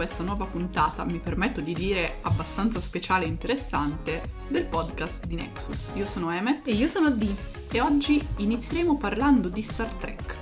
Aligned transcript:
questa 0.00 0.22
nuova 0.22 0.46
puntata, 0.46 1.04
mi 1.04 1.18
permetto 1.18 1.60
di 1.60 1.74
dire 1.74 2.20
abbastanza 2.22 2.80
speciale 2.80 3.26
e 3.26 3.28
interessante, 3.28 4.22
del 4.48 4.64
podcast 4.64 5.26
di 5.26 5.34
Nexus. 5.34 5.90
Io 5.92 6.06
sono 6.06 6.30
Emmet 6.30 6.66
E 6.68 6.70
io 6.70 6.88
sono 6.88 7.10
D. 7.10 7.28
e 7.70 7.80
oggi 7.82 8.18
inizieremo 8.36 8.96
parlando 8.96 9.48
di 9.50 9.60
Star 9.60 9.92
Trek. 9.92 10.36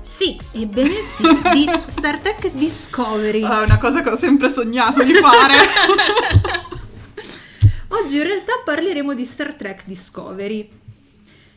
Sì, 0.00 0.40
ebbene 0.52 1.02
sì, 1.02 1.22
di 1.52 1.68
Star 1.84 2.16
Trek 2.20 2.50
Discovery. 2.52 3.42
Ah, 3.42 3.60
È 3.60 3.64
una 3.64 3.76
cosa 3.76 4.00
che 4.00 4.08
ho 4.08 4.16
sempre 4.16 4.48
sognato 4.48 5.04
di 5.04 5.12
fare. 5.12 5.54
Oggi 7.88 8.16
in 8.16 8.22
realtà 8.22 8.52
parleremo 8.64 9.12
di 9.12 9.26
Star 9.26 9.52
Trek 9.52 9.82
Discovery. 9.84 10.66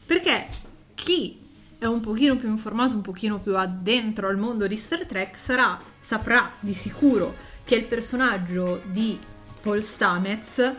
Perché 0.05 0.47
chi 0.93 1.39
è 1.77 1.85
un 1.85 2.01
pochino 2.01 2.35
più 2.35 2.49
informato, 2.49 2.93
un 2.93 3.01
pochino 3.01 3.37
più 3.37 3.55
addentro 3.55 4.27
al 4.27 4.35
mondo 4.37 4.67
di 4.67 4.75
Star 4.75 5.05
Trek 5.05 5.37
sarà, 5.37 5.79
saprà 6.05 6.51
di 6.59 6.73
sicuro 6.75 7.35
che 7.63 7.75
il 7.75 7.85
personaggio 7.85 8.81
di 8.85 9.19
Paul 9.61 9.81
Stamets 9.81 10.73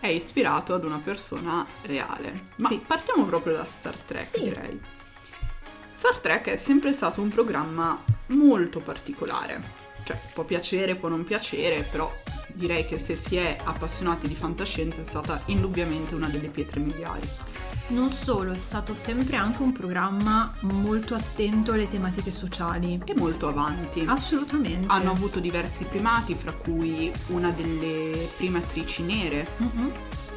È 0.00 0.06
ispirato 0.06 0.74
ad 0.74 0.84
una 0.84 1.00
persona 1.02 1.66
reale. 1.82 2.50
Ma 2.56 2.68
Sì. 2.68 2.76
partiamo 2.86 3.24
proprio 3.24 3.56
da 3.56 3.66
Star 3.66 3.96
Trek, 3.96 4.22
Sì. 4.22 4.42
direi. 4.44 4.80
Star 5.92 6.20
Trek 6.20 6.50
è 6.50 6.56
sempre 6.56 6.92
stato 6.92 7.20
un 7.20 7.30
programma 7.30 8.00
molto 8.26 8.78
particolare. 8.78 9.60
Cioè, 10.04 10.16
può 10.32 10.44
piacere, 10.44 10.94
può 10.94 11.08
non 11.08 11.24
piacere, 11.24 11.82
però 11.82 12.08
direi 12.58 12.84
che 12.84 12.98
se 12.98 13.16
si 13.16 13.36
è 13.36 13.56
appassionati 13.62 14.26
di 14.28 14.34
fantascienza 14.34 15.00
è 15.00 15.04
stata 15.04 15.40
indubbiamente 15.46 16.14
una 16.14 16.26
delle 16.28 16.48
pietre 16.48 16.80
miliari. 16.80 17.26
non 17.90 18.10
solo 18.12 18.52
è 18.52 18.58
stato 18.58 18.94
sempre 18.94 19.36
anche 19.36 19.62
un 19.62 19.72
programma 19.72 20.52
molto 20.60 21.14
attento 21.14 21.72
alle 21.72 21.88
tematiche 21.88 22.30
sociali. 22.30 23.00
E 23.02 23.14
molto 23.16 23.48
avanti. 23.48 24.04
Assolutamente. 24.06 24.84
Hanno 24.88 25.12
avuto 25.12 25.40
diversi 25.40 25.84
primati, 25.84 26.34
fra 26.34 26.52
cui 26.52 27.10
una 27.28 27.50
delle 27.50 28.28
prime 28.36 28.58
attrici 28.58 29.02
nere 29.04 29.48
Mhm. 29.56 29.90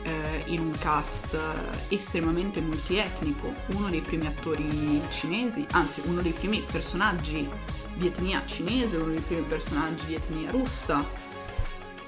eh, 0.03 0.43
in 0.45 0.61
un 0.61 0.71
cast 0.79 1.33
eh, 1.33 1.93
estremamente 1.95 2.61
multietnico, 2.61 3.53
uno 3.75 3.89
dei 3.89 4.01
primi 4.01 4.27
attori 4.27 5.01
cinesi, 5.09 5.65
anzi 5.71 6.01
uno 6.05 6.21
dei 6.21 6.31
primi 6.31 6.63
personaggi 6.71 7.47
di 7.95 8.07
etnia 8.07 8.43
cinese, 8.45 8.95
uno 8.95 9.11
dei 9.11 9.19
primi 9.21 9.41
personaggi 9.41 10.05
di 10.05 10.13
etnia 10.13 10.49
russa 10.51 11.05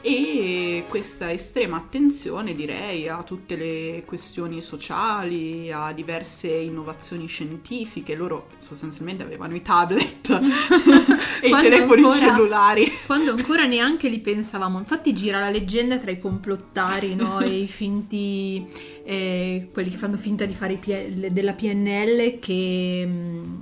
e 0.05 0.83
questa 0.89 1.31
estrema 1.31 1.77
attenzione 1.77 2.51
direi 2.51 3.07
a 3.07 3.23
tutte 3.23 3.55
le 3.55 4.03
questioni 4.05 4.61
sociali, 4.61 5.71
a 5.71 5.93
diverse 5.93 6.49
innovazioni 6.49 7.25
scientifiche, 7.27 8.13
loro 8.13 8.47
sostanzialmente 8.57 9.23
avevano 9.23 9.55
i 9.55 9.61
tablet 9.61 10.27
e 11.41 11.47
i 11.47 11.51
telefoni 11.51 12.03
ancora- 12.03 12.17
cellulari. 12.17 12.91
Quando 13.05 13.31
ancora 13.31 13.65
neanche 13.65 14.09
li 14.09 14.19
pensavamo, 14.19 14.77
infatti 14.77 15.13
gira 15.13 15.39
la 15.39 15.49
leggenda 15.49 15.97
tra 15.97 16.11
i 16.11 16.19
complottari 16.19 17.15
no? 17.15 17.39
e 17.41 17.61
i 17.61 17.67
finti, 17.67 18.67
eh, 19.05 19.69
quelli 19.71 19.89
che 19.89 19.97
fanno 19.97 20.17
finta 20.17 20.43
di 20.43 20.53
fare 20.53 20.75
P- 20.75 21.07
della 21.29 21.53
PNL 21.53 22.39
che 22.39 23.05
mm, 23.07 23.53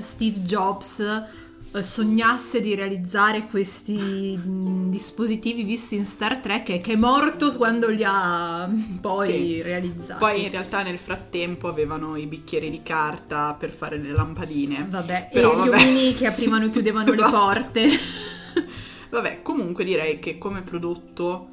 Steve 0.00 0.40
Jobs 0.40 1.42
sognasse 1.82 2.60
di 2.60 2.74
realizzare 2.74 3.46
questi 3.46 4.38
mm, 4.38 4.90
dispositivi 4.90 5.64
visti 5.64 5.96
in 5.96 6.04
Star 6.04 6.38
Trek 6.38 6.68
e 6.70 6.80
che 6.80 6.92
è 6.92 6.96
morto 6.96 7.54
quando 7.56 7.88
li 7.88 8.02
ha 8.04 8.66
mm, 8.66 8.96
poi 9.00 9.30
Sì. 9.32 9.62
realizzati. 9.62 10.18
Poi 10.20 10.44
in 10.44 10.50
realtà 10.50 10.82
nel 10.82 10.98
frattempo 10.98 11.68
avevano 11.68 12.16
i 12.16 12.26
bicchieri 12.26 12.70
di 12.70 12.82
carta 12.82 13.54
per 13.58 13.72
fare 13.72 13.98
le 13.98 14.10
lampadine. 14.12 14.86
Vabbè, 14.88 15.30
Però 15.32 15.52
e 15.52 15.54
gli 15.54 15.58
vabbè. 15.70 15.76
uomini 15.82 16.14
che 16.14 16.26
aprivano 16.26 16.66
e 16.66 16.70
chiudevano 16.70 17.10
Esatto. 17.12 17.30
le 17.30 17.32
porte. 17.38 17.88
Vabbè, 19.10 19.42
comunque 19.42 19.84
direi 19.84 20.18
che 20.18 20.38
come 20.38 20.62
prodotto 20.62 21.48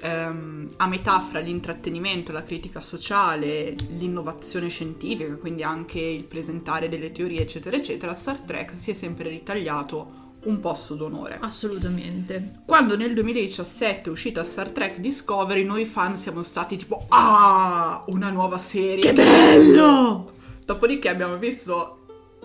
ehm, 0.00 0.70
a 0.76 0.86
metà 0.86 1.20
fra 1.20 1.38
l'intrattenimento, 1.38 2.32
la 2.32 2.42
critica 2.42 2.80
sociale, 2.80 3.74
l'innovazione 3.98 4.68
scientifica, 4.68 5.34
quindi 5.36 5.62
anche 5.62 6.00
il 6.00 6.24
presentare 6.24 6.88
delle 6.88 7.12
teorie, 7.12 7.42
eccetera, 7.42 7.76
eccetera, 7.76 8.14
Star 8.14 8.40
Trek 8.40 8.72
si 8.76 8.90
è 8.90 8.94
sempre 8.94 9.28
ritagliato 9.28 10.18
un 10.44 10.60
posto 10.60 10.94
d'onore. 10.94 11.38
Assolutamente. 11.40 12.62
Quando 12.64 12.96
nel 12.96 13.12
2017 13.12 14.08
è 14.08 14.12
uscita 14.12 14.42
Star 14.42 14.70
Trek 14.70 14.98
Discovery, 14.98 15.64
noi 15.64 15.84
fan 15.84 16.16
siamo 16.16 16.42
stati 16.42 16.76
tipo 16.76 17.04
Ah, 17.08 18.04
una 18.08 18.30
nuova 18.30 18.58
serie! 18.58 19.02
Che 19.02 19.12
bello! 19.12 20.32
Dopodiché 20.64 21.08
abbiamo 21.08 21.36
visto 21.36 21.99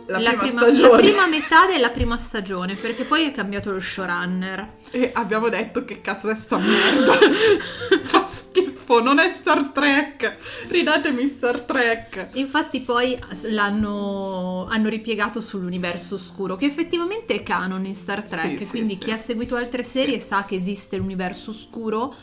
la, 0.07 0.19
la, 0.19 0.33
prima, 0.33 0.63
prima, 0.65 0.87
la 0.89 0.97
prima 0.97 1.27
metà 1.27 1.65
della 1.67 1.89
prima 1.89 2.17
stagione, 2.17 2.75
perché 2.75 3.03
poi 3.03 3.25
è 3.25 3.31
cambiato 3.31 3.71
lo 3.71 3.79
showrunner. 3.79 4.67
e 4.91 5.11
abbiamo 5.13 5.49
detto 5.49 5.83
che 5.85 6.01
cazzo 6.01 6.29
è 6.29 6.35
sta 6.35 6.57
merda. 6.57 7.13
Fa 8.03 8.25
schifo, 8.25 9.01
non 9.01 9.19
è 9.19 9.31
Star 9.33 9.69
Trek. 9.69 10.37
Ridatemi 10.67 11.27
Star 11.27 11.61
Trek. 11.61 12.27
Infatti 12.33 12.81
poi 12.81 13.17
l'hanno 13.43 14.67
hanno 14.69 14.89
ripiegato 14.89 15.39
sull'universo 15.41 16.15
oscuro, 16.15 16.55
che 16.55 16.65
effettivamente 16.65 17.33
è 17.35 17.43
canon 17.43 17.85
in 17.85 17.95
Star 17.95 18.23
Trek, 18.23 18.59
Sì, 18.59 18.63
sì, 18.65 18.69
quindi 18.69 18.93
sì. 18.93 18.99
chi 18.99 19.11
ha 19.11 19.17
seguito 19.17 19.55
altre 19.55 19.83
serie 19.83 20.19
Sì. 20.19 20.27
sa 20.27 20.45
che 20.45 20.55
esiste 20.55 20.97
l'universo 20.97 21.49
oscuro 21.51 22.13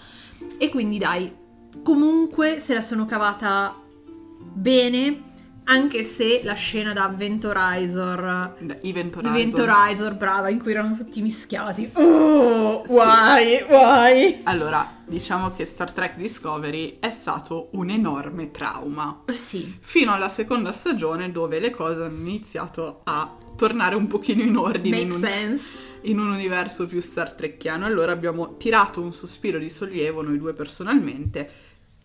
e 0.58 0.68
quindi 0.68 0.98
dai, 0.98 1.32
comunque 1.82 2.58
se 2.58 2.74
la 2.74 2.80
sono 2.80 3.06
cavata 3.06 3.74
bene, 4.54 5.30
anche 5.64 6.02
se 6.02 6.40
la 6.44 6.54
scena 6.54 6.92
da 6.92 7.08
Di 7.16 7.40
Horizon. 7.44 8.54
Ventorizer, 9.32 10.14
brava, 10.14 10.48
in 10.48 10.60
cui 10.60 10.72
erano 10.72 10.96
tutti 10.96 11.22
mischiati. 11.22 11.90
Oh, 11.94 12.82
Sì. 12.84 12.92
why, 12.92 13.62
why? 13.68 14.40
Allora, 14.44 15.00
diciamo 15.06 15.52
che 15.54 15.64
Star 15.64 15.92
Trek 15.92 16.16
Discovery 16.16 16.96
è 16.98 17.10
stato 17.10 17.68
un 17.72 17.90
enorme 17.90 18.50
trauma. 18.50 19.22
Sì, 19.28 19.76
Fino 19.80 20.12
alla 20.12 20.28
seconda 20.28 20.72
stagione 20.72 21.30
dove 21.30 21.60
le 21.60 21.70
cose 21.70 22.02
hanno 22.02 22.18
iniziato 22.28 23.00
a 23.04 23.36
tornare 23.56 23.94
un 23.94 24.06
pochino 24.06 24.42
in 24.42 24.56
ordine 24.56 24.98
in 24.98 25.08
makes 25.08 25.22
un, 25.22 25.28
sense. 25.28 25.68
in 26.02 26.18
un 26.18 26.30
universo 26.30 26.86
più 26.86 27.00
Star 27.00 27.34
Trekiano. 27.34 27.86
Allora 27.86 28.12
abbiamo 28.12 28.56
tirato 28.56 29.00
un 29.00 29.12
sospiro 29.12 29.58
di 29.58 29.70
sollievo 29.70 30.22
noi 30.22 30.38
due 30.38 30.52
personalmente. 30.54 31.50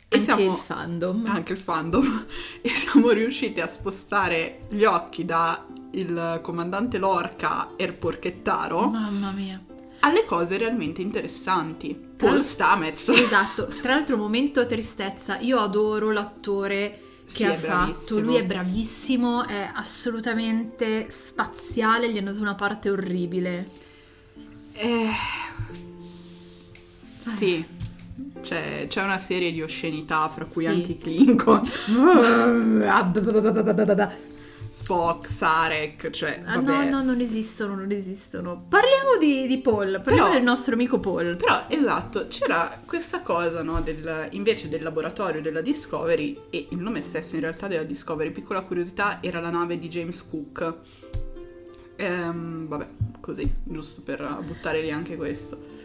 E 0.09 0.16
Anche 0.16 0.22
siamo, 0.22 0.53
il 0.53 0.57
fandom. 0.57 1.25
anche 1.25 1.53
il 1.53 1.59
fandom 1.59 2.25
e 2.62 2.69
siamo 2.69 3.09
riusciti 3.12 3.59
a 3.59 3.68
spostare 3.68 4.62
gli 4.69 4.84
occhi 4.85 5.25
da 5.25 5.66
il 5.91 6.40
comandante 6.44 6.97
Lorca 6.97 7.72
Erporchettaro 7.75 8.88
Mamma 8.90 9.31
mia. 9.31 9.62
alle 10.01 10.23
cose 10.25 10.57
realmente 10.57 11.01
interessanti. 11.01 11.97
Paul 12.18 12.44
Stamets. 12.44 13.09
Esatto, 13.09 13.68
tra 13.81 13.95
l'altro 13.95 14.16
momento 14.18 14.66
tristezza, 14.66 15.40
io 15.40 15.59
adoro 15.59 16.12
l'attore 16.12 17.01
che 17.25 17.34
Sì, 17.34 17.44
ha 17.44 17.53
fatto, 17.56 17.68
bravissimo. 17.85 18.19
lui 18.22 18.35
è 18.35 18.45
bravissimo, 18.45 19.45
è 19.45 19.69
assolutamente 19.74 21.07
spaziale, 21.10 22.10
gli 22.12 22.18
hanno 22.18 22.30
dato 22.31 22.42
una 22.42 22.56
parte 22.56 22.89
orribile. 22.89 23.69
Eh, 24.74 25.10
sì, 27.25 27.65
c'è, 28.41 28.85
c'è 28.87 29.03
una 29.03 29.17
serie 29.17 29.51
di 29.51 29.61
oscenità, 29.61 30.27
fra 30.29 30.45
cui 30.45 30.63
Sì. 30.65 30.69
anche 30.69 30.97
Klingon, 30.97 31.69
Spock, 34.69 35.27
Sarek, 35.27 36.11
cioè, 36.11 36.41
Ah, 36.45 36.57
no, 36.59 36.87
no, 36.87 37.01
non 37.01 37.19
esistono, 37.19 37.73
non 37.73 37.89
esistono. 37.91 38.63
Parliamo 38.69 39.17
di, 39.19 39.47
di 39.47 39.57
Paul, 39.57 39.93
parliamo 40.03 40.27
Però- 40.27 40.33
del 40.33 40.43
nostro 40.43 40.75
amico 40.75 40.99
Paul. 40.99 41.35
Però, 41.35 41.63
esatto, 41.67 42.27
c'era 42.27 42.79
questa 42.85 43.21
cosa, 43.21 43.63
no, 43.63 43.81
del, 43.81 44.27
invece 44.31 44.69
del 44.69 44.83
laboratorio 44.83 45.41
della 45.41 45.61
Discovery, 45.61 46.39
e 46.51 46.67
il 46.69 46.77
nome 46.77 47.01
stesso 47.01 47.33
in 47.35 47.41
realtà 47.41 47.67
della 47.67 47.83
Discovery, 47.83 48.29
piccola 48.29 48.61
curiosità, 48.61 49.17
era 49.21 49.39
la 49.39 49.49
nave 49.49 49.79
di 49.79 49.87
James 49.87 50.27
Cook. 50.29 50.73
Ehm, 51.95 52.67
vabbè, 52.67 52.87
così, 53.19 53.51
giusto 53.63 54.01
per 54.03 54.39
buttare 54.45 54.81
lì 54.81 54.91
anche 54.91 55.15
questo. 55.15 55.75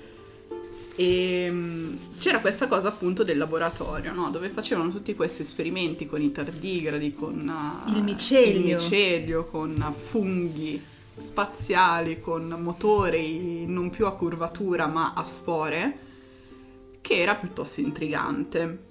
E 0.94 1.48
mm, 1.50 1.94
c'era 2.18 2.40
questa 2.40 2.66
cosa 2.66 2.88
appunto 2.88 3.24
del 3.24 3.38
laboratorio, 3.38 4.12
no? 4.12 4.30
dove 4.30 4.50
facevano 4.50 4.90
tutti 4.90 5.14
questi 5.14 5.42
esperimenti 5.42 6.06
con 6.06 6.20
i 6.20 6.30
tardigradi, 6.30 7.14
con 7.14 7.84
uh, 7.86 7.90
Il 7.96 8.02
micelio. 8.02 8.76
il 8.76 8.82
micelio, 8.82 9.44
con 9.46 9.94
funghi 9.96 10.80
spaziali, 11.16 12.20
con 12.20 12.48
motori 12.58 13.66
non 13.66 13.90
più 13.90 14.06
a 14.06 14.14
curvatura 14.14 14.86
ma 14.86 15.14
a 15.14 15.24
spore, 15.24 15.98
che 17.00 17.14
era 17.14 17.34
piuttosto 17.34 17.80
intrigante. 17.80 18.90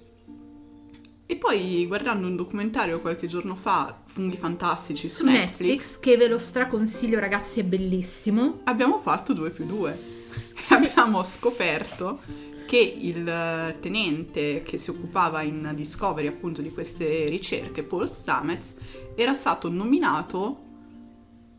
E 1.26 1.36
poi 1.36 1.86
guardando 1.86 2.26
un 2.26 2.36
documentario 2.36 3.00
qualche 3.00 3.26
giorno 3.26 3.54
fa, 3.54 4.02
Funghi 4.04 4.36
Fantastici 4.36 5.08
su, 5.08 5.20
Su 5.20 5.24
Netflix, 5.24 5.98
che 5.98 6.16
ve 6.18 6.28
lo 6.28 6.38
straconsiglio 6.38 7.18
ragazzi, 7.18 7.60
è 7.60 7.64
bellissimo. 7.64 8.60
abbiamo 8.64 8.98
fatto 8.98 9.32
2 9.32 9.50
più 9.50 9.64
2. 9.64 10.21
E 10.68 10.74
abbiamo 10.74 11.22
scoperto 11.22 12.20
che 12.66 12.96
il 12.98 13.76
tenente 13.80 14.62
che 14.62 14.78
si 14.78 14.90
occupava 14.90 15.42
in 15.42 15.72
Discovery 15.74 16.26
appunto 16.26 16.62
di 16.62 16.70
queste 16.72 17.26
ricerche, 17.28 17.82
Paul 17.82 18.08
Stamets, 18.08 18.74
era 19.14 19.34
stato 19.34 19.68
nominato 19.68 20.70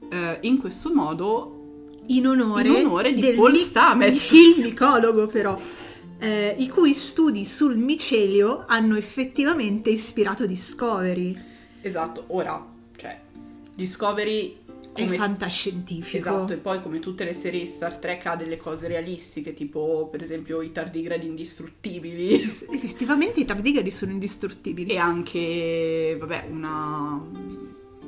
eh, 0.10 0.38
in 0.42 0.58
questo 0.58 0.94
modo 0.94 1.86
In 2.08 2.28
onore, 2.28 2.68
In 2.68 2.86
onore 2.86 3.14
di 3.14 3.22
del 3.22 3.36
Paul 3.36 3.56
Stamets. 3.56 4.32
il 4.34 4.64
micologo 4.64 5.28
però, 5.28 5.56
eh, 6.18 6.56
i 6.58 6.68
cui 6.68 6.94
studi 6.94 7.46
sul 7.46 7.78
micelio 7.78 8.64
hanno 8.68 8.96
effettivamente 8.96 9.90
ispirato 9.90 10.46
Discovery. 10.46 11.40
Esatto, 11.82 12.24
ora, 12.28 12.66
cioè, 12.96 13.20
Discovery 13.76 14.63
È 14.94 15.04
come- 15.04 15.16
fantascientifico. 15.18 16.18
Esatto, 16.18 16.54
e 16.54 16.58
poi 16.58 16.82
come 16.82 17.00
tutte 17.00 17.24
le 17.26 17.34
serie 17.34 17.66
Star 17.66 17.98
Trek 17.98 18.26
ha 18.28 18.36
delle 18.36 18.58
cose 18.58 18.88
realistiche, 18.88 19.54
tipo 19.54 20.08
per 20.12 20.22
esempio 20.22 20.62
i 20.62 20.72
tardigradi 20.72 21.26
indistruttibili 21.26 22.42
Effettivamente 22.44 23.40
i 23.40 23.46
tardigari 23.46 23.90
sono 23.92 24.12
indistruttibili. 24.12 24.92
e 24.92 24.98
anche, 24.98 26.16
vabbè, 26.20 26.48
una... 26.50 27.22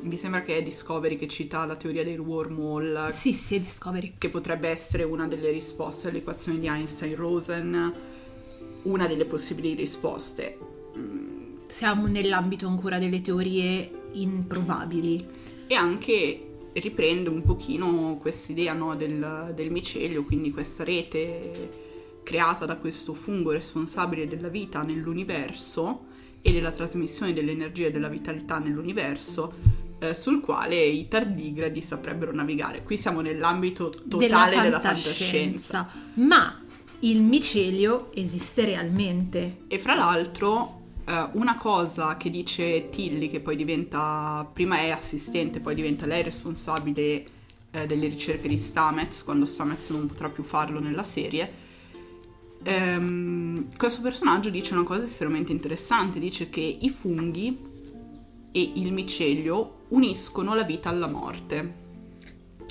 Mi 0.01 0.17
sembra 0.17 0.43
che 0.43 0.57
è 0.57 0.61
Discovery 0.63 1.17
che 1.17 1.27
cita 1.27 1.65
la 1.65 1.75
teoria 1.75 2.03
del 2.03 2.19
wormhole, 2.19 3.11
Sì, 3.11 3.33
sì, 3.33 3.55
è 3.55 3.59
Discovery. 3.59 4.13
che 4.19 4.29
potrebbe 4.29 4.69
essere 4.69 5.01
una 5.01 5.27
delle 5.27 5.49
risposte 5.49 6.09
all'equazione 6.09 6.59
di 6.59 6.67
Einstein-Rosen, 6.67 7.93
una 8.83 9.07
delle 9.07 9.25
possibili 9.25 9.73
risposte. 9.73 10.59
Mm, 10.95 11.55
Siamo 11.67 12.05
nell'ambito 12.05 12.67
ancora 12.67 12.99
delle 12.99 13.21
teorie 13.21 13.89
improbabili. 14.11 15.25
e 15.65 15.73
anche 15.73 16.49
riprende 16.79 17.29
un 17.29 17.43
pochino 17.43 18.17
quest'idea 18.19 18.73
no, 18.73 18.95
del, 18.95 19.51
del 19.55 19.71
micelio, 19.71 20.23
quindi 20.23 20.51
questa 20.51 20.83
rete 20.83 21.83
creata 22.23 22.65
da 22.65 22.75
questo 22.75 23.13
fungo 23.13 23.51
responsabile 23.51 24.27
della 24.27 24.49
vita 24.49 24.81
nell'universo 24.81 26.05
e 26.41 26.51
della 26.51 26.71
trasmissione 26.71 27.33
dell'energia 27.33 27.87
e 27.87 27.91
della 27.91 28.09
vitalità 28.09 28.57
nell'universo, 28.57 29.53
eh, 29.99 30.13
sul 30.13 30.41
quale 30.41 30.75
i 30.75 31.07
tardigradi 31.07 31.81
saprebbero 31.81 32.33
navigare. 32.33 32.83
Qui 32.83 32.97
siamo 32.97 33.21
nell'ambito 33.21 33.89
totale 34.07 34.61
della, 34.61 34.79
fantascienza. 34.81 35.89
Ma 36.15 36.61
il 36.99 37.21
micelio 37.21 38.11
esiste 38.13 38.65
realmente. 38.65 39.61
E 39.67 39.79
fra 39.79 39.95
l'altro, 39.95 40.84
eh, 41.05 41.29
una 41.33 41.55
cosa 41.55 42.17
che 42.17 42.29
dice 42.29 42.89
Tilly, 42.89 43.29
che 43.29 43.39
poi 43.39 43.55
diventa, 43.55 44.49
prima 44.51 44.79
è 44.79 44.89
assistente, 44.89 45.59
poi 45.59 45.75
diventa 45.75 46.05
lei 46.05 46.23
responsabile 46.23 47.25
eh, 47.71 47.85
delle 47.85 48.07
ricerche 48.07 48.47
di 48.47 48.57
Stamets, 48.57 49.23
quando 49.23 49.45
Stamets 49.45 49.89
non 49.91 50.07
potrà 50.07 50.29
più 50.29 50.43
farlo 50.43 50.79
nella 50.79 51.03
serie. 51.03 51.63
Ehm, 52.63 53.75
questo 53.77 54.01
personaggio 54.01 54.49
dice 54.49 54.73
una 54.73 54.83
cosa 54.83 55.03
estremamente 55.03 55.51
interessante, 55.51 56.19
dice 56.19 56.49
che 56.49 56.61
i 56.61 56.89
funghi 56.89 57.73
e 58.51 58.71
il 58.75 58.91
micelio 58.91 59.83
uniscono 59.89 60.55
la 60.55 60.63
vita 60.63 60.89
alla 60.89 61.07
morte. 61.07 61.84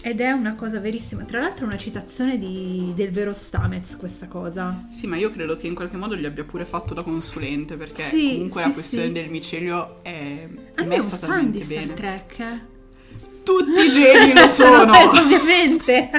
Ed 0.06 0.20
è 0.20 0.30
una 0.32 0.54
cosa 0.54 0.80
verissima. 0.80 1.24
Tra 1.24 1.40
l'altro 1.40 1.64
è 1.64 1.68
una 1.68 1.78
citazione 1.78 2.36
di- 2.38 2.92
del 2.94 3.10
vero 3.10 3.32
Stamets 3.32 3.96
questa 3.96 4.26
cosa. 4.28 4.84
Sì, 4.90 5.06
ma 5.06 5.16
io 5.16 5.30
credo 5.30 5.56
che 5.56 5.66
in 5.66 5.74
qualche 5.74 5.96
modo 5.96 6.14
gli 6.14 6.26
abbia 6.26 6.44
pure 6.44 6.66
fatto 6.66 6.92
da 6.92 7.02
consulente, 7.02 7.76
perché 7.76 8.02
Sì, 8.02 8.32
comunque 8.32 8.60
sì, 8.60 8.68
la 8.68 8.74
questione 8.74 9.06
sì. 9.06 9.12
del 9.14 9.30
micelio 9.30 10.02
è 10.02 10.46
A 10.74 10.84
me 10.84 10.94
è 10.96 10.98
un 10.98 11.04
messa 11.06 11.16
fan 11.16 11.50
di 11.50 11.62
Star. 11.62 11.88
Trek. 11.92 12.38
eh. 12.38 12.60
Tutti 13.44 13.80
i 13.80 13.88
geni 13.90 14.34
lo 14.38 14.46
sono! 14.46 14.92
ovviamente. 15.18 16.10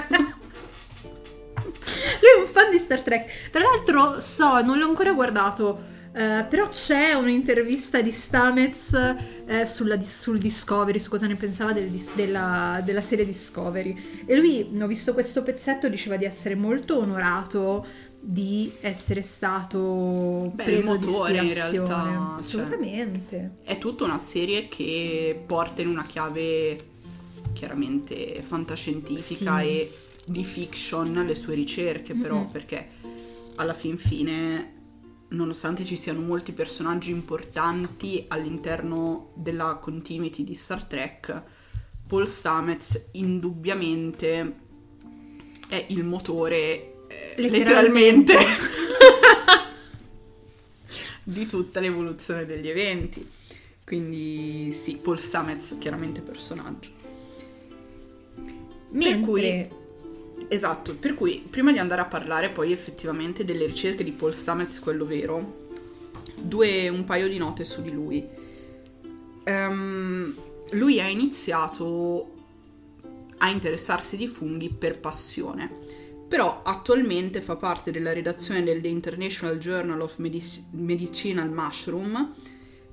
Lui 1.54 2.32
è 2.38 2.40
un 2.42 2.48
fan 2.48 2.72
di 2.72 2.80
Star 2.80 3.02
Trek. 3.04 3.50
Tra 3.52 3.62
l'altro, 3.62 4.20
so, 4.20 4.62
non 4.64 4.80
l'ho 4.80 4.88
ancora 4.88 5.14
guardato. 5.14 5.94
Eh, 6.16 6.46
però 6.50 6.70
c'è 6.70 7.12
un'intervista 7.14 8.02
di 8.02 8.12
Stamets 8.12 8.94
eh, 9.46 9.66
sulla- 9.66 10.00
sul 10.00 10.38
Discovery, 10.38 10.98
su 10.98 11.10
cosa 11.10 11.28
ne 11.28 11.36
pensava 11.36 11.74
del 11.74 11.90
della, 12.14 12.82
della 12.86 13.02
serie 13.02 13.26
Discovery. 13.26 14.24
E 14.26 14.36
lui, 14.38 14.66
ho 14.82 14.88
visto 14.88 15.14
questo 15.14 15.44
pezzetto, 15.44 15.90
diceva 15.90 16.16
di 16.16 16.24
essere 16.26 16.56
molto 16.56 17.00
onorato 17.00 17.86
di 18.28 18.72
essere 18.82 19.22
stato 19.22 20.52
Beh, 20.56 20.64
preso 20.64 20.94
motore, 20.94 21.32
di 21.34 21.38
in 21.38 21.44
ispirazione. 21.46 21.88
realtà, 21.88 22.04
cioè. 22.06 22.36
Assolutamente. 22.38 23.52
È 23.64 23.78
tutta 23.78 24.04
una 24.06 24.18
serie 24.18 24.68
che 24.68 25.44
porta 25.46 25.82
in 25.84 25.90
una 25.90 26.06
chiave 26.06 26.78
chiaramente 27.54 28.42
fantascientifica 28.42 29.60
Sì. 29.60 29.66
e 29.68 29.92
di 30.26 30.44
fiction 30.44 31.24
le 31.26 31.36
sue 31.36 31.54
ricerche, 31.56 32.14
però, 32.16 32.38
Mhm. 32.38 32.48
perché 32.52 32.88
alla 33.58 33.74
fin 33.76 33.98
fine, 33.98 34.74
nonostante 35.30 35.86
ci 35.86 35.98
siano 35.98 36.20
molti 36.20 36.52
personaggi 36.52 37.12
importanti 37.12 38.26
all'interno 38.28 39.32
della 39.36 39.76
continuity 39.82 40.44
di 40.44 40.54
Star 40.54 40.86
Trek, 40.86 41.42
Paul 42.08 42.28
Stamets 42.28 43.10
indubbiamente 43.14 44.64
è 45.68 45.86
il 45.90 46.04
motore 46.04 47.08
eh, 47.08 47.34
Letteralmente. 47.38 48.34
letteralmente 48.34 48.74
di 51.24 51.46
tutta 51.48 51.80
l'evoluzione 51.80 52.46
degli 52.46 52.70
eventi. 52.70 53.28
Quindi 53.84 54.74
sì, 54.74 54.98
Paul 54.98 55.20
Stamets 55.20 55.76
chiaramente 55.80 56.22
personaggio. 56.22 56.90
Mentre 58.92 59.70
Esatto, 60.48 60.96
per 60.96 61.16
cui 61.16 61.44
prima 61.50 61.72
di 61.72 61.80
andare 61.80 62.02
a 62.02 62.06
parlare 62.06 62.50
poi 62.50 62.72
effettivamente 62.72 63.44
delle 63.44 63.66
ricerche 63.66 64.04
di 64.04 64.12
Paul 64.12 64.34
Stamets, 64.34 64.80
quello 64.80 65.06
vero, 65.06 65.70
due, 66.42 66.88
un 66.90 67.04
paio 67.04 67.28
di 67.28 67.38
note 67.38 67.64
su 67.64 67.82
di 67.82 67.92
lui. 67.92 68.26
Ehm, 69.44 70.36
lui 70.72 71.00
ha 71.00 71.08
iniziato 71.08 72.34
a 73.38 73.50
interessarsi 73.50 74.18
di 74.18 74.28
funghi 74.28 74.70
per 74.70 75.00
passione, 75.00 75.70
però 76.28 76.62
attualmente 76.64 77.42
fa 77.42 77.56
parte 77.56 77.92
della 77.92 78.14
redazione 78.14 78.64
del 78.64 78.82
The 78.82 78.88
International 78.88 79.58
Journal 79.58 80.02
of 80.02 80.18
Medic- 80.18 80.64
Medicinal 80.72 81.50
Mushroom, 81.50 82.34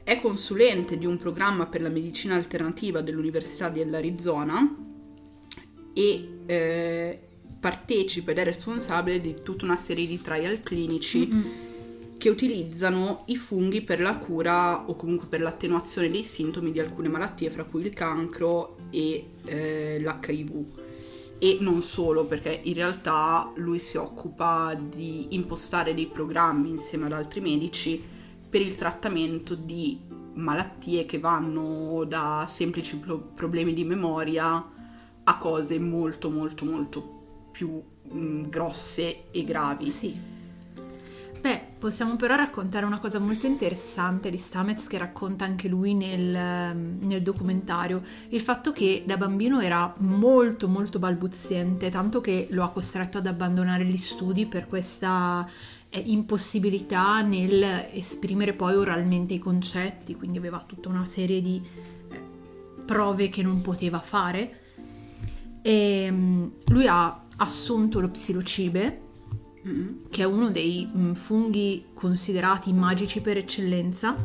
è 0.05 0.19
consulente 0.21 0.99
di 0.99 1.07
un 1.07 1.17
programma 1.17 1.67
per 1.67 1.81
la 1.81 1.89
medicina 1.89 2.35
alternativa 2.35 3.03
dell'Università 3.03 3.69
dell'Arizona 3.69 4.77
e 5.93 6.29
eh, 6.47 7.21
partecipa 7.63 8.33
ed 8.33 8.39
è 8.39 8.45
responsabile 8.45 9.21
di 9.21 9.37
tutta 9.45 9.65
una 9.65 9.77
serie 9.77 10.05
di 10.05 10.21
trial 10.21 10.63
clinici 10.63 11.29
Mm-mm. 11.29 11.45
che 12.19 12.29
utilizzano 12.29 13.23
i 13.27 13.37
funghi 13.37 13.83
per 13.83 14.01
la 14.01 14.17
cura 14.17 14.89
o 14.89 14.97
comunque 14.97 15.29
per 15.29 15.41
l'attenuazione 15.41 16.11
dei 16.11 16.25
sintomi 16.25 16.73
di 16.73 16.81
alcune 16.81 17.07
malattie, 17.07 17.51
fra 17.51 17.63
cui 17.63 17.83
il 17.83 17.95
cancro 17.95 18.79
e 18.91 19.29
eh, 19.45 20.01
l'HIV. 20.01 20.65
E 21.39 21.59
non 21.61 21.83
solo, 21.83 22.25
perché 22.25 22.63
in 22.65 22.75
realtà 22.75 23.53
lui 23.55 23.79
si 23.79 23.97
occupa 23.97 24.75
di 24.75 25.29
impostare 25.31 25.95
dei 25.95 26.07
programmi 26.07 26.69
insieme 26.69 27.07
ad 27.07 27.13
altri 27.13 27.41
medici 27.41 28.03
per 28.51 28.61
il 28.61 28.75
trattamento 28.75 29.55
di 29.55 30.01
malattie 30.35 31.07
che 31.07 31.21
vanno 31.21 32.05
da 32.09 32.45
semplici 32.49 32.97
pro- 32.97 33.31
problemi 33.37 33.73
di 33.73 33.85
memoria 33.85 34.69
a 35.25 35.39
cose 35.39 35.79
molto 35.79 36.31
molto 36.31 36.65
molto 36.65 37.22
più 37.53 37.81
mh, 38.11 38.49
grosse 38.49 39.31
e 39.31 39.45
gravi. 39.45 39.87
Sì. 39.87 40.31
Beh, 41.43 41.61
possiamo 41.77 42.15
però 42.15 42.37
raccontare 42.37 42.87
una 42.87 43.01
cosa 43.01 43.19
molto 43.19 43.47
interessante 43.47 44.31
di 44.31 44.37
Stamets 44.37 44.87
che 44.87 44.97
racconta 44.97 45.45
anche 45.45 45.67
lui 45.67 45.93
nel, 45.93 46.33
ehm, 46.33 46.99
nel 47.01 47.21
documentario, 47.21 48.01
il 48.29 48.41
fatto 48.41 48.71
che 48.71 49.03
da 49.05 49.17
bambino 49.17 49.61
era 49.61 49.93
molto 49.99 50.69
molto 50.69 51.01
balbuziente, 51.01 51.91
tanto 51.91 52.21
che 52.21 52.47
lo 52.51 52.63
ha 52.63 52.71
costretto 52.71 53.19
ad 53.19 53.27
abbandonare 53.27 53.85
gli 53.85 53.97
studi 53.97 54.47
per 54.47 54.69
questa 54.69 55.45
eh, 55.89 55.99
impossibilità 55.99 57.21
nel 57.23 57.89
esprimere 57.93 58.53
poi 58.53 58.77
oralmente 58.77 59.35
i 59.35 59.39
concetti, 59.41 60.15
quindi 60.15 60.39
aveva 60.39 60.63
tutta 60.65 60.89
una 60.89 61.05
serie 61.05 61.43
di 61.43 61.61
eh, 61.61 62.21
prove 62.87 63.29
che 63.29 63.43
non 63.43 63.61
poteva 63.63 63.99
fare. 63.99 64.61
E 65.61 66.09
mm, 66.09 66.47
lui 66.69 66.87
ha 66.87 67.22
assunto 67.39 68.01
lo 68.01 68.11
psilocibe, 68.11 69.01
che 70.11 70.23
è 70.23 70.27
uno 70.27 70.51
dei 70.51 70.91
mm, 70.93 71.13
funghi 71.13 71.87
considerati 71.95 72.73
magici 72.73 73.21
per 73.21 73.37
eccellenza, 73.37 74.17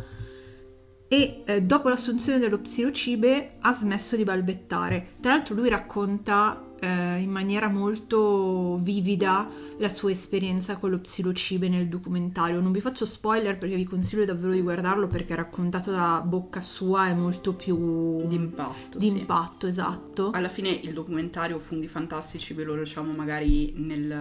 e 1.07 1.43
eh, 1.45 1.61
dopo 1.61 1.89
l'assunzione 1.89 2.39
dello 2.39 2.59
psilocibe 2.59 3.57
ha 3.59 3.71
smesso 3.71 4.15
di 4.15 4.23
balbettare. 4.23 5.15
Tra 5.21 5.33
l'altro 5.33 5.55
lui 5.55 5.69
racconta 5.69 6.66
eh, 6.79 7.19
in 7.19 7.29
maniera 7.29 7.67
molto 7.67 8.77
vivida 8.81 9.50
la 9.77 9.89
sua 9.89 10.12
esperienza 10.12 10.77
con 10.77 10.89
lo 10.89 11.00
psilocibe 11.00 11.69
nel 11.69 11.88
documentario. 11.88 12.60
Non 12.62 12.72
vi 12.72 12.81
faccio 12.81 13.05
spoiler 13.05 13.57
perché 13.57 13.75
vi 13.75 13.86
consiglio 13.86 14.25
davvero 14.25 14.53
di 14.53 14.62
guardarlo 14.62 15.07
perché 15.07 15.36
raccontato 15.36 15.91
da 15.91 16.22
bocca 16.25 16.62
sua 16.62 17.07
è 17.07 17.13
molto 17.13 17.53
più 17.53 18.25
d'impatto. 18.27 18.98
Di 18.98 19.10
sì. 19.10 19.25
esatto. 19.67 20.31
Alla 20.31 20.50
fine 20.50 20.69
il 20.69 20.93
documentario 20.93 21.60
Funghi 21.60 21.88
Fantastici 21.88 22.53
ve 22.53 22.63
lo 22.63 22.75
lasciamo 22.75 23.12
magari 23.13 23.74
nel, 23.75 24.17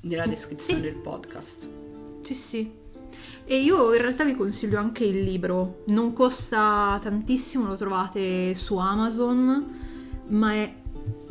nella 0.00 0.26
descrizione 0.26 0.80
Sì. 0.80 0.86
del 0.86 1.00
podcast. 1.00 1.68
Sì, 2.22 2.34
sì. 2.34 2.70
E 3.44 3.60
io 3.60 3.94
in 3.94 4.00
realtà 4.00 4.24
vi 4.24 4.34
consiglio 4.34 4.78
anche 4.78 5.04
il 5.04 5.22
libro. 5.22 5.82
Non 5.86 6.12
costa 6.12 6.98
tantissimo, 7.00 7.66
lo 7.66 7.76
trovate 7.76 8.54
su 8.54 8.76
Amazon, 8.76 9.66
ma 10.28 10.52
è... 10.52 10.74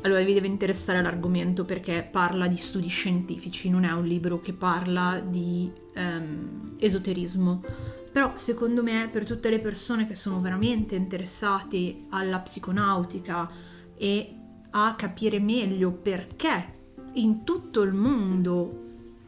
Allora 0.02 0.22
vi 0.22 0.34
deve 0.34 0.48
interessare 0.48 1.02
l'argomento 1.02 1.66
perché 1.66 2.08
parla 2.10 2.48
di 2.48 2.58
studi 2.58 2.88
scientifici, 2.88 3.70
non 3.70 3.84
è 3.84 3.92
un 3.92 4.06
libro 4.06 4.40
che 4.40 4.54
parla 4.54 5.20
di 5.20 5.72
ehm, 5.94 6.76
esoterismo. 6.78 7.64
Però 8.12 8.34
secondo 8.38 8.84
me 8.84 9.10
per 9.12 9.26
tutte 9.26 9.50
le 9.50 9.60
persone 9.60 10.06
che 10.06 10.14
sono 10.14 10.40
veramente 10.40 10.96
interessate 10.96 12.06
alla 12.10 12.40
psiconautica 12.40 13.50
e 13.98 14.36
a 14.70 14.96
capire 14.96 15.40
meglio 15.40 15.92
perché 15.92 16.74
in 17.14 17.44
tutto 17.44 17.82
il 17.82 17.94
mondo 17.94 18.84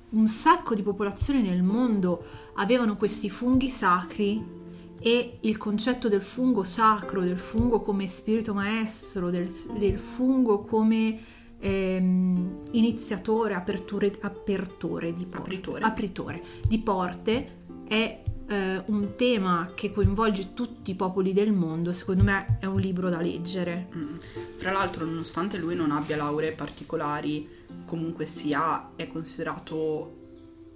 un 0.09 0.27
sacco 0.27 0.73
di 0.73 0.83
popolazioni 0.83 1.41
nel 1.41 1.63
mondo 1.63 2.23
avevano 2.55 2.95
questi 2.95 3.29
funghi 3.29 3.69
sacri 3.69 4.56
e 4.99 5.37
il 5.41 5.57
concetto 5.57 6.09
del 6.09 6.21
fungo 6.21 6.63
sacro, 6.63 7.21
del 7.21 7.39
fungo 7.39 7.81
come 7.81 8.07
spirito 8.07 8.53
maestro, 8.53 9.29
del, 9.29 9.51
del 9.77 9.99
fungo 9.99 10.61
come 10.61 11.19
ehm, 11.59 12.61
iniziatore, 12.71 13.53
aperture, 13.53 14.15
apertore 14.21 15.13
di 15.13 15.25
porte, 15.25 15.49
Apritore. 15.49 15.83
apritore 15.83 16.43
di 16.67 16.79
porte 16.79 17.55
è 17.87 18.23
eh, 18.49 18.83
un 18.87 19.13
tema 19.15 19.69
che 19.73 19.91
coinvolge 19.91 20.53
tutti 20.53 20.91
i 20.91 20.95
popoli 20.95 21.33
del 21.33 21.51
mondo. 21.51 21.91
Secondo 21.91 22.23
me 22.23 22.57
è 22.59 22.65
un 22.65 22.79
libro 22.79 23.09
da 23.09 23.21
leggere. 23.21 23.89
Mm. 23.95 24.15
Fra 24.55 24.71
l'altro, 24.71 25.05
nonostante 25.05 25.57
lui 25.57 25.75
non 25.75 25.91
abbia 25.91 26.15
lauree 26.15 26.51
particolari, 26.51 27.47
comunque 27.85 28.25
sia, 28.25 28.91
è 28.95 29.07
considerato 29.07 30.25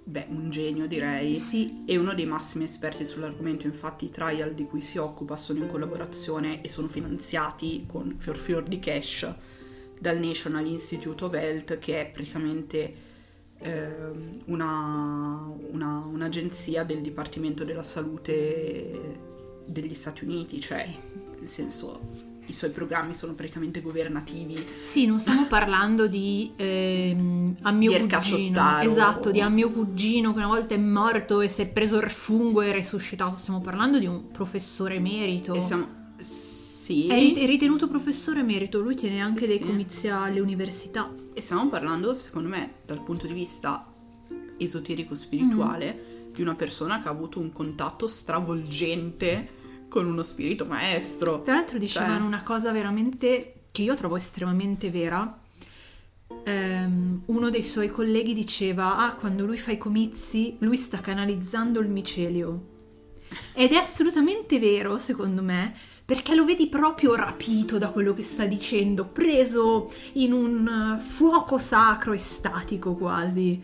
beh, 0.04 0.26
un 0.30 0.50
genio, 0.50 0.86
direi. 0.86 1.34
Sì, 1.36 1.82
È 1.86 1.96
uno 1.96 2.14
dei 2.14 2.26
massimi 2.26 2.64
esperti 2.64 3.04
sull'argomento, 3.04 3.66
infatti 3.66 4.06
i 4.06 4.10
trial 4.10 4.54
di 4.54 4.64
cui 4.64 4.80
si 4.80 4.98
occupa 4.98 5.36
sono 5.36 5.60
in 5.60 5.68
collaborazione 5.68 6.62
e 6.62 6.68
sono 6.68 6.88
finanziati 6.88 7.84
con 7.86 8.14
fior 8.16 8.36
fior 8.36 8.64
di 8.64 8.78
cash 8.78 9.32
dal 9.98 10.18
National 10.18 10.66
Institute 10.66 11.24
of 11.24 11.34
Health, 11.34 11.78
che 11.78 12.00
è 12.00 12.10
praticamente 12.10 13.10
ehm, 13.64 14.42
una- 14.46 15.48
una- 15.70 16.04
un'agenzia 16.04 16.82
del 16.82 17.00
Dipartimento 17.00 17.62
della 17.62 17.84
Salute 17.84 19.18
degli 19.64 19.94
Stati 19.94 20.24
Uniti, 20.24 20.60
cioè 20.60 20.84
sì. 20.84 21.20
nel 21.38 21.48
senso 21.48 22.00
i 22.46 22.52
suoi 22.52 22.70
programmi 22.70 23.14
sono 23.14 23.34
praticamente 23.34 23.80
governativi. 23.80 24.62
Sì, 24.82 25.06
non 25.06 25.20
stiamo 25.20 25.46
parlando 25.46 26.06
di 26.06 26.52
ehm, 26.56 27.56
a 27.62 27.70
mio 27.70 27.92
Di 27.92 28.06
cugino. 28.08 28.80
Esatto, 28.80 29.30
di 29.30 29.40
a 29.40 29.48
mio 29.48 29.70
cugino 29.70 30.32
che 30.32 30.38
una 30.38 30.48
volta 30.48 30.74
è 30.74 30.78
morto 30.78 31.40
e 31.40 31.48
si 31.48 31.62
è 31.62 31.66
preso 31.68 31.98
il 31.98 32.10
fungo 32.10 32.60
e 32.62 32.70
è 32.70 32.72
risuscitato. 32.72 33.36
Stiamo 33.38 33.60
parlando 33.60 33.98
di 33.98 34.06
un 34.06 34.30
professore 34.30 34.96
emerito. 34.96 35.54
E 35.54 35.60
siamo... 35.60 35.86
Sì. 36.18 37.06
È 37.06 37.14
rit- 37.14 37.38
è 37.38 37.46
ritenuto 37.46 37.86
professore 37.86 38.40
emerito, 38.40 38.80
lui 38.80 38.96
tiene 38.96 39.20
anche 39.20 39.42
Sì, 39.42 39.46
dei 39.46 39.58
sì. 39.58 39.64
comizi 39.64 40.08
alle 40.08 40.40
università. 40.40 41.10
E 41.32 41.40
stiamo 41.40 41.68
parlando, 41.68 42.12
secondo 42.12 42.48
me, 42.48 42.72
dal 42.84 43.02
punto 43.02 43.28
di 43.28 43.32
vista 43.32 43.86
esoterico-spirituale, 44.58 45.94
Mm. 46.28 46.34
di 46.34 46.42
una 46.42 46.54
persona 46.54 47.00
che 47.00 47.08
ha 47.08 47.10
avuto 47.12 47.38
un 47.38 47.52
contatto 47.52 48.06
stravolgente 48.06 49.60
con 49.92 50.06
uno 50.06 50.22
spirito 50.22 50.64
maestro. 50.64 51.42
Tra 51.42 51.52
l'altro 51.52 51.76
dicevano 51.76 52.14
Cioè- 52.14 52.26
una 52.26 52.42
cosa 52.42 52.72
veramente 52.72 53.64
che 53.70 53.82
io 53.82 53.94
trovo 53.94 54.16
estremamente 54.16 54.90
vera. 54.90 55.38
Ehm, 56.44 57.24
uno 57.26 57.50
dei 57.50 57.62
suoi 57.62 57.90
colleghi 57.90 58.32
diceva: 58.32 58.96
Ah, 58.96 59.14
quando 59.14 59.44
lui 59.44 59.58
fa 59.58 59.70
i 59.70 59.76
comizi, 59.76 60.56
lui 60.60 60.78
sta 60.78 60.98
canalizzando 60.98 61.78
il 61.80 61.90
micelio. 61.90 62.70
Ed 63.52 63.72
è 63.72 63.76
assolutamente 63.76 64.58
vero, 64.58 64.98
secondo 64.98 65.42
me, 65.42 65.74
perché 66.06 66.34
lo 66.34 66.46
vedi 66.46 66.68
proprio 66.68 67.14
rapito 67.14 67.76
da 67.76 67.88
quello 67.88 68.14
che 68.14 68.22
sta 68.22 68.46
dicendo, 68.46 69.04
preso 69.04 69.92
in 70.14 70.32
un 70.32 70.96
eh, 70.96 71.02
fuoco 71.02 71.58
sacro 71.58 72.14
estatico 72.14 72.94
quasi. 72.94 73.62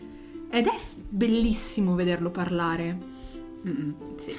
Ed 0.51 0.67
è 0.67 0.79
bellissimo 1.09 1.95
vederlo 1.95 2.29
parlare. 2.29 2.97
Mm-mm, 3.65 3.93
sì. 4.15 4.35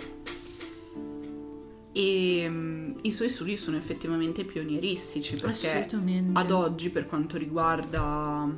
E 1.92 2.46
mm, 2.48 2.98
i 3.02 3.10
suoi 3.10 3.28
studi 3.28 3.56
sono 3.56 3.76
effettivamente 3.76 4.44
pionieristici 4.44 5.34
perché 5.40 5.88
ad 6.32 6.50
oggi, 6.50 6.90
per 6.90 7.06
quanto 7.06 7.36
riguarda 7.36 8.48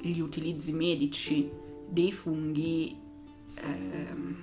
gli 0.00 0.20
utilizzi 0.20 0.72
medici 0.72 1.50
dei 1.88 2.12
funghi, 2.12 2.96
ehm, 3.56 4.36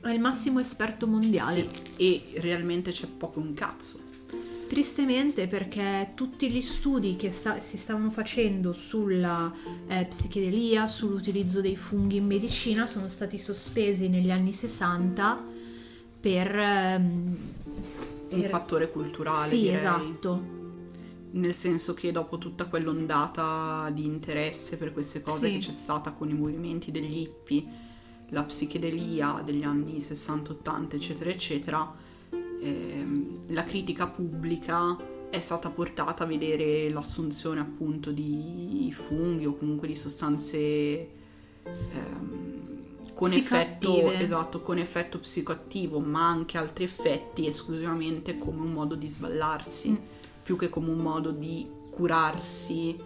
È 0.00 0.10
il 0.10 0.20
massimo 0.20 0.58
esperto 0.58 1.06
mondiale. 1.06 1.68
sì, 1.72 1.92
e 2.34 2.40
realmente 2.40 2.90
c'è 2.90 3.06
poco 3.06 3.38
un 3.40 3.54
cazzo. 3.54 4.00
Tristemente 4.66 5.46
perché 5.46 6.12
tutti 6.14 6.50
gli 6.50 6.62
studi 6.62 7.14
che 7.16 7.30
sta- 7.30 7.60
si 7.60 7.76
stavano 7.76 8.10
facendo 8.10 8.72
sulla 8.72 9.52
eh, 9.86 10.06
psichedelia, 10.06 10.86
sull'utilizzo 10.86 11.60
dei 11.60 11.76
funghi 11.76 12.16
in 12.16 12.26
medicina 12.26 12.86
sono 12.86 13.06
stati 13.06 13.38
sospesi 13.38 14.08
negli 14.08 14.30
anni 14.30 14.52
60 14.52 15.44
per... 16.18 16.56
ehm, 16.58 17.36
Un 18.30 18.42
fattore 18.44 18.90
culturale, 18.90 19.48
Sì, 19.50 19.60
direi. 19.62 19.76
esatto. 19.76 20.52
Nel 21.32 21.54
senso 21.54 21.94
che 21.94 22.12
dopo 22.12 22.38
tutta 22.38 22.66
quell'ondata 22.66 23.90
di 23.92 24.04
interesse 24.04 24.76
per 24.76 24.92
queste 24.92 25.20
cose 25.22 25.46
Sì. 25.48 25.52
che 25.54 25.58
c'è 25.58 25.70
stata 25.72 26.12
con 26.12 26.28
i 26.28 26.34
movimenti 26.34 26.90
degli 26.90 27.18
hippie, 27.18 27.64
la 28.30 28.42
psichedelia 28.44 29.42
degli 29.44 29.62
anni 29.64 30.00
60-80, 30.00 30.94
eccetera, 30.96 31.30
eccetera, 31.30 31.94
ehm, 32.60 33.40
la 33.48 33.64
critica 33.64 34.06
pubblica 34.08 34.96
è 35.30 35.40
stata 35.40 35.68
portata 35.70 36.22
a 36.24 36.26
vedere 36.26 36.88
l'assunzione 36.90 37.58
appunto 37.60 38.10
di 38.12 38.92
funghi 38.96 39.46
o 39.46 39.54
comunque 39.56 39.88
di 39.88 39.96
sostanze 39.96 40.48
ehm, 41.64 42.62
con 43.14 43.32
effetto, 43.32 44.10
esatto, 44.12 44.60
con 44.60 44.78
effetto 44.78 45.18
psicoattivo, 45.20 46.00
ma 46.00 46.28
anche 46.28 46.58
altri 46.58 46.84
effetti 46.84 47.46
esclusivamente 47.46 48.36
come 48.36 48.60
un 48.60 48.72
modo 48.72 48.94
di 48.96 49.08
sballarsi 49.08 49.90
Mm. 49.90 49.96
più 50.42 50.56
che 50.56 50.68
come 50.68 50.90
un 50.90 50.98
modo 50.98 51.30
di 51.30 51.66
curarsi 51.90 52.96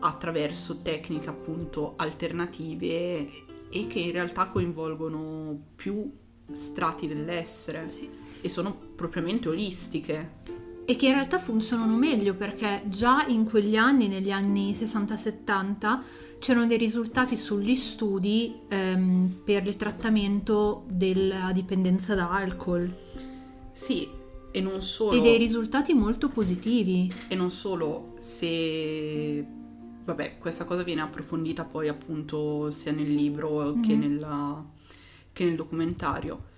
attraverso 0.00 0.78
tecniche 0.82 1.28
appunto 1.28 1.94
alternative 1.96 3.28
e 3.70 3.86
che 3.86 3.98
in 3.98 4.12
realtà 4.12 4.48
coinvolgono 4.48 5.58
più 5.76 6.10
strati 6.52 7.06
dell'essere 7.06 7.88
Sì. 7.88 8.08
e 8.40 8.48
sono 8.48 8.74
propriamente 8.96 9.48
olistiche. 9.48 10.38
E 10.84 10.96
che 10.96 11.06
in 11.06 11.12
realtà 11.12 11.38
funzionano 11.38 11.94
meglio 11.96 12.34
perché 12.34 12.82
già 12.86 13.24
in 13.28 13.44
quegli 13.44 13.76
anni, 13.76 14.08
negli 14.08 14.32
anni 14.32 14.72
60-70, 14.74 16.02
c'erano 16.40 16.66
dei 16.66 16.78
risultati 16.78 17.36
sugli 17.36 17.74
studi 17.76 18.60
ehm, 18.68 19.42
per 19.44 19.66
il 19.66 19.76
trattamento 19.76 20.84
della 20.88 21.52
dipendenza 21.52 22.14
da 22.16 22.30
alcol 22.30 22.92
Sì, 23.72 24.08
e 24.50 24.60
non 24.60 24.82
solo 24.82 25.16
e 25.16 25.20
dei 25.20 25.38
risultati 25.38 25.94
molto 25.94 26.28
positivi. 26.30 27.12
e 27.28 27.34
non 27.36 27.50
solo 27.52 28.14
se 28.18 29.44
vabbè, 30.04 30.38
questa 30.38 30.64
cosa 30.64 30.82
viene 30.82 31.02
approfondita 31.02 31.64
poi 31.64 31.86
appunto 31.88 32.70
sia 32.72 32.90
nel 32.90 33.14
libro 33.14 33.76
che, 33.80 33.94
Mhm. 33.94 34.00
nella- 34.00 34.64
che 35.32 35.44
nel 35.44 35.54
documentario. 35.56 36.48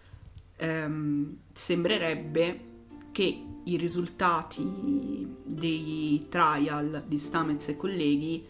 Ehm, 0.56 1.36
sembrerebbe 1.52 2.60
che 3.10 3.42
i 3.64 3.76
risultati 3.76 5.26
dei 5.44 6.24
trial 6.30 7.02
di 7.06 7.18
Stamez 7.18 7.68
e 7.68 7.76
colleghi 7.76 8.44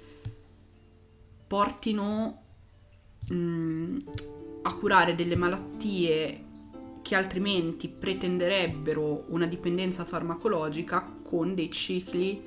portino 1.53 2.43
mm, 3.31 3.99
a 4.63 4.75
curare 4.75 5.15
delle 5.15 5.37
malattie 5.37 6.45
che 7.03 7.15
altrimenti 7.15 7.89
pretenderebbero 7.89 9.27
una 9.29 9.45
dipendenza 9.45 10.07
farmacologica 10.07 11.07
con 11.23 11.55
dei 11.55 11.71
cicli 11.71 12.41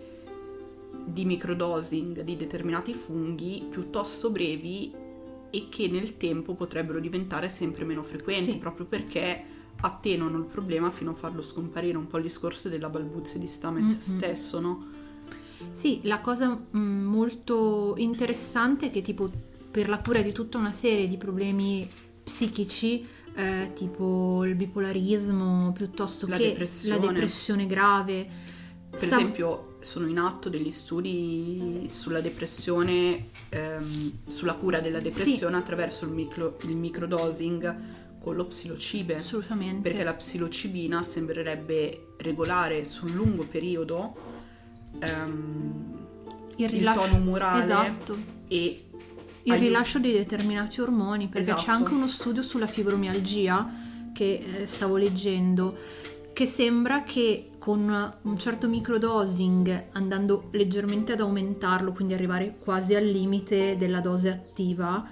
di 1.05 1.23
microdosing 1.23 2.21
di 2.21 2.35
determinati 2.35 2.95
funghi 2.95 3.67
piuttosto 3.69 4.31
brevi 4.31 4.91
e 5.51 5.67
che 5.69 5.87
nel 5.87 6.17
tempo 6.17 6.55
potrebbero 6.55 6.99
diventare 6.99 7.47
sempre 7.47 7.85
meno 7.85 8.01
frequenti 8.01 8.53
Sì. 8.53 8.57
proprio 8.57 8.87
perché 8.87 9.43
attenuano 9.81 10.39
il 10.39 10.45
problema 10.45 10.89
fino 10.89 11.11
a 11.11 11.13
farlo 11.13 11.43
scomparire, 11.43 11.95
un 11.95 12.07
po' 12.07 12.17
il 12.17 12.23
discorso 12.23 12.69
della 12.69 12.89
balbuzia 12.89 13.39
di 13.39 13.45
Stamets 13.45 13.91
Mm-mm. 14.09 14.17
stesso, 14.17 14.59
no? 14.59 15.03
Sì, 15.73 15.99
la 16.03 16.19
cosa 16.19 16.49
mm, 16.75 17.05
molto 17.05 17.95
interessante 17.97 18.87
è 18.87 18.91
che 18.91 19.01
tipo 19.01 19.29
per 19.71 19.89
la 19.89 19.99
cura 19.99 20.21
di 20.21 20.31
tutta 20.31 20.57
una 20.57 20.71
serie 20.71 21.07
di 21.07 21.17
problemi 21.17 21.87
psichici, 22.23 23.05
eh, 23.35 23.71
tipo 23.75 24.43
il 24.45 24.55
bipolarismo, 24.55 25.71
piuttosto 25.73 26.27
La 26.27 26.37
che 26.37 26.49
depressione. 26.49 26.99
la 26.99 27.05
depressione 27.11 27.67
grave. 27.67 28.27
Per 28.89 28.99
sta- 28.99 29.17
esempio, 29.17 29.75
sono 29.81 30.07
in 30.07 30.17
atto 30.17 30.47
degli 30.49 30.71
studi 30.71 31.87
sulla 31.89 32.21
depressione, 32.21 33.27
ehm, 33.49 34.11
sulla 34.27 34.53
cura 34.53 34.79
della 34.79 34.99
depressione 35.01 35.57
attraverso 35.57 36.05
il, 36.05 36.11
micro- 36.11 36.57
il 36.63 36.75
microdosing 36.75 37.75
con 38.19 38.35
lo 38.35 38.45
psilocibe. 38.45 39.15
Assolutamente. 39.15 39.81
Perché 39.87 40.03
la 40.03 40.13
psilocibina 40.13 41.03
sembrerebbe 41.03 42.13
regolare 42.17 42.85
sul 42.85 43.11
lungo 43.11 43.43
periodo 43.43 44.15
ehm, 44.99 45.93
il, 46.57 46.63
il 46.63 46.69
rilascio, 46.69 46.99
tono 47.01 47.15
umorale 47.17 47.63
Esatto. 47.63 48.17
e 48.47 48.85
Il 49.43 49.53
rilascio 49.55 49.99
di 49.99 50.11
determinati 50.11 50.81
ormoni, 50.81 51.27
perché 51.27 51.51
c'è 51.51 51.57
Esatto. 51.57 51.71
anche 51.71 51.93
uno 51.93 52.07
studio 52.07 52.41
sulla 52.41 52.67
fibromialgia 52.67 53.69
che 54.13 54.61
eh, 54.61 54.65
stavo 54.65 54.95
leggendo, 54.97 55.77
che 56.33 56.45
sembra 56.45 57.03
che 57.03 57.49
con 57.59 58.11
un 58.21 58.37
certo 58.37 58.67
microdosing, 58.67 59.87
andando 59.93 60.49
leggermente 60.51 61.13
ad 61.13 61.19
aumentarlo, 61.19 61.91
quindi 61.91 62.13
arrivare 62.13 62.55
quasi 62.59 62.95
al 62.95 63.05
limite 63.05 63.75
della 63.77 63.99
dose 63.99 64.29
attiva, 64.29 65.07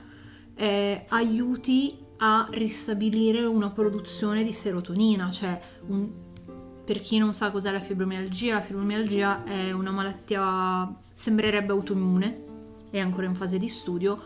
eh, 0.56 1.06
aiuti 1.10 1.98
a 2.18 2.48
ristabilire 2.52 3.44
una 3.44 3.70
produzione 3.72 4.44
di 4.44 4.52
serotonina, 4.52 5.30
cioè 5.32 5.60
un- 5.88 6.10
per 6.86 7.00
chi 7.00 7.18
non 7.18 7.34
sa 7.34 7.50
cos'è 7.52 7.72
la 7.72 7.80
fibromialgia, 7.80 8.56
la 8.56 8.62
fibromialgia 8.62 9.44
è 9.46 9.72
una 9.72 9.92
malattia, 9.92 10.94
sembrerebbe 11.14 11.72
autoimmune, 11.72 12.44
è 12.90 13.00
ancora 13.00 13.26
in 13.26 13.36
fase 13.36 13.58
di 13.58 13.70
studio, 13.70 14.20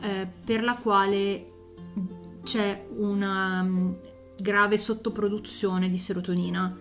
eh, 0.00 0.26
per 0.44 0.62
la 0.62 0.74
quale 0.74 1.46
c'è 2.42 2.86
una 2.96 3.62
mm, 3.62 3.92
grave 4.38 4.76
sottoproduzione 4.76 5.88
di 5.88 5.98
serotonina. 5.98 6.76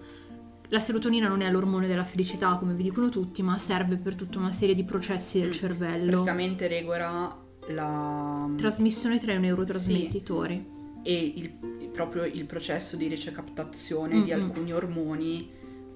La 0.69 0.79
serotonina 0.79 1.27
non 1.27 1.41
è 1.41 1.49
l'ormone 1.51 1.87
della 1.87 2.03
felicità, 2.03 2.55
come 2.55 2.73
vi 2.73 2.83
dicono 2.83 3.09
tutti, 3.09 3.41
ma 3.43 3.57
serve 3.57 3.97
per 3.97 4.15
tutta 4.15 4.37
una 4.39 4.51
serie 4.51 4.75
di 4.75 4.83
processi 4.83 5.39
del 5.39 5.49
Mm, 5.49 5.51
cervello. 5.51 6.11
praticamente 6.11 6.67
regola 6.67 7.37
la 7.69 8.49
Trasmissione 8.57 9.19
tra 9.19 9.33
i 9.33 9.39
neurotrasmettitori. 9.39 10.79
E 11.03 11.33
il, 11.35 11.49
proprio 11.91 12.25
il 12.25 12.45
processo 12.45 12.95
di 12.95 13.07
recaptazione 13.09 14.21
di 14.23 14.31
Mm-mm. 14.31 14.43
alcuni 14.43 14.73
ormoni 14.73 15.51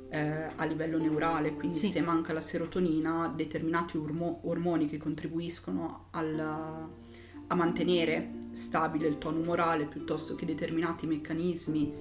eh, 0.09 0.49
a 0.55 0.65
livello 0.65 0.97
neurale, 0.97 1.53
quindi 1.55 1.75
Sì. 1.75 1.87
se 1.89 2.01
manca 2.01 2.33
la 2.33 2.41
serotonina, 2.41 3.31
determinati 3.35 3.97
ormo- 3.97 4.41
ormoni 4.43 4.87
che 4.87 4.97
contribuiscono 4.97 6.07
al- 6.11 6.89
a 7.47 7.55
mantenere 7.55 8.31
stabile 8.51 9.07
il 9.07 9.17
tono 9.17 9.39
umorale 9.39 9.85
piuttosto 9.85 10.35
che 10.35 10.45
determinati 10.45 11.05
meccanismi 11.05 11.93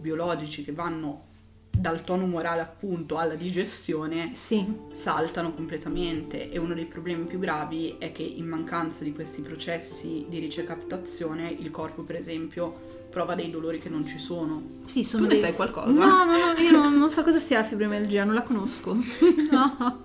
biologici 0.00 0.62
che 0.64 0.72
vanno 0.72 1.30
dal 1.76 2.04
tono 2.04 2.24
umorale 2.24 2.60
appunto 2.60 3.16
alla 3.18 3.34
digestione 3.34 4.32
Sì, 4.34 4.64
saltano 4.92 5.52
completamente 5.54 6.50
e 6.50 6.58
uno 6.58 6.74
dei 6.74 6.84
problemi 6.86 7.24
più 7.24 7.38
gravi 7.38 7.96
è 7.98 8.12
che 8.12 8.22
in 8.22 8.46
mancanza 8.46 9.04
di 9.04 9.12
questi 9.12 9.40
processi 9.42 10.26
di 10.28 10.38
ricaptazione 10.38 11.50
il 11.50 11.70
corpo 11.70 12.02
per 12.02 12.16
esempio 12.16 12.90
prova 13.10 13.34
dei 13.34 13.50
dolori 13.50 13.78
che 13.78 13.88
non 13.88 14.06
ci 14.06 14.18
sono. 14.18 14.62
sì, 14.84 15.02
sono 15.04 15.24
tu 15.24 15.28
ne 15.28 15.34
dei- 15.34 15.42
sai 15.42 15.54
qualcosa? 15.54 15.90
No, 15.90 16.24
no, 16.24 16.52
no, 16.54 16.60
io 16.60 16.70
non, 16.70 16.96
non 16.98 17.10
so 17.10 17.22
cosa 17.22 17.40
sia 17.40 17.58
la 17.58 17.64
fibromialgia, 17.64 18.24
non 18.24 18.34
la 18.34 18.42
conosco. 18.42 18.96
No. 19.50 20.04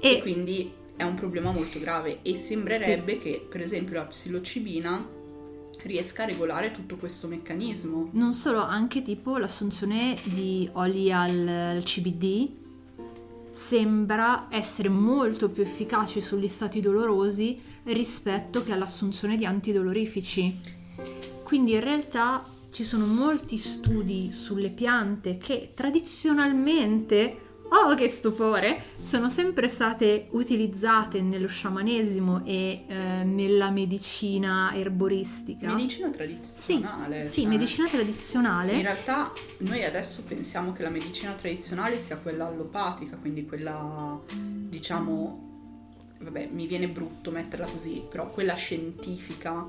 E 0.00 0.16
E 0.16 0.20
quindi 0.20 0.70
è 0.96 1.02
un 1.02 1.14
problema 1.14 1.50
molto 1.52 1.78
grave 1.78 2.18
e 2.22 2.36
sembrerebbe 2.36 3.18
che 3.18 3.46
per 3.48 3.60
esempio 3.62 3.94
la 3.96 4.04
psilocibina 4.04 5.18
riesca 5.84 6.22
a 6.22 6.26
regolare 6.26 6.70
tutto 6.70 6.96
questo 6.96 7.26
meccanismo. 7.26 8.10
non 8.12 8.34
solo, 8.34 8.62
anche 8.62 9.02
tipo 9.02 9.38
l'assunzione 9.38 10.16
di 10.24 10.68
oli 10.72 11.12
al, 11.12 11.46
al 11.46 11.82
CBD 11.82 12.58
sembra 13.50 14.46
essere 14.50 14.88
molto 14.88 15.50
più 15.50 15.62
efficace 15.62 16.20
sugli 16.20 16.48
stati 16.48 16.80
dolorosi 16.80 17.60
rispetto 17.84 18.62
che 18.62 18.72
all'assunzione 18.72 19.36
di 19.36 19.44
antidolorifici. 19.44 20.58
Quindi 21.42 21.72
in 21.72 21.80
realtà 21.80 22.44
ci 22.70 22.84
sono 22.84 23.06
molti 23.06 23.58
studi 23.58 24.30
sulle 24.32 24.70
piante 24.70 25.36
che 25.36 25.72
tradizionalmente, 25.74 27.49
oh 27.72 27.94
che 27.94 28.08
stupore, 28.08 28.84
sono 29.02 29.28
sempre 29.28 29.68
state 29.68 30.26
utilizzate 30.30 31.20
nello 31.22 31.46
sciamanesimo 31.48 32.44
e 32.44 32.84
eh, 32.86 33.24
nella 33.24 33.70
medicina 33.70 34.72
erboristica. 34.74 35.72
Medicina 35.72 36.08
Sì, 36.08 36.12
tradizionale. 36.12 37.24
sì, 37.24 37.40
cioè, 37.42 37.48
medicina 37.50 37.88
tradizionale. 37.88 38.72
In 38.72 38.82
realtà 38.82 39.32
noi 39.58 39.84
adesso 39.84 40.24
pensiamo 40.24 40.72
che 40.72 40.82
la 40.82 40.90
medicina 40.90 41.32
tradizionale 41.32 41.98
sia 41.98 42.16
quella 42.16 42.46
allopatica, 42.46 43.16
quindi 43.16 43.46
quella 43.46 44.20
diciamo, 44.34 45.48
vabbè 46.18 46.48
mi 46.52 46.66
viene 46.66 46.88
brutto 46.88 47.30
metterla 47.30 47.66
così, 47.66 48.02
però 48.08 48.28
quella 48.30 48.54
scientifica, 48.54 49.68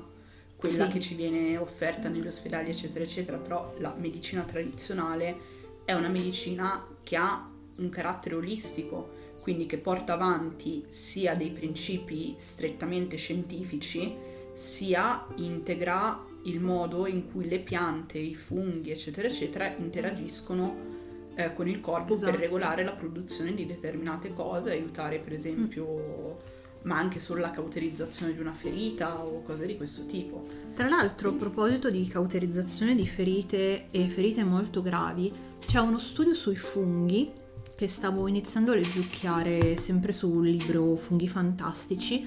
quella 0.56 0.86
Sì. 0.86 0.92
che 0.92 1.00
ci 1.00 1.14
viene 1.14 1.56
offerta 1.56 2.08
negli 2.08 2.26
ospedali 2.26 2.70
eccetera 2.70 3.04
eccetera, 3.04 3.36
però 3.38 3.74
la 3.78 3.94
medicina 3.98 4.42
tradizionale 4.42 5.50
è 5.84 5.92
una 5.92 6.08
medicina 6.08 6.84
che 7.02 7.16
ha 7.16 7.48
un 7.76 7.88
carattere 7.88 8.34
olistico, 8.34 9.20
quindi 9.40 9.66
che 9.66 9.78
porta 9.78 10.12
avanti 10.12 10.84
sia 10.86 11.34
dei 11.34 11.50
principi 11.50 12.34
strettamente 12.36 13.16
scientifici, 13.16 14.14
sia 14.54 15.26
integra 15.36 16.24
il 16.44 16.60
modo 16.60 17.06
in 17.06 17.30
cui 17.30 17.48
le 17.48 17.60
piante, 17.60 18.18
i 18.18 18.34
funghi, 18.34 18.90
eccetera, 18.90 19.28
eccetera, 19.28 19.74
interagiscono 19.76 20.90
eh, 21.34 21.52
con 21.54 21.68
il 21.68 21.80
corpo 21.80 22.14
Esatto. 22.14 22.30
per 22.30 22.40
regolare 22.40 22.84
la 22.84 22.92
produzione 22.92 23.54
di 23.54 23.66
determinate 23.66 24.32
cose, 24.32 24.70
aiutare 24.70 25.18
per 25.18 25.32
esempio, 25.32 26.38
ma 26.82 26.98
anche 26.98 27.20
solo 27.20 27.40
la 27.40 27.50
cauterizzazione 27.50 28.34
di 28.34 28.40
una 28.40 28.52
ferita 28.52 29.24
o 29.24 29.42
cose 29.42 29.66
di 29.66 29.76
questo 29.76 30.06
tipo. 30.06 30.44
Tra 30.74 30.88
l'altro, 30.88 31.30
a 31.30 31.34
proposito 31.34 31.90
di 31.90 32.06
cauterizzazione 32.06 32.94
di 32.94 33.06
ferite 33.06 33.86
e 33.90 34.04
ferite 34.04 34.44
molto 34.44 34.82
gravi, 34.82 35.32
c'è 35.64 35.80
uno 35.80 35.98
studio 35.98 36.34
sui 36.34 36.56
funghi 36.56 37.40
che 37.74 37.88
stavo 37.88 38.26
iniziando 38.28 38.72
a 38.72 38.74
leggiucchiare 38.74 39.76
sempre 39.76 40.12
sul 40.12 40.46
libro 40.46 40.94
Funghi 40.96 41.28
Fantastici, 41.28 42.24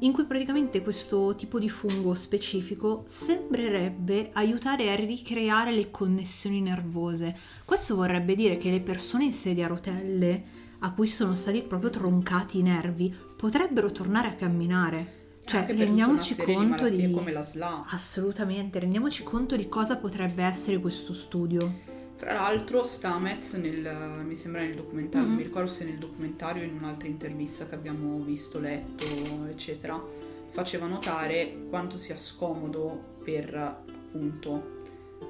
in 0.00 0.12
cui 0.12 0.24
praticamente 0.24 0.82
questo 0.82 1.34
tipo 1.36 1.58
di 1.58 1.70
fungo 1.70 2.14
specifico 2.14 3.04
sembrerebbe 3.08 4.30
aiutare 4.32 4.90
a 4.90 4.94
ricreare 4.94 5.72
le 5.72 5.90
connessioni 5.90 6.60
nervose. 6.60 7.34
Questo 7.64 7.94
vorrebbe 7.94 8.34
dire 8.34 8.58
che 8.58 8.70
le 8.70 8.80
persone 8.80 9.24
in 9.24 9.32
sedia 9.32 9.64
a 9.64 9.68
rotelle, 9.68 10.44
a 10.80 10.92
cui 10.92 11.06
sono 11.06 11.34
stati 11.34 11.62
proprio 11.62 11.90
troncati 11.90 12.58
i 12.58 12.62
nervi, 12.62 13.14
potrebbero 13.36 13.90
tornare 13.90 14.28
a 14.28 14.34
camminare. 14.34 15.24
Cioè, 15.44 15.64
rendiamoci 15.68 16.34
conto 16.36 16.88
di... 16.88 17.08
come 17.10 17.30
la 17.30 17.44
SLA. 17.44 17.86
Assolutamente, 17.88 18.80
rendiamoci 18.80 19.22
conto 19.22 19.56
di 19.56 19.68
cosa 19.68 19.96
potrebbe 19.96 20.42
essere 20.42 20.80
questo 20.80 21.14
studio. 21.14 21.94
Fra 22.16 22.32
l'altro 22.32 22.82
Stamets 22.82 23.52
nel, 23.54 24.22
mi 24.24 24.34
sembra 24.34 24.62
nel 24.62 24.74
documentario, 24.74 25.26
non 25.26 25.36
Mhm. 25.36 25.40
mi 25.42 25.46
ricordo 25.46 25.68
se 25.70 25.84
nel 25.84 25.98
documentario 25.98 26.62
o 26.62 26.66
in 26.66 26.74
un'altra 26.74 27.08
intervista 27.08 27.68
che 27.68 27.74
abbiamo 27.74 28.18
visto, 28.20 28.58
letto, 28.58 29.04
eccetera, 29.50 30.02
faceva 30.50 30.86
notare 30.86 31.66
quanto 31.68 31.98
sia 31.98 32.16
scomodo 32.16 33.16
per 33.22 33.54
appunto 33.54 34.74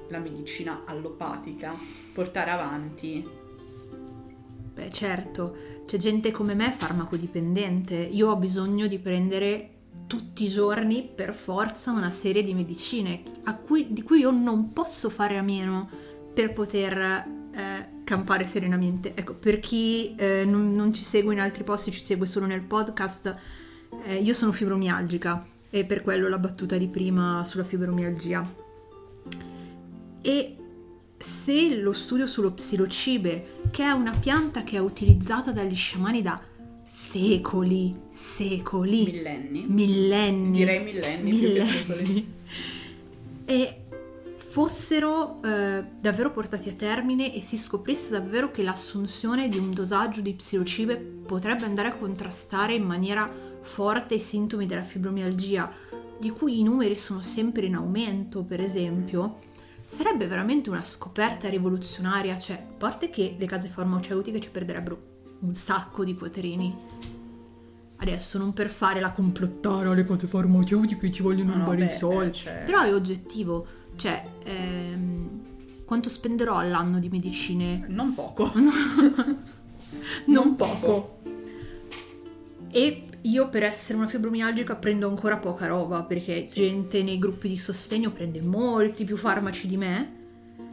la 0.09 0.19
medicina 0.19 0.83
allopatica 0.85 1.73
portare 2.13 2.49
avanti 2.51 3.45
Beh, 4.77 4.91
certo, 4.91 5.55
c'è 5.87 5.97
gente 5.97 6.29
come 6.29 6.53
me 6.53 6.71
farmacodipendente. 6.71 7.95
Io 7.95 8.29
ho 8.29 8.35
bisogno 8.37 8.85
di 8.85 8.99
prendere 8.99 9.71
tutti 10.05 10.45
i 10.45 10.49
giorni 10.49 11.09
per 11.15 11.33
forza 11.33 11.89
una 11.91 12.11
serie 12.11 12.43
di 12.43 12.53
medicine 12.53 13.23
a 13.45 13.55
cui- 13.57 13.91
di 13.91 14.03
cui 14.03 14.19
io 14.19 14.29
non 14.29 14.71
posso 14.73 15.09
fare 15.09 15.35
a 15.35 15.41
meno 15.41 15.89
per 16.37 16.53
poter 16.53 16.99
eh, 16.99 17.87
campare 18.03 18.43
serenamente. 18.43 19.13
Ecco, 19.15 19.33
per 19.33 19.59
chi 19.59 20.13
eh, 20.15 20.45
non, 20.45 20.71
non 20.71 20.93
ci 20.93 21.03
segue 21.03 21.33
in 21.33 21.39
altri 21.39 21.63
posti, 21.63 21.89
ci 21.89 22.05
segue 22.05 22.27
solo 22.27 22.45
nel 22.45 22.61
podcast, 22.61 23.33
eh, 24.03 24.17
io 24.17 24.35
sono 24.35 24.51
fibromialgica 24.51 25.43
e 25.71 25.83
per 25.83 26.03
quello 26.03 26.29
la 26.29 26.37
battuta 26.37 26.77
di 26.77 26.85
prima 26.89 27.43
sulla 27.43 27.63
fibromialgia. 27.63 28.47
E 30.21 30.55
se 31.17 31.75
lo 31.75 31.91
studio 31.91 32.27
sullo 32.27 32.51
psilocibe, 32.51 33.61
che 33.71 33.81
è 33.81 33.89
una 33.89 34.15
pianta 34.15 34.61
che 34.61 34.75
è 34.75 34.79
utilizzata 34.79 35.51
dagli 35.51 35.73
sciamani 35.73 36.21
da 36.21 36.39
secoli, 36.85 37.91
secoli, 38.11 39.05
millenni. 39.05 39.65
millenni, 39.67 40.51
Direi 40.51 40.83
millenni, 40.83 41.31
millenni, 41.31 42.33
e 43.43 43.81
fossero 44.49 45.41
eh, 45.43 45.83
davvero 45.99 46.31
portati 46.31 46.69
a 46.69 46.73
termine 46.73 47.33
e 47.33 47.41
si 47.41 47.57
scoprisse 47.57 48.11
davvero 48.11 48.49
che 48.51 48.63
l'assunzione 48.63 49.47
di 49.49 49.57
un 49.57 49.71
dosaggio 49.71 50.21
di 50.21 50.33
psilocibe 50.33 50.95
potrebbe 50.97 51.65
andare 51.65 51.89
a 51.89 51.95
contrastare 51.95 52.73
in 52.73 52.83
maniera 52.83 53.29
forte 53.61 54.15
i 54.15 54.19
sintomi 54.19 54.65
della 54.65 54.83
fibromialgia, 54.83 55.69
di 56.19 56.29
cui 56.31 56.59
i 56.59 56.63
numeri 56.63 56.97
sono 56.97 57.21
sempre 57.21 57.65
in 57.65 57.75
aumento, 57.75 58.43
per 58.43 58.61
esempio, 58.61 59.37
sarebbe 59.85 60.25
veramente 60.27 60.69
una 60.69 60.83
scoperta 60.83 61.49
rivoluzionaria, 61.49 62.37
cioè, 62.39 62.63
a 62.67 62.73
parte 62.77 63.09
che 63.09 63.35
le 63.37 63.45
case 63.45 63.67
farmaceutiche 63.67 64.39
ci 64.39 64.49
perderebbero 64.49 64.97
un 65.41 65.53
sacco 65.53 66.03
di 66.05 66.15
quaterini. 66.15 66.75
Adesso 67.99 68.37
non 68.37 68.53
per 68.53 68.69
fare 68.69 68.99
la 68.99 69.11
complottare 69.11 69.89
alle 69.89 70.05
case 70.05 70.27
farmaceutiche 70.27 71.11
ci 71.11 71.23
vogliono 71.23 71.49
No, 71.51 71.57
no, 71.57 71.63
rubare 71.65 71.83
i 71.83 71.87
beh, 71.87 71.95
soldi. 71.95 72.27
eh, 72.29 72.31
cioè- 72.31 72.63
Però 72.65 72.81
è 72.83 72.93
oggettivo, 72.93 73.65
cioè, 73.97 74.23
ehm, 74.43 75.29
quanto 75.85 76.09
spenderò 76.09 76.55
all'anno 76.55 76.99
di 76.99 77.09
medicine? 77.09 77.85
Non 77.87 78.13
poco. 78.13 78.51
non 80.27 80.55
poco. 80.55 81.19
E 82.71 83.03
io 83.21 83.49
per 83.49 83.63
essere 83.63 83.97
una 83.97 84.07
fibromialgica 84.07 84.75
prendo 84.75 85.09
ancora 85.09 85.37
poca 85.37 85.65
roba 85.65 86.03
perché 86.03 86.47
gente 86.49 87.03
nei 87.03 87.17
gruppi 87.17 87.49
di 87.49 87.57
sostegno 87.57 88.11
prende 88.11 88.41
molti 88.41 89.03
più 89.03 89.17
farmaci 89.17 89.67
di 89.67 89.77
me. 89.77 90.15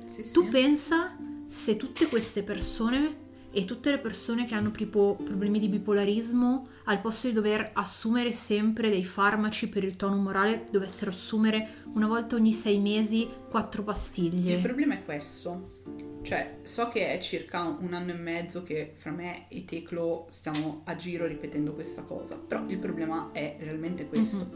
Sì, 0.07 0.23
sì. 0.23 0.33
Tu 0.33 0.49
pensa 0.49 1.17
se 1.49 1.77
tutte 1.77 2.07
queste 2.07 2.43
persone 2.43 3.23
e 3.55 3.65
tutte 3.65 3.91
le 3.93 3.99
persone 3.99 4.47
che 4.47 4.55
hanno 4.55 4.73
tipo 4.73 5.17
problemi 5.25 5.61
di 5.61 5.69
bipolarismo 5.69 6.69
al 6.85 7.01
posto 7.01 7.29
di 7.29 7.33
dover 7.33 7.71
assumere 7.75 8.33
sempre 8.33 8.91
dei 8.91 9.05
farmaci 9.05 9.69
per 9.69 9.85
il 9.85 9.95
tono 9.95 10.17
umorale 10.17 10.65
dovessero 10.71 11.13
assumere 11.13 11.85
una 11.93 12.09
volta 12.09 12.35
ogni 12.35 12.53
sei 12.53 12.81
mesi 12.81 13.29
quattro 13.49 13.85
pastiglie. 13.85 14.55
Il 14.55 14.61
problema 14.61 14.95
è 14.95 15.05
questo. 15.05 15.83
Cioè, 16.23 16.59
so 16.63 16.89
che 16.89 17.09
è 17.09 17.21
circa 17.21 17.63
un 17.63 17.93
anno 17.93 18.11
e 18.11 18.15
mezzo 18.15 18.63
che 18.65 18.95
fra 18.97 19.11
me 19.11 19.47
e 19.49 19.65
Teclo 19.65 20.27
stiamo 20.31 20.81
a 20.85 20.97
giro 20.97 21.27
ripetendo 21.27 21.75
questa 21.75 22.03
cosa, 22.03 22.37
però 22.37 22.65
il 22.67 22.79
problema 22.79 23.31
è 23.33 23.57
realmente 23.61 24.07
questo. 24.07 24.51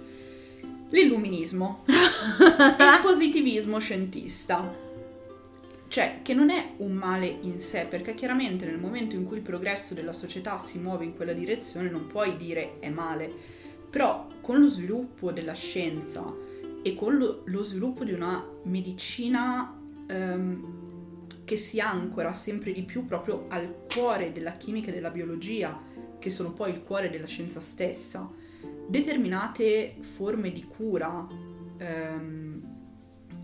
L'illuminismo, 0.91 1.85
il 1.87 3.01
positivismo 3.03 3.79
scientista. 3.79 4.87
Cioè, 5.89 6.21
che 6.23 6.35
non 6.35 6.51
è 6.51 6.75
un 6.79 6.93
male 6.93 7.27
in 7.27 7.61
sé, 7.61 7.87
perché 7.89 8.15
chiaramente 8.15 8.67
nel 8.67 8.79
momento 8.79 9.17
in 9.17 9.25
cui 9.25 9.39
il 9.39 9.43
progresso 9.43 9.95
della 9.95 10.13
società 10.13 10.59
si 10.59 10.79
muove 10.79 11.07
in 11.07 11.17
quella 11.17 11.33
direzione 11.33 11.89
non 11.89 12.07
puoi 12.07 12.37
dire 12.37 12.79
è 12.79 12.91
male, 12.91 13.33
però 13.89 14.27
con 14.43 14.61
lo 14.61 14.69
sviluppo 14.69 15.33
della 15.33 15.55
scienza 15.55 16.31
e 16.83 16.95
con 16.95 17.17
lo, 17.17 17.43
lo 17.47 17.63
sviluppo 17.63 18.05
di 18.05 18.13
una 18.13 18.47
medicina 18.65 19.75
ehm, 20.07 21.27
che 21.45 21.57
si 21.57 21.81
ancora 21.81 22.35
sempre 22.35 22.73
di 22.73 22.83
più 22.83 23.07
proprio 23.07 23.47
al 23.49 23.87
cuore 23.91 24.33
della 24.33 24.53
chimica 24.53 24.91
e 24.91 24.95
della 24.95 25.09
biologia, 25.09 25.81
che 26.19 26.29
sono 26.29 26.53
poi 26.53 26.73
il 26.73 26.83
cuore 26.83 27.09
della 27.09 27.27
scienza 27.27 27.63
stessa, 27.63 28.31
determinate 28.87 29.97
forme 30.01 30.53
di 30.53 30.65
cura 30.65 31.27
ehm, 31.79 32.68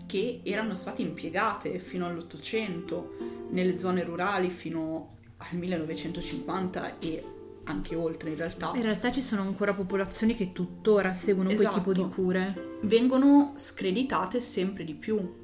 che 0.05 0.41
erano 0.43 0.73
state 0.73 1.01
impiegate 1.01 1.79
fino 1.79 2.05
all'Ottocento 2.07 3.15
nelle 3.49 3.77
zone 3.79 4.03
rurali 4.03 4.49
fino 4.49 5.15
al 5.37 5.57
1950 5.57 6.99
e 6.99 7.23
anche 7.65 7.95
oltre 7.95 8.29
in 8.29 8.37
realtà, 8.37 8.71
In 8.75 8.83
realtà 8.83 9.11
ci 9.11 9.21
sono 9.21 9.41
ancora 9.41 9.73
popolazioni 9.73 10.33
che 10.35 10.51
tuttora 10.51 11.13
seguono 11.13 11.49
quel 11.49 11.61
Esatto. 11.61 11.77
tipo 11.79 11.93
di 11.93 12.07
cure. 12.13 12.77
vengono 12.81 13.53
screditate 13.55 14.39
sempre 14.39 14.83
di 14.83 14.93
più 14.93 15.43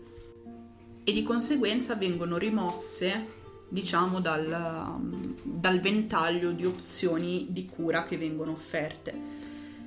e 1.03 1.13
di 1.13 1.23
conseguenza 1.23 1.95
vengono 1.95 2.37
rimosse 2.37 3.39
diciamo 3.69 4.19
dal, 4.19 4.99
dal 5.41 5.79
ventaglio 5.79 6.51
di 6.51 6.65
opzioni 6.65 7.47
di 7.49 7.65
cura 7.65 8.03
che 8.03 8.17
vengono 8.17 8.51
offerte 8.51 9.13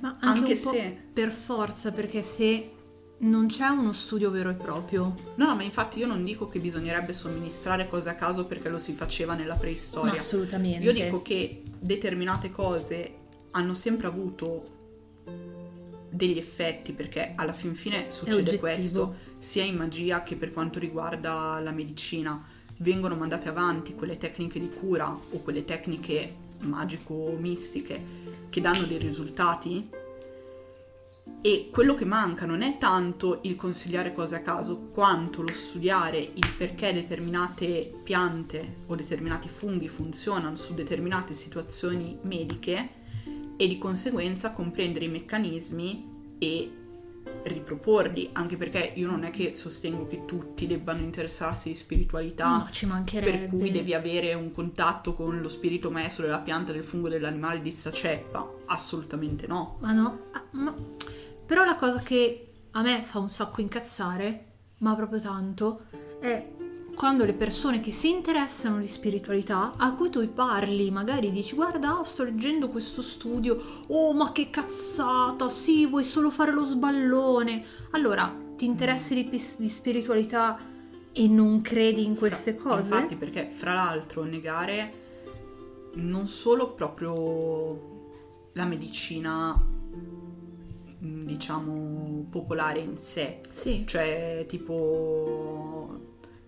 Ma 0.01 0.17
anche, 0.19 0.39
Anche 0.41 0.55
se- 0.57 0.97
per 1.13 1.31
forza, 1.31 1.91
perché 1.91 2.21
se 2.21 2.71
non 3.17 3.47
c'è 3.47 3.67
uno 3.67 3.93
studio 3.93 4.29
vero 4.29 4.49
e 4.49 4.55
proprio, 4.55 5.15
no, 5.35 5.47
no 5.47 5.55
ma 5.55 5.63
infatti 5.63 5.99
io 5.99 6.07
non 6.07 6.23
dico 6.23 6.47
che 6.47 6.59
bisognerebbe 6.59 7.13
somministrare 7.13 7.87
cose 7.87 8.09
a 8.09 8.15
caso 8.15 8.45
perché 8.45 8.69
lo 8.69 8.77
si 8.77 8.93
faceva 8.93 9.33
nella 9.33 9.55
preistoria. 9.55 10.13
Assolutamente. 10.13 10.83
io 10.85 10.91
dico 10.91 11.21
che 11.21 11.63
determinate 11.79 12.51
cose 12.51 13.13
hanno 13.51 13.73
sempre 13.73 14.07
avuto 14.07 14.73
degli 16.09 16.37
effetti 16.37 16.93
perché 16.93 17.33
alla 17.35 17.53
fin 17.53 17.75
fine 17.75 18.09
succede 18.09 18.57
questo 18.57 19.15
sia 19.39 19.63
in 19.63 19.75
magia 19.75 20.23
che 20.23 20.35
per 20.35 20.51
quanto 20.53 20.79
riguarda 20.79 21.59
la 21.61 21.71
medicina. 21.71 22.53
Vengono 22.79 23.15
mandate 23.15 23.47
avanti 23.47 23.95
quelle 23.95 24.17
tecniche 24.17 24.59
di 24.59 24.69
cura 24.69 25.07
o 25.07 25.39
quelle 25.39 25.63
tecniche 25.63 26.35
magico-mistiche 26.59 28.03
che 28.49 28.61
danno 28.61 28.85
dei 28.85 28.97
risultati 28.97 29.89
e 31.45 31.69
quello 31.71 31.93
che 31.93 32.05
manca 32.05 32.47
non 32.47 32.63
è 32.63 32.79
tanto 32.79 33.41
il 33.43 33.55
consigliare 33.55 34.13
cose 34.13 34.33
a 34.33 34.41
caso 34.41 34.89
quanto 34.91 35.43
lo 35.43 35.53
studiare 35.53 36.17
il 36.17 36.53
perché 36.57 36.91
determinate 36.91 37.93
piante 38.03 38.77
o 38.87 38.95
determinati 38.95 39.47
funghi 39.47 39.87
funzionano 39.87 40.55
su 40.55 40.73
determinate 40.73 41.35
situazioni 41.35 42.17
mediche 42.23 42.89
e 43.57 43.67
di 43.67 43.77
conseguenza 43.77 44.53
comprendere 44.53 45.05
i 45.05 45.09
meccanismi 45.09 46.37
e 46.39 46.71
riproporli, 47.43 48.29
anche 48.33 48.57
perché 48.57 48.93
io 48.95 49.07
non 49.07 49.23
è 49.23 49.29
che 49.29 49.55
sostengo 49.55 50.07
che 50.07 50.25
tutti 50.25 50.65
debbano 50.65 51.01
interessarsi 51.01 51.69
di 51.69 51.75
spiritualità, 51.75 52.57
no, 52.57 52.69
ci 52.71 52.87
mancherebbe. 52.87 53.37
per 53.37 53.49
cui 53.49 53.69
devi 53.69 53.93
avere 53.93 54.33
un 54.33 54.51
contatto 54.51 55.13
con 55.13 55.39
lo 55.39 55.49
spirito 55.49 55.91
maestro 55.91 56.25
della 56.25 56.39
pianta, 56.39 56.71
del 56.71 56.83
fungo, 56.83 57.07
dell'animale 57.07 57.61
di 57.61 57.69
sta 57.69 57.91
ceppa. 57.91 58.49
Assolutamente 58.65 59.45
no. 59.45 59.77
Ma 59.81 59.91
no, 59.91 60.19
ah, 60.31 60.43
ma- 60.51 60.75
però 61.45 61.63
la 61.63 61.75
cosa 61.75 61.99
che 61.99 62.53
a 62.71 62.81
me 62.81 63.03
fa 63.03 63.19
un 63.19 63.29
sacco 63.29 63.61
incazzare, 63.61 64.45
ma 64.79 64.95
proprio 64.95 65.19
tanto, 65.19 65.85
è 66.19 66.53
quando 66.95 67.25
le 67.25 67.33
persone 67.33 67.81
che 67.81 67.91
si 67.91 68.09
interessano 68.09 68.79
di 68.79 68.87
spiritualità, 68.87 69.73
a 69.77 69.93
cui 69.93 70.09
tu 70.09 70.27
parli, 70.33 70.89
magari 70.91 71.31
dici 71.31 71.53
guarda, 71.53 72.01
sto 72.03 72.23
leggendo 72.23 72.69
questo 72.69 73.01
studio, 73.01 73.83
oh 73.87 74.13
ma 74.13 74.31
che 74.31 74.49
cazzata, 74.49 75.49
sì, 75.49 75.85
vuoi 75.85 76.03
solo 76.03 76.29
fare 76.29 76.51
lo 76.51 76.63
sballone. 76.63 77.63
Allora, 77.91 78.33
ti 78.55 78.65
interessi 78.65 79.13
di, 79.13 79.41
di 79.57 79.69
spiritualità 79.69 80.57
e 81.11 81.27
non 81.27 81.61
credi 81.61 82.05
in 82.05 82.15
queste 82.15 82.53
Fra- 82.53 82.75
cose? 82.75 82.93
Infatti, 82.93 83.15
perché 83.15 83.49
fra 83.49 83.73
l'altro 83.73 84.23
negare 84.23 85.03
non 85.95 86.27
solo 86.27 86.71
proprio 86.73 87.93
la 88.53 88.65
medicina, 88.65 89.74
diciamo, 91.25 92.25
popolare 92.29 92.79
in 92.79 92.97
sé, 92.97 93.39
Sì. 93.49 93.83
cioè 93.85 94.45
tipo 94.47 95.84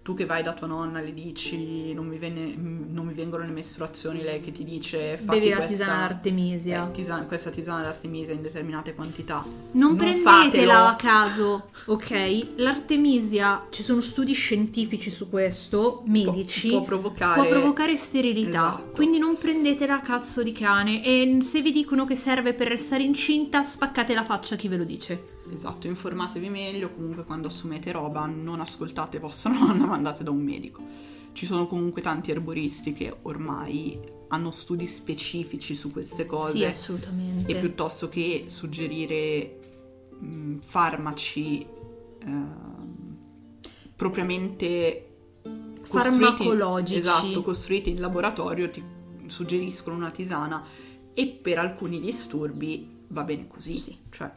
tu 0.07 0.13
che 0.13 0.23
vai 0.25 0.41
da 0.41 0.53
tua 0.53 0.67
nonna 0.67 1.01
le 1.01 1.13
dici 1.13 1.91
non 1.93 2.07
mi, 2.07 2.17
mh, 2.17 2.93
non 2.93 3.05
mi 3.07 3.11
vengono 3.13 3.43
le 3.43 3.51
mestruazioni, 3.51 4.21
lei 4.23 4.39
che 4.39 4.53
ti 4.53 4.63
dice 4.63 5.17
fatti 5.17 5.37
Bevi 5.39 5.49
la 5.49 5.57
questa, 5.57 5.73
tisana 5.75 6.07
d'Artemisia. 6.07 6.87
eh, 6.87 6.91
tisana- 6.93 7.25
questa 7.25 7.49
tisana 7.49 7.81
d'Artemisia 7.81 8.31
in 8.33 8.41
determinate 8.41 8.95
quantità. 8.95 9.43
Non, 9.73 9.89
Non 9.89 9.95
prendetela 9.97 10.43
fatelo. 10.43 10.71
a 10.73 10.95
caso, 10.95 11.69
ok? 11.87 12.45
L'artemisia, 12.55 13.65
ci 13.69 13.83
sono 13.83 13.99
studi 13.99 14.31
scientifici 14.31 15.11
su 15.11 15.29
questo, 15.29 16.03
medici, 16.05 16.69
può 16.69 16.83
provocare- 16.83 17.41
può 17.41 17.49
provocare 17.49 17.97
sterilità. 17.97 18.77
Esatto. 18.77 18.91
Quindi 18.95 19.17
non 19.17 19.37
prendetela 19.37 19.95
a 19.95 19.99
cazzo 20.01 20.41
di 20.41 20.53
cane 20.53 21.03
e 21.03 21.39
se 21.41 21.61
vi 21.61 21.73
dicono 21.73 22.05
che 22.05 22.15
serve 22.15 22.53
per 22.53 22.69
restare 22.69 23.03
incinta, 23.03 23.61
spaccate 23.61 24.13
la 24.13 24.23
faccia 24.23 24.55
a 24.55 24.57
chi 24.57 24.69
ve 24.69 24.77
lo 24.77 24.85
dice. 24.85 25.35
Esatto, 25.53 25.87
informatevi 25.87 26.49
meglio, 26.49 26.91
comunque 26.91 27.23
quando 27.23 27.47
assumete 27.47 27.91
roba 27.91 28.25
non 28.25 28.59
ascoltate 28.59 29.19
vostra 29.19 29.51
nonna, 29.51 29.85
ma 29.87 29.93
andate 29.95 30.23
da 30.23 30.31
un 30.31 30.41
medico. 30.41 30.83
Ci 31.33 31.45
sono 31.45 31.67
comunque 31.67 32.01
tanti 32.01 32.31
erboristi 32.31 32.93
che 32.93 33.15
ormai 33.23 33.99
hanno 34.29 34.51
studi 34.51 34.87
specifici 34.87 35.75
su 35.75 35.91
queste 35.91 36.25
cose 36.25 36.55
Sì, 36.57 36.63
assolutamente. 36.65 37.51
e 37.51 37.59
piuttosto 37.59 38.09
che 38.09 38.45
suggerire 38.47 39.59
mh, 40.19 40.55
farmaci 40.57 41.65
ehm, 42.23 43.17
propriamente 43.95 45.03
Farmacologici. 45.83 46.99
esatto, 46.99 47.41
costruiti 47.41 47.89
in 47.91 47.99
laboratorio 48.01 48.69
ti 48.69 48.83
suggeriscono 49.27 49.95
una 49.95 50.11
tisana 50.11 50.63
e 51.13 51.27
per 51.27 51.59
alcuni 51.59 51.99
disturbi 51.99 52.87
va 53.09 53.23
bene 53.23 53.47
così, 53.47 53.97
cioè 54.09 54.29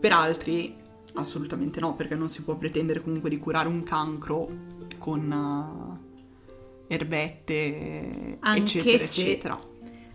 per 0.00 0.12
altri 0.12 0.76
assolutamente 1.14 1.80
no, 1.80 1.94
perché 1.94 2.14
non 2.14 2.28
si 2.28 2.42
può 2.42 2.56
pretendere 2.56 3.02
comunque 3.02 3.30
di 3.30 3.38
curare 3.38 3.68
un 3.68 3.82
cancro 3.82 4.48
con 4.98 6.00
eh, 6.88 6.94
erbette, 6.94 8.36
Anche 8.40 8.78
eccetera, 8.78 9.06
se- 9.06 9.20
eccetera. 9.20 9.58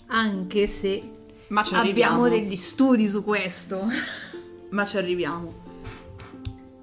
Anche 0.07 0.67
se 0.67 1.11
Ma 1.47 1.63
ci 1.63 1.75
abbiamo 1.75 2.29
degli 2.29 2.55
studi 2.55 3.07
su 3.07 3.23
questo. 3.23 3.87
Ma 4.69 4.85
ci 4.85 4.97
arriviamo. 4.97 5.63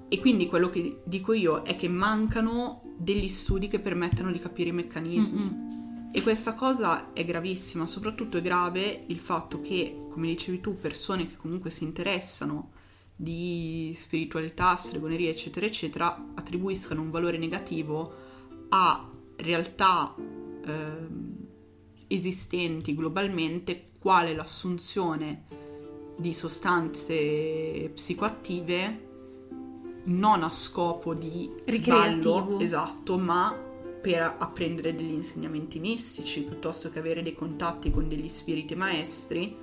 E 0.07 0.19
quindi 0.19 0.47
quello 0.47 0.69
che 0.69 1.01
dico 1.05 1.33
io 1.33 1.63
è 1.63 1.75
che 1.75 1.87
mancano 1.87 2.81
degli 2.97 3.29
studi 3.29 3.67
che 3.67 3.79
permettano 3.79 4.31
di 4.31 4.39
capire 4.39 4.69
i 4.69 4.73
meccanismi. 4.73 5.41
Mm-mm. 5.41 6.11
E 6.11 6.21
questa 6.21 6.53
cosa 6.53 7.11
è 7.13 7.25
gravissima, 7.25 7.87
soprattutto 7.87 8.37
è 8.37 8.41
grave 8.41 9.05
il 9.07 9.19
fatto 9.19 9.61
che, 9.61 10.05
come 10.11 10.27
dicevi 10.27 10.61
tu, 10.61 10.77
persone 10.77 11.27
che 11.27 11.35
comunque 11.35 11.71
si 11.71 11.83
interessano 11.83 12.72
di 13.23 13.93
spiritualità, 13.95 14.75
stregoneria, 14.75 15.29
eccetera, 15.29 15.65
eccetera, 15.65 16.31
attribuiscano 16.35 17.01
un 17.01 17.09
valore 17.09 17.37
negativo 17.37 18.13
a 18.69 19.09
realtà 19.37 20.13
ehm, 20.17 21.29
esistenti 22.07 22.93
globalmente, 22.93 23.91
quale 23.99 24.35
l'assunzione 24.35 25.45
di 26.17 26.33
sostanze 26.33 27.89
psicoattive 27.93 29.11
non 30.05 30.43
a 30.43 30.51
scopo 30.51 31.13
di 31.13 31.49
Ricreativo. 31.63 32.41
sballo, 32.41 32.59
esatto, 32.59 33.17
ma 33.17 33.57
per 34.01 34.35
apprendere 34.37 34.93
degli 34.93 35.13
insegnamenti 35.13 35.79
mistici 35.79 36.43
piuttosto 36.43 36.89
che 36.89 36.99
avere 36.99 37.23
dei 37.23 37.33
contatti 37.33 37.89
con 37.89 38.09
degli 38.09 38.27
spiriti 38.27 38.75
maestri 38.75 39.55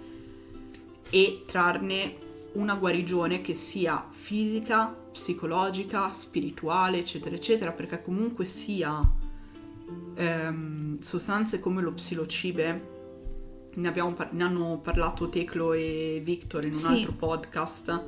e 1.10 1.42
trarne 1.46 2.28
una 2.52 2.74
guarigione 2.74 3.40
che 3.42 3.54
sia 3.54 4.06
fisica, 4.10 4.88
psicologica, 5.12 6.10
spirituale, 6.12 6.98
eccetera, 6.98 7.34
eccetera, 7.34 7.72
perché 7.72 8.02
comunque 8.02 8.44
sia 8.44 9.00
ehm, 10.14 10.98
sostanze 11.00 11.60
come 11.60 11.82
lo 11.82 11.92
psilocibe, 11.92 12.88
ne, 13.74 13.88
abbiamo 13.88 14.12
par- 14.14 14.32
ne 14.32 14.44
hanno 14.44 14.78
parlato 14.82 15.28
Teclo 15.28 15.72
e 15.72 16.20
Victor 16.24 16.64
in 16.64 16.72
un 16.72 16.78
Sì. 16.78 16.86
altro 16.86 17.12
podcast, 17.12 18.02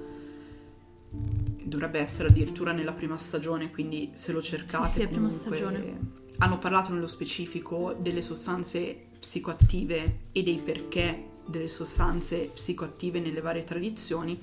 dovrebbe 1.11 2.01
essere 2.01 2.29
addirittura 2.29 2.73
nella 2.73 2.93
prima 2.93 3.19
stagione, 3.19 3.71
quindi 3.71 4.11
se 4.15 4.33
lo 4.33 4.43
cercate 4.43 4.89
Sì, 4.89 5.01
sì, 5.01 5.07
prima 5.07 5.31
stagione. 5.31 6.21
Hanno 6.39 6.59
parlato 6.59 6.93
nello 6.93 7.07
specifico 7.07 7.95
delle 7.99 8.23
sostanze 8.23 9.09
psicoattive 9.19 10.19
e 10.33 10.43
dei 10.43 10.59
perché 10.59 11.31
delle 11.53 11.69
sostanze 11.69 12.51
psicoattive 12.53 13.21
nelle 13.21 13.41
varie 13.41 13.63
tradizioni. 13.63 14.37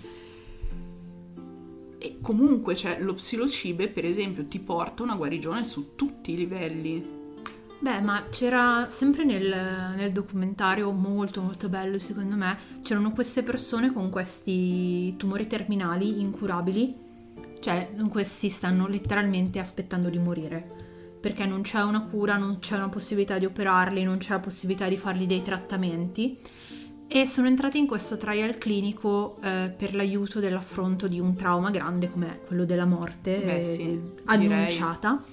E 1.98 2.20
comunque, 2.22 2.78
cioè, 2.78 3.02
lo 3.02 3.16
psilocibe, 3.16 3.90
per 3.90 4.06
esempio, 4.06 4.46
ti 4.46 4.60
porta 4.60 5.04
una 5.04 5.16
guarigione 5.16 5.66
su 5.66 5.96
tutti 5.96 6.32
i 6.32 6.38
livelli. 6.38 7.18
Beh, 7.82 8.02
ma 8.02 8.26
c'era 8.30 8.88
sempre 8.90 9.24
nel, 9.24 9.94
nel 9.96 10.12
documentario 10.12 10.92
molto 10.92 11.42
molto 11.42 11.70
bello 11.70 11.98
secondo 11.98 12.36
me, 12.36 12.58
c'erano 12.84 13.14
queste 13.14 13.42
persone 13.42 13.94
con 13.94 14.10
questi 14.10 15.16
tumori 15.16 15.48
terminali 15.48 16.20
incurabili, 16.20 16.94
cioè 17.62 17.90
questi 18.10 18.50
stanno 18.50 18.86
letteralmente 18.88 19.60
aspettando 19.60 20.10
di 20.10 20.18
morire, 20.18 20.70
perché 21.22 21.46
non 21.46 21.62
c'è 21.62 21.82
una 21.82 22.02
cura, 22.02 22.36
non 22.36 22.60
c'è 22.60 22.76
una 22.76 22.90
possibilità 22.90 23.38
di 23.38 23.46
operarli, 23.46 24.04
non 24.04 24.18
c'è 24.18 24.32
la 24.32 24.40
possibilità 24.40 24.90
di 24.90 24.98
fargli 24.98 25.26
dei 25.26 25.42
trattamenti 25.42 26.38
e 27.12 27.26
sono 27.26 27.48
entrati 27.48 27.80
in 27.80 27.88
questo 27.88 28.18
trial 28.18 28.60
clinico 28.60 29.38
eh, 29.42 29.74
per 29.76 29.96
l'aiuto 29.96 30.40
dell'affronto 30.40 31.08
di 31.08 31.20
un 31.20 31.34
trauma 31.34 31.72
grande 31.72 32.12
come 32.12 32.42
quello 32.46 32.66
della 32.66 32.86
morte 32.86 33.42
Beh, 33.44 33.58
eh, 33.58 33.62
sì, 33.64 34.02
annunciata. 34.26 35.24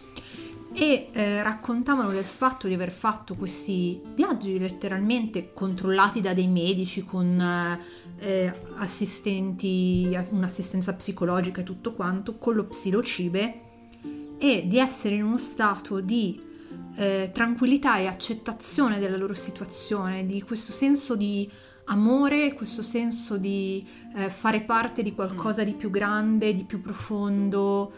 E 0.73 1.09
eh, 1.13 1.43
raccontavano 1.43 2.11
del 2.11 2.25
fatto 2.25 2.67
di 2.67 2.73
aver 2.73 2.91
fatto 2.91 3.35
questi 3.35 4.01
viaggi 4.15 4.59
letteralmente 4.59 5.53
controllati 5.53 6.23
da 6.23 6.33
dei 6.33 6.49
medici 6.49 7.05
con 7.05 7.39
eh, 7.39 7.79
eh, 8.19 8.53
assistenti, 8.77 10.17
un'assistenza 10.31 10.95
psicologica 10.95 11.61
e 11.61 11.65
tutto 11.65 11.93
quanto 11.93 12.39
con 12.39 12.55
lo 12.55 12.65
psilocibe 12.65 13.61
e 14.39 14.65
di 14.67 14.79
essere 14.79 15.17
in 15.17 15.25
uno 15.25 15.39
stato 15.39 16.01
di 16.01 16.46
eh, 16.97 17.31
tranquillità 17.33 17.99
e 17.99 18.07
accettazione 18.07 18.99
della 18.99 19.17
loro 19.17 19.35
situazione, 19.35 20.25
di 20.27 20.43
questo 20.43 20.73
senso 20.73 21.15
di 21.15 21.51
amore, 21.85 22.55
questo 22.55 22.83
senso 22.83 23.37
di 23.37 23.87
eh, 24.17 24.31
fare 24.31 24.61
parte 24.63 25.03
di 25.03 25.15
qualcosa 25.15 25.63
di 25.63 25.73
più 25.73 25.91
grande, 25.91 26.53
di 26.53 26.65
più 26.65 26.81
profondo, 26.81 27.93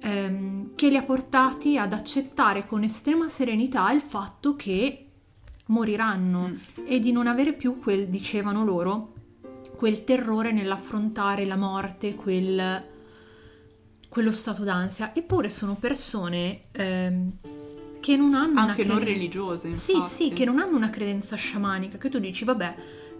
ehm, 0.00 0.74
che 0.74 0.88
li 0.88 0.96
ha 0.96 1.02
portati 1.02 1.78
ad 1.78 1.92
accettare 1.92 2.66
con 2.66 2.82
estrema 2.82 3.28
serenità 3.28 3.90
il 3.90 4.00
fatto 4.00 4.54
che 4.54 5.06
moriranno 5.66 6.48
Mm. 6.48 6.86
e 6.86 6.98
di 7.00 7.10
non 7.12 7.26
avere 7.26 7.52
più 7.52 7.80
quel, 7.80 8.08
dicevano 8.08 8.64
loro, 8.64 9.14
quel 9.76 10.04
terrore 10.04 10.52
nell'affrontare 10.52 11.44
la 11.44 11.56
morte, 11.56 12.14
quel, 12.14 12.84
quello 14.08 14.32
stato 14.32 14.62
d'ansia. 14.62 15.14
Eppure 15.14 15.50
sono 15.50 15.74
persone 15.74 16.66
ehm, 16.72 17.32
che 18.00 18.16
non 18.16 18.34
hanno 18.34 18.60
Anche 18.60 18.84
non 18.84 18.96
creden- 18.98 19.14
religiose, 19.14 19.74
Sì, 19.76 19.92
infatti. 19.94 20.12
sì, 20.14 20.32
che 20.32 20.44
non 20.44 20.58
hanno 20.58 20.76
una 20.76 20.90
credenza 20.90 21.36
sciamanica, 21.36 21.98
che 21.98 22.08
tu 22.08 22.18
dici, 22.18 22.44
vabbè, 22.44 22.74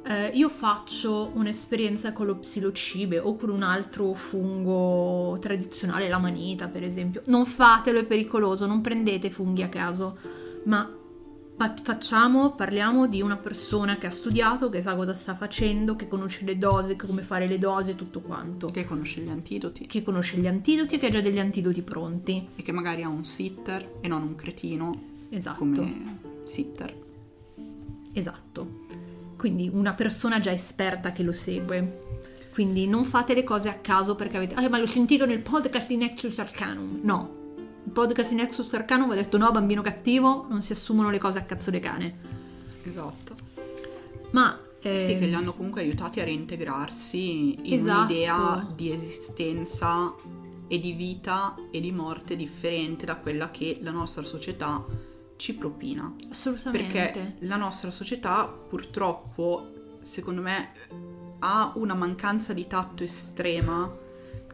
eh, 0.09 0.29
io 0.35 0.49
faccio 0.49 1.33
un'esperienza 1.35 2.12
con 2.12 2.27
lo 2.27 2.37
psilocibe 2.37 3.19
o 3.19 3.35
con 3.37 3.49
un 3.51 3.62
altro 3.62 4.12
fungo 4.12 5.37
tradizionale, 5.41 6.09
la 6.09 6.19
manita 6.19 6.69
per 6.69 6.83
esempio. 6.85 7.23
Non 7.27 7.45
fatelo, 7.45 7.99
è 7.99 8.05
pericoloso, 8.05 8.67
non 8.67 8.81
prendete 8.81 9.31
funghi 9.31 9.62
a 9.62 9.69
caso, 9.69 10.17
ma 10.65 10.89
facciamo, 11.83 12.55
parliamo 12.55 13.07
di 13.07 13.23
una 13.23 13.37
persona 13.37 13.97
che 13.97 14.07
ha 14.07 14.11
studiato, 14.11 14.69
che 14.69 14.83
sa 14.83 14.95
cosa 14.95 15.14
sta 15.14 15.35
facendo, 15.35 15.97
che 15.97 16.07
conosce 16.07 16.45
le 16.45 16.59
dosi, 16.59 16.97
come 16.97 17.23
fare 17.23 17.47
le 17.47 17.59
dosi 17.59 17.90
e 17.90 17.95
tutto 17.97 18.21
quanto. 18.21 18.66
Che 18.69 18.85
conosce 18.87 19.23
gli 19.23 19.29
antidoti 19.31 19.87
Che 19.87 20.03
conosce 20.03 20.37
gli 20.37 20.47
antidoti 20.47 20.97
e 20.97 20.99
che 20.99 21.07
ha 21.07 21.11
già 21.11 21.21
degli 21.21 21.38
antidoti 21.38 21.83
pronti. 21.83 22.49
e 22.57 22.62
che 22.62 22.73
magari 22.73 23.03
ha 23.03 23.09
un 23.09 23.25
sitter 23.25 23.99
e 24.01 24.09
non 24.09 24.23
un 24.23 24.35
cretino 24.35 24.92
Esatto. 25.31 25.59
come 25.59 26.19
sitter. 26.45 26.95
Esatto. 28.12 28.85
Quindi 29.37 29.71
una 29.73 29.92
persona 29.95 30.40
già 30.40 30.51
esperta 30.53 31.11
che 31.11 31.23
lo 31.23 31.33
segue. 31.33 32.05
Quindi 32.53 32.87
non 32.87 33.05
fate 33.05 33.35
le 33.35 33.45
cose 33.45 33.69
a 33.69 33.75
caso 33.75 34.14
perché 34.14 34.37
avete... 34.38 34.55
Ah, 34.55 34.69
ma 34.69 34.79
l'ho 34.79 34.87
sentito 34.87 35.27
nel 35.27 35.40
podcast 35.40 35.88
di 35.88 35.97
Nexus 35.97 36.38
Arcanum. 36.38 37.01
No. 37.03 37.36
Podcast 37.92 38.31
di 38.31 38.37
Nexus 38.37 38.72
Arcanum 38.75 39.11
ha 39.11 39.14
detto 39.14 39.38
no, 39.38 39.51
bambino 39.51 39.81
cattivo, 39.83 40.46
non 40.49 40.61
si 40.62 40.72
assumono 40.72 41.11
le 41.11 41.18
cose 41.18 41.38
a 41.38 41.42
cazzo 41.42 41.70
di 41.70 41.81
cane. 41.81 42.18
Esatto. 42.83 43.35
Ma... 44.33 44.59
eh, 44.81 44.99
Sì, 44.99 45.18
che 45.18 45.27
li 45.27 45.35
hanno 45.35 45.55
comunque 45.55 45.81
aiutati 45.83 46.20
a 46.20 46.25
reintegrarsi 46.25 47.68
in 47.68 47.72
Esatto. 47.75 48.12
un'idea 48.12 48.72
di 48.75 48.90
esistenza 48.92 50.14
e 50.68 50.81
di 50.81 50.92
vita 50.92 51.55
e 51.70 51.81
di 51.81 51.92
morte 51.92 52.37
differente 52.37 53.07
da 53.07 53.16
quella 53.16 53.51
che 53.51 53.79
la 53.83 53.92
nostra 53.92 54.25
società 54.25 54.85
ci 55.37 55.55
propina. 55.55 56.12
Assolutamente. 56.31 56.88
Perché 56.92 57.37
la 57.46 57.57
nostra 57.57 57.90
società 57.90 58.46
purtroppo, 58.46 59.70
secondo 60.03 60.40
me, 60.42 60.70
ha 61.38 61.72
una 61.77 61.94
mancanza 61.94 62.53
di 62.53 62.66
tatto 62.66 63.05
estrema 63.05 64.05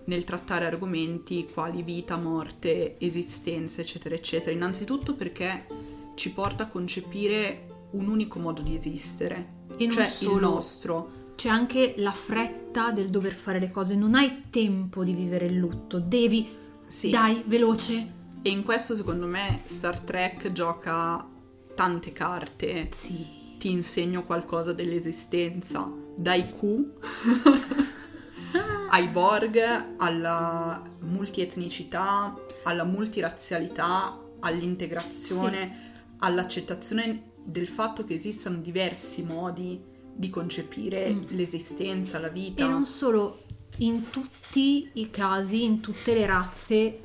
nel 0.05 0.25
trattare 0.25 0.67
argomenti 0.67 1.49
quali 1.53 1.83
vita, 1.83 2.17
morte, 2.17 2.99
esistenza, 2.99 3.81
eccetera, 3.81 4.15
eccetera. 4.15 4.51
Innanzitutto 4.53 5.15
perché 5.15 5.67
ci 6.15 6.33
porta 6.33 6.65
a 6.65 6.67
concepire 6.69 7.69
un 7.93 8.09
unico 8.09 8.39
modo 8.39 8.63
di 8.63 8.77
esistere, 8.77 9.61
E 9.77 9.89
cioè 9.91 10.09
solo. 10.09 10.35
il 10.35 10.41
nostro. 10.41 11.11
C'è 11.37 11.49
anche 11.49 11.95
la 11.99 12.13
fretta 12.13 12.91
del 12.91 13.09
dover 13.11 13.35
fare 13.35 13.59
le 13.59 13.71
cose. 13.71 13.95
Non 13.95 14.15
hai 14.15 14.45
tempo 14.51 15.03
di 15.05 15.13
vivere 15.13 15.47
il 15.47 15.57
lutto. 15.57 15.99
Devi... 15.99 16.61
Sì. 16.87 17.11
Dai, 17.11 17.43
veloce. 17.47 18.21
E 18.43 18.51
in 18.51 18.63
questo, 18.65 18.95
secondo 18.95 19.27
me, 19.27 19.61
Star 19.65 20.01
Trek 20.01 20.53
gioca 20.53 21.27
tante 21.75 22.13
carte. 22.13 22.89
Sì. 22.93 23.41
Ti 23.59 23.71
insegno 23.71 24.25
qualcosa 24.25 24.73
dell'esistenza, 24.73 25.91
dai 26.17 26.45
Q 26.51 26.85
ai 28.91 29.09
Borg, 29.09 29.59
alla 29.99 30.83
multietnicità, 31.01 32.35
alla 32.65 32.85
multirazzialità, 32.85 34.19
all'integrazione, 34.41 35.91
all'accettazione 36.19 37.31
del 37.45 37.69
fatto 37.69 38.05
che 38.05 38.15
esistano 38.15 38.59
diversi 38.59 39.25
modi 39.25 39.81
di 40.15 40.31
concepire 40.31 41.13
Mm. 41.13 41.23
l'esistenza, 41.29 42.19
la 42.19 42.29
vita. 42.29 42.65
E 42.65 42.69
non 42.69 42.85
solo, 42.85 43.45
in 43.79 44.11
tutti 44.11 44.91
i 44.95 45.11
casi, 45.11 45.65
in 45.65 45.81
tutte 45.81 46.13
le 46.15 46.27
razze, 46.27 47.01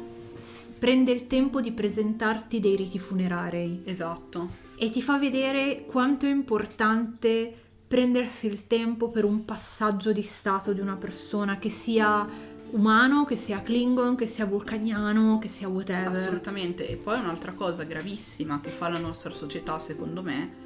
prende 0.78 1.12
il 1.12 1.26
tempo 1.28 1.62
di 1.62 1.72
presentarti 1.72 2.60
dei 2.60 2.76
riti 2.76 3.00
funerarei 3.00 3.82
Esatto. 3.86 4.50
e 4.78 4.92
ti 4.92 5.02
fa 5.02 5.18
vedere 5.18 5.86
quanto 5.88 6.26
è 6.26 6.30
importante 6.30 7.67
prendersi 7.88 8.48
il 8.48 8.68
tempo 8.68 9.10
per 9.10 9.24
un 9.24 9.46
passaggio 9.46 10.12
di 10.12 10.22
stato 10.22 10.74
di 10.74 10.80
una 10.80 10.96
persona 10.96 11.58
che 11.58 11.70
sia 11.70 12.28
umano, 12.72 13.24
che 13.26 13.38
sia 13.38 13.62
Klingon, 13.62 14.16
che 14.16 14.28
sia 14.28 14.46
vulcaniano, 14.46 15.40
che 15.40 15.48
sia 15.48 15.70
whatever. 15.70 16.08
Assolutamente. 16.08 16.88
E 16.88 16.96
poi 16.96 17.20
un'altra 17.20 17.54
cosa 17.54 17.84
gravissima 17.84 18.60
che 18.62 18.70
fa 18.70 18.90
la 18.90 19.00
nostra 19.00 19.34
società, 19.34 19.80
secondo 19.80 20.22
me, 20.22 20.66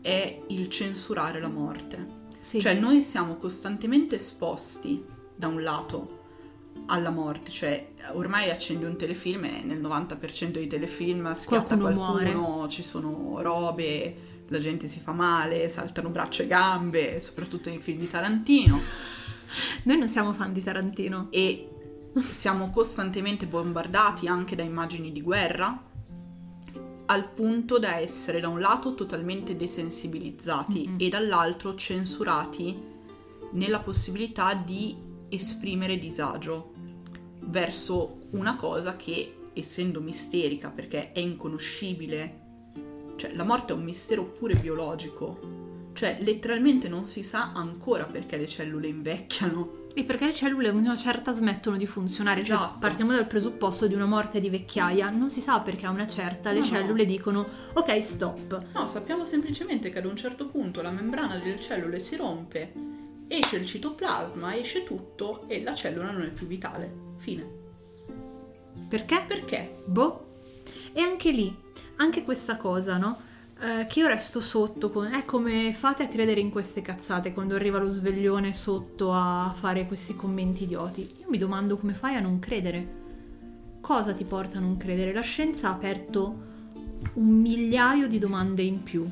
è 0.00 0.40
il 0.48 0.68
censurare 0.68 1.40
la 1.40 1.48
morte. 1.48 2.22
Sì. 2.40 2.60
Cioè 2.60 2.74
noi 2.74 3.02
siamo 3.02 3.36
costantemente 3.36 4.16
esposti, 4.16 5.04
da 5.36 5.48
un 5.48 5.62
lato, 5.62 6.22
alla 6.86 7.10
morte, 7.10 7.50
cioè 7.50 7.92
ormai 8.12 8.50
accendi 8.50 8.84
un 8.84 8.96
telefilm 8.96 9.44
e 9.44 9.62
nel 9.64 9.80
90% 9.80 10.50
dei 10.50 10.66
telefilm 10.66 11.34
schiatta 11.34 11.76
Qualcuno 11.76 12.04
qualcuno, 12.04 12.40
muore. 12.40 12.68
ci 12.68 12.82
sono 12.82 13.40
robe, 13.40 14.16
la 14.48 14.58
gente 14.58 14.88
si 14.88 15.00
fa 15.00 15.12
male, 15.12 15.68
saltano 15.68 16.10
braccia 16.10 16.42
e 16.42 16.46
gambe, 16.46 17.20
soprattutto 17.20 17.68
nei 17.70 17.78
film 17.80 17.98
di 18.00 18.08
Tarantino 18.10 18.80
Noi 19.84 19.98
non 19.98 20.08
siamo 20.08 20.32
fan 20.32 20.52
di 20.52 20.62
Tarantino. 20.62 21.28
e 21.30 21.68
siamo 22.30 22.70
costantemente 22.70 23.46
bombardati 23.46 24.26
anche 24.28 24.54
da 24.56 24.62
immagini 24.62 25.10
di 25.12 25.20
guerra 25.22 25.82
al 27.06 27.28
punto 27.28 27.78
da 27.78 27.98
essere 27.98 28.40
da 28.40 28.48
un 28.48 28.60
lato 28.60 28.94
totalmente 28.94 29.56
desensibilizzati 29.56 30.88
Mhm. 30.88 30.94
e 30.98 31.08
dall'altro 31.08 31.74
censurati 31.74 32.92
nella 33.52 33.80
possibilità 33.80 34.54
di 34.54 34.96
esprimere 35.28 35.98
disagio 35.98 36.72
verso 37.40 38.20
una 38.30 38.56
cosa 38.56 38.96
che 38.96 39.36
essendo 39.52 40.00
misterica 40.00 40.70
perché 40.70 41.12
è 41.12 41.18
inconoscibile 41.20 42.40
cioè 43.16 43.32
la 43.34 43.44
morte 43.44 43.72
è 43.72 43.76
un 43.76 43.84
mistero 43.84 44.24
pure 44.24 44.54
biologico 44.54 45.62
cioè 45.94 46.16
letteralmente 46.20 46.88
non 46.88 47.04
si 47.04 47.22
sa 47.22 47.52
ancora 47.54 48.04
perché 48.04 48.36
le 48.36 48.48
cellule 48.48 48.88
invecchiano 48.88 49.82
E 49.94 50.02
perché 50.02 50.26
le 50.26 50.34
cellule 50.34 50.68
a 50.70 50.72
una 50.72 50.96
certa 50.96 51.30
smettono 51.30 51.76
di 51.76 51.86
funzionare? 51.86 52.42
Cioè, 52.42 52.56
Esatto. 52.56 52.78
partiamo 52.80 53.12
dal 53.12 53.28
presupposto 53.28 53.86
di 53.86 53.94
una 53.94 54.06
morte 54.06 54.40
di 54.40 54.50
vecchiaia. 54.50 55.08
Non 55.10 55.30
si 55.30 55.40
sa 55.40 55.60
perché 55.60 55.86
a 55.86 55.90
una 55.90 56.08
certa 56.08 56.50
le 56.50 56.58
No, 56.58 56.64
no. 56.64 56.70
cellule 56.72 57.04
dicono 57.06 57.46
ok, 57.74 58.02
stop. 58.02 58.64
No, 58.74 58.88
sappiamo 58.88 59.24
semplicemente 59.24 59.90
che 59.90 59.98
ad 59.98 60.06
un 60.06 60.16
certo 60.16 60.48
punto 60.48 60.82
la 60.82 60.90
membrana 60.90 61.36
delle 61.38 61.60
cellule 61.60 62.00
si 62.00 62.16
rompe, 62.16 62.72
esce 63.28 63.58
il 63.58 63.66
citoplasma, 63.66 64.56
esce 64.56 64.82
tutto 64.82 65.44
e 65.46 65.62
la 65.62 65.76
cellula 65.76 66.10
non 66.10 66.22
è 66.22 66.30
più 66.32 66.48
vitale. 66.48 66.92
Fine. 67.20 67.46
Perché? 68.88 69.22
Perché? 69.28 69.76
Boh. 69.86 70.26
E 70.92 71.00
anche 71.00 71.30
lì, 71.30 71.54
anche 71.96 72.22
questa 72.22 72.56
cosa, 72.56 72.96
no? 72.98 73.18
Eh, 73.60 73.86
che 73.86 74.00
io 74.00 74.08
resto 74.08 74.40
sotto 74.40 74.90
con... 74.90 75.12
È 75.12 75.24
come 75.24 75.72
fate 75.72 76.02
a 76.02 76.08
credere 76.08 76.40
in 76.40 76.50
queste 76.50 76.82
cazzate 76.82 77.32
quando 77.32 77.54
arriva 77.54 77.78
lo 77.78 77.88
sveglione 77.88 78.52
sotto 78.52 79.12
a 79.12 79.54
fare 79.56 79.86
questi 79.86 80.16
commenti 80.16 80.64
idioti. 80.64 81.08
Io 81.20 81.26
mi 81.28 81.38
domando 81.38 81.76
come 81.76 81.94
fai 81.94 82.16
a 82.16 82.20
non 82.20 82.38
credere. 82.40 83.02
Cosa 83.80 84.12
ti 84.12 84.24
porta 84.24 84.58
a 84.58 84.60
non 84.60 84.76
credere? 84.76 85.12
La 85.12 85.20
scienza 85.20 85.68
ha 85.68 85.72
aperto 85.72 86.52
un 87.14 87.40
migliaio 87.40 88.08
di 88.08 88.18
domande 88.18 88.62
in 88.62 88.82
più. 88.82 89.06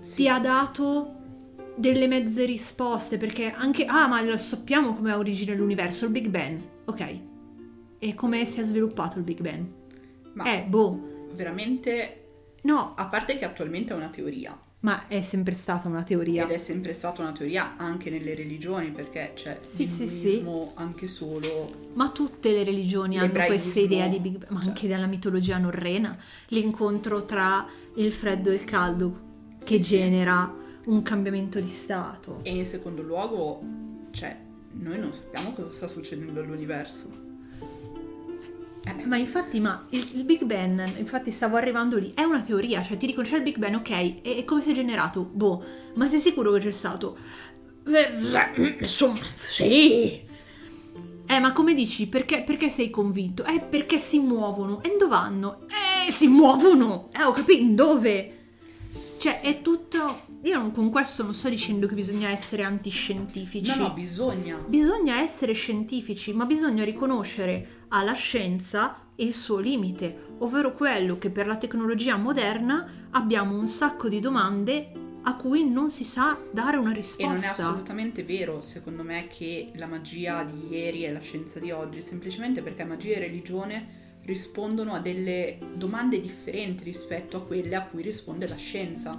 Ti 0.00 0.28
ha 0.28 0.38
dato 0.38 1.12
delle 1.76 2.06
mezze 2.06 2.44
risposte 2.44 3.16
perché 3.16 3.52
anche... 3.52 3.84
Ah, 3.84 4.06
ma 4.06 4.22
lo 4.22 4.38
sappiamo 4.38 4.94
come 4.94 5.12
ha 5.12 5.18
origine 5.18 5.54
l'universo, 5.54 6.06
il 6.06 6.10
Big 6.10 6.28
Bang. 6.28 6.60
Ok. 6.86 7.18
E 7.98 8.14
come 8.14 8.44
si 8.44 8.60
è 8.60 8.62
sviluppato 8.62 9.18
il 9.18 9.24
Big 9.24 9.40
Bang? 9.40 9.66
Ma 10.32 10.44
Eh, 10.44 10.64
boh. 10.66 11.12
Veramente, 11.34 12.20
No, 12.62 12.94
a 12.96 13.06
parte 13.08 13.36
che 13.36 13.44
attualmente 13.44 13.92
è 13.92 13.96
una 13.96 14.08
teoria, 14.08 14.58
ma 14.80 15.06
è 15.06 15.20
sempre 15.20 15.52
stata 15.54 15.86
una 15.88 16.02
teoria. 16.02 16.44
ed 16.44 16.50
è 16.50 16.58
sempre 16.58 16.94
stata 16.94 17.20
una 17.20 17.32
teoria 17.32 17.76
anche 17.76 18.08
nelle 18.10 18.34
religioni, 18.34 18.90
perché 18.90 19.32
c'è 19.34 19.58
Sì, 19.62 19.86
sì, 19.86 20.06
sì. 20.06 20.46
anche 20.74 21.06
solo... 21.08 21.90
Ma 21.94 22.08
tutte 22.10 22.52
le 22.52 22.64
religioni 22.64 23.18
hanno 23.18 23.44
questa 23.46 23.80
idea 23.80 24.08
di 24.08 24.18
Big 24.18 24.38
Bang, 24.38 24.50
ma 24.50 24.60
cioè. 24.60 24.68
anche 24.68 24.88
dalla 24.88 25.06
mitologia 25.06 25.58
norrena, 25.58 26.16
l'incontro 26.48 27.24
tra 27.24 27.66
il 27.96 28.12
freddo 28.12 28.50
e 28.50 28.54
il 28.54 28.64
caldo 28.64 29.18
che 29.58 29.76
Sì, 29.78 29.84
sì. 29.84 29.96
genera 29.96 30.54
un 30.86 31.02
cambiamento 31.02 31.60
di 31.60 31.66
stato. 31.66 32.40
E 32.42 32.54
in 32.54 32.64
secondo 32.66 33.02
luogo, 33.02 33.62
cioè, 34.10 34.36
noi 34.72 34.98
non 34.98 35.12
sappiamo 35.12 35.52
cosa 35.52 35.70
sta 35.70 35.88
succedendo 35.88 36.40
all'universo. 36.40 37.23
Eh, 38.86 39.06
Ma 39.06 39.16
infatti, 39.16 39.60
ma 39.60 39.86
il, 39.90 40.06
il 40.14 40.24
Big 40.24 40.42
Bang, 40.44 40.98
infatti 40.98 41.30
stavo 41.30 41.56
arrivando 41.56 41.96
lì, 41.96 42.12
è 42.14 42.22
una 42.22 42.42
teoria, 42.42 42.82
cioè 42.82 42.96
ti 42.96 43.06
dicono 43.06 43.26
c'è 43.26 43.36
il 43.36 43.42
Big 43.42 43.56
Bang, 43.58 43.76
ok, 43.76 43.90
e, 43.90 44.20
e 44.22 44.44
come 44.44 44.60
si 44.60 44.70
è 44.70 44.74
generato? 44.74 45.22
Boh, 45.22 45.62
ma 45.94 46.06
sei 46.08 46.20
sicuro 46.20 46.52
che 46.52 46.58
c'è 46.60 46.70
stato? 46.70 47.16
Eh, 47.86 48.76
Insomma, 48.80 49.18
sì. 49.34 50.22
Eh, 51.26 51.40
ma 51.40 51.52
come 51.52 51.72
dici? 51.72 52.06
Perché, 52.06 52.42
perché 52.42 52.68
sei 52.68 52.90
convinto? 52.90 53.44
Eh, 53.44 53.60
perché 53.60 53.96
si 53.98 54.18
muovono. 54.18 54.82
E 54.82 54.94
dove 54.98 55.10
vanno? 55.10 55.60
Eh, 56.06 56.12
si 56.12 56.26
muovono! 56.26 57.08
Eh, 57.12 57.22
ho 57.22 57.32
capito, 57.32 57.64
dove? 57.72 58.32
Cioè, 59.18 59.40
è 59.40 59.62
tutto... 59.62 60.32
Io 60.44 60.58
non- 60.58 60.72
con 60.72 60.90
questo 60.90 61.22
non 61.22 61.32
sto 61.34 61.48
dicendo 61.48 61.86
che 61.86 61.94
bisogna 61.94 62.28
essere 62.28 62.62
antiscientifici. 62.64 63.78
no, 63.78 63.88
no, 63.88 63.92
bisogna. 63.94 64.56
Bisogna 64.66 65.20
essere 65.20 65.52
scientifici, 65.52 66.32
ma 66.34 66.44
bisogna 66.44 66.84
riconoscere 66.84 67.82
alla 67.88 68.12
scienza 68.12 68.98
il 69.16 69.32
suo 69.32 69.58
limite, 69.58 70.34
ovvero 70.38 70.74
quello 70.74 71.18
che 71.18 71.30
per 71.30 71.46
la 71.46 71.56
tecnologia 71.56 72.16
moderna 72.16 72.86
abbiamo 73.10 73.56
un 73.58 73.68
sacco 73.68 74.08
di 74.08 74.20
domande 74.20 74.90
a 75.26 75.36
cui 75.36 75.66
non 75.66 75.90
si 75.90 76.04
sa 76.04 76.36
dare 76.52 76.76
una 76.76 76.90
E 76.90 76.94
risposta. 76.96 77.32
non 77.32 77.42
è 77.42 77.46
assolutamente 77.46 78.24
vero, 78.24 78.60
secondo 78.60 79.02
me, 79.02 79.26
che 79.28 79.70
la 79.76 79.86
magia 79.86 80.42
di 80.42 80.68
ieri 80.74 81.02
è 81.02 81.12
la 81.12 81.20
scienza 81.20 81.58
di 81.58 81.70
oggi, 81.70 82.02
semplicemente 82.02 82.60
perché 82.60 82.84
magia 82.84 83.14
e 83.16 83.20
religione 83.20 84.02
rispondono 84.24 84.92
a 84.94 84.98
delle 85.00 85.58
domande 85.74 86.20
differenti 86.20 86.84
rispetto 86.84 87.38
a 87.38 87.42
quelle 87.46 87.74
a 87.76 87.82
cui 87.86 88.02
risponde 88.02 88.46
la 88.46 88.56
scienza. 88.56 89.14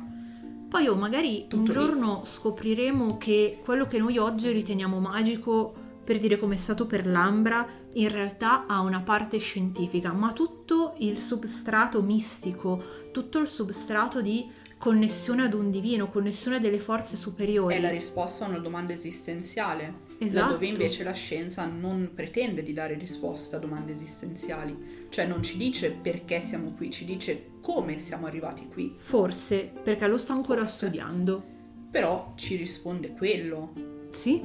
Poi 0.75 0.87
oh, 0.87 0.95
magari 0.95 1.43
un 1.43 1.47
Tutto 1.47 1.71
lì. 1.71 1.71
giorno 1.71 2.23
scopriremo 2.25 3.17
che 3.17 3.59
quello 3.63 3.87
che 3.87 3.97
noi 3.97 4.17
oggi 4.17 4.51
riteniamo 4.51 4.99
magico, 4.99 5.73
per 6.03 6.19
dire 6.19 6.37
come 6.37 6.55
è 6.55 6.57
stato 6.57 6.85
per 6.85 7.07
l'ambra, 7.07 7.65
in 7.93 8.11
realtà 8.11 8.65
ha 8.67 8.81
una 8.81 8.99
parte 8.99 9.37
scientifica, 9.37 10.11
ma 10.11 10.33
tutto 10.33 10.95
il 10.97 11.17
substrato 11.17 12.01
mistico, 12.01 12.83
tutto 13.13 13.39
il 13.39 13.47
substrato 13.47 14.21
di 14.21 14.51
connessione 14.77 15.45
ad 15.45 15.53
un 15.53 15.71
divino, 15.71 16.09
connessione 16.09 16.59
delle 16.59 16.79
forze 16.79 17.15
superiori. 17.15 17.75
È 17.75 17.79
la 17.79 17.89
risposta 17.89 18.43
a 18.43 18.49
una 18.49 18.57
domanda 18.57 18.91
esistenziale, 18.91 20.03
Esatto. 20.17 20.45
laddove 20.45 20.67
invece 20.67 21.05
la 21.05 21.13
scienza 21.13 21.65
non 21.65 22.11
pretende 22.13 22.63
di 22.63 22.73
dare 22.73 22.95
risposta 22.95 23.55
a 23.55 23.59
domande 23.59 23.93
esistenziali, 23.93 25.04
cioè 25.15 25.25
non 25.25 25.41
ci 25.41 25.55
dice 25.55 25.91
perché 25.91 26.41
siamo 26.41 26.71
qui, 26.73 26.91
ci 26.91 27.05
dice 27.05 27.51
come 27.61 27.99
siamo 27.99 28.25
arrivati 28.25 28.67
qui, 28.67 28.97
Forse, 28.99 29.71
perché 29.81 30.07
lo 30.07 30.17
sto 30.17 30.33
ancora 30.33 30.65
Forse. 30.65 30.75
studiando. 30.75 31.43
però 31.89 32.33
ci 32.35 32.57
risponde 32.57 33.13
quello, 33.13 33.71
Sì, 34.09 34.43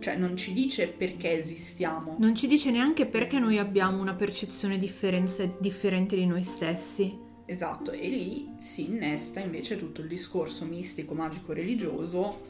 cioè 0.00 0.16
non 0.16 0.36
ci 0.36 0.52
dice 0.52 0.88
perché 0.88 1.38
esistiamo. 1.38 2.16
non 2.18 2.34
ci 2.34 2.48
dice 2.48 2.72
neanche 2.72 3.06
perché 3.06 3.38
noi 3.38 3.58
abbiamo 3.58 4.00
una 4.00 4.16
percezione 4.16 4.76
differente 4.76 6.16
di 6.16 6.26
noi 6.26 6.42
stessi. 6.42 7.16
Esatto, 7.44 7.92
e 7.92 8.08
lì 8.08 8.54
si 8.58 8.86
innesta 8.86 9.38
invece 9.38 9.78
tutto 9.78 10.00
il 10.00 10.08
discorso 10.08 10.64
mistico, 10.64 11.14
magico, 11.14 11.52
religioso 11.52 12.40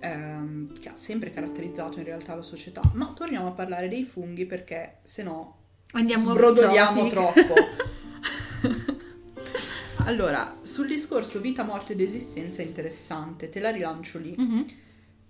ehm, 0.00 0.78
che 0.78 0.90
ha 0.90 0.94
sempre 0.94 1.30
caratterizzato 1.30 2.00
in 2.00 2.04
realtà 2.04 2.34
la 2.34 2.42
società. 2.42 2.82
Ma 2.92 3.14
torniamo 3.14 3.46
a 3.46 3.52
parlare 3.52 3.88
dei 3.88 4.04
funghi 4.04 4.44
perché 4.44 4.98
se 5.04 5.22
no 5.22 5.64
Andiamo 5.92 6.32
sbrodoliamo 6.32 7.08
troppo. 7.08 7.54
allora, 10.04 10.56
sul 10.62 10.86
discorso 10.86 11.40
vita, 11.40 11.62
morte 11.62 11.92
ed 11.94 12.00
esistenza 12.00 12.62
è 12.62 12.64
interessante, 12.64 13.48
te 13.48 13.60
la 13.60 13.70
rilancio 13.70 14.18
lì. 14.18 14.34
Mhm. 14.36 14.64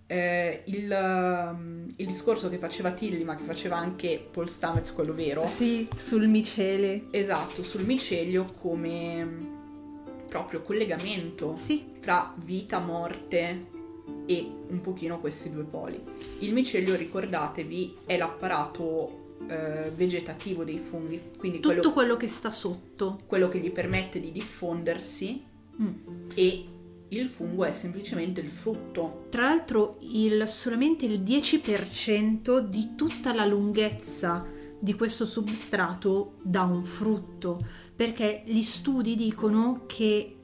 Eh, 0.09 0.63
il, 0.67 0.89
um, 0.89 1.85
il 1.97 2.07
discorso 2.07 2.49
che 2.49 2.59
faceva 2.59 2.93
Tilly, 2.93 3.25
ma 3.25 3.35
che 3.35 3.43
faceva 3.45 3.77
anche 3.77 4.25
Paul 4.31 4.49
Stamets, 4.49 4.93
quello 4.93 5.13
vero, 5.13 5.45
Sì, 5.47 5.89
sul 5.97 6.29
micele. 6.29 7.07
esatto, 7.11 7.65
sul 7.65 7.85
micelio 7.85 8.45
come 8.61 9.25
mm, 9.25 9.41
proprio 10.29 10.63
collegamento 10.63 11.55
Sì, 11.57 11.85
fra 12.01 12.33
vita, 12.37 12.79
morte 12.79 13.67
e 14.27 14.47
un 14.69 14.81
pochino 14.81 15.19
questi 15.19 15.51
due 15.51 15.65
poli. 15.65 16.01
Il 16.41 16.53
micelio, 16.53 16.95
ricordatevi, 16.95 17.97
è 18.07 18.17
l'apparato 18.17 19.26
eh, 19.49 19.91
vegetativo 19.95 20.65
dei 20.65 20.79
funghi, 20.79 21.21
quindi 21.37 21.61
tutto 21.61 21.75
quello, 21.75 21.93
quello 21.93 22.17
che 22.17 22.29
sta 22.29 22.51
sotto. 22.51 23.21
quello 23.27 23.49
che 23.49 23.59
gli 23.59 23.71
permette 23.71 24.21
di 24.21 24.33
diffondersi 24.33 25.43
Mm. 25.81 25.89
e 26.35 26.65
il 27.09 27.27
fungo 27.27 27.65
è 27.65 27.75
semplicemente 27.75 28.41
il 28.41 28.49
frutto. 28.49 29.27
Tra 29.31 29.43
l'altro 29.43 29.99
il- 30.01 30.49
solamente 30.49 31.05
il 31.05 31.21
10% 31.21 32.61
di 32.61 32.95
tutta 32.97 33.35
la 33.35 33.45
lunghezza 33.45 34.45
di 34.79 34.95
questo 34.95 35.27
substrato 35.27 36.35
dà 36.43 36.63
un 36.63 36.83
frutto, 36.85 37.59
perché 37.95 38.43
gli 38.47 38.63
studi 38.63 39.15
dicono 39.15 39.83
che 39.87 40.37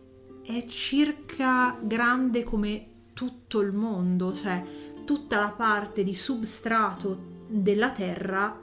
è 0.42 0.64
circa 0.66 1.78
grande 1.82 2.44
come 2.44 2.86
tutto 3.14 3.60
il 3.60 3.72
mondo, 3.72 4.34
cioè 4.34 4.62
tutta 5.04 5.38
la 5.40 5.50
parte 5.50 6.02
di 6.02 6.14
substrato 6.14 7.30
della 7.48 7.90
Terra 7.90 8.58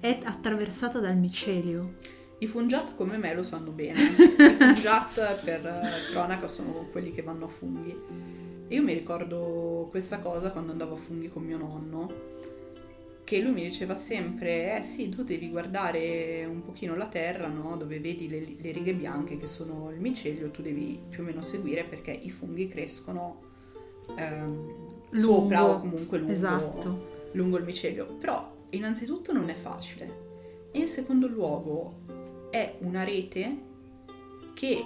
è 0.00 0.20
attraversata 0.22 0.98
dal 0.98 1.16
micelio. 1.16 1.94
I 2.38 2.46
fungiat 2.46 2.94
come 2.94 3.16
me 3.16 3.34
lo 3.34 3.42
sanno 3.42 3.70
bene. 3.70 3.98
I 4.38 4.54
fungiat 4.54 5.42
per 5.44 5.66
eh, 5.66 6.10
cronaca 6.10 6.46
sono 6.46 6.86
quelli 6.90 7.10
che 7.10 7.22
vanno 7.22 7.46
a 7.46 7.48
funghi. 7.48 7.96
E 8.68 8.74
io 8.74 8.82
mi 8.82 8.92
ricordo 8.92 9.88
questa 9.90 10.20
cosa 10.20 10.52
quando 10.52 10.72
andavo 10.72 10.94
a 10.94 10.98
funghi 10.98 11.28
con 11.28 11.42
mio 11.42 11.56
nonno, 11.56 12.36
che 13.24 13.40
lui 13.40 13.52
mi 13.52 13.62
diceva 13.62 13.96
sempre, 13.96 14.78
eh 14.78 14.82
sì, 14.84 15.08
tu 15.08 15.24
devi 15.24 15.48
guardare 15.48 16.46
un 16.48 16.62
pochino 16.62 16.94
la 16.94 17.06
terra, 17.06 17.48
no? 17.48 17.76
dove 17.76 17.98
vedi 17.98 18.28
le, 18.28 18.40
le, 18.58 18.72
righe 18.72 18.94
bianche 18.94 19.36
che 19.36 19.46
sono 19.46 19.90
il 19.90 20.00
micelio, 20.00 20.50
tu 20.50 20.62
devi 20.62 21.00
più 21.08 21.22
o 21.22 21.26
meno 21.26 21.42
seguire 21.42 21.84
perché 21.84 22.10
i 22.10 22.30
funghi 22.30 22.68
crescono 22.68 23.40
ehm, 24.16 25.10
sopra 25.12 25.66
o 25.66 25.80
comunque 25.80 26.18
lungo, 26.18 26.32
esatto. 26.32 27.08
lungo 27.32 27.56
il 27.56 27.64
micelio. 27.64 28.06
Però 28.18 28.56
innanzitutto 28.70 29.32
non 29.32 29.48
è 29.48 29.54
facile 29.54 30.26
e 30.72 30.80
in 30.80 30.88
secondo 30.88 31.26
luogo 31.26 32.48
è 32.50 32.76
una 32.80 33.04
rete 33.04 33.66
che 34.54 34.84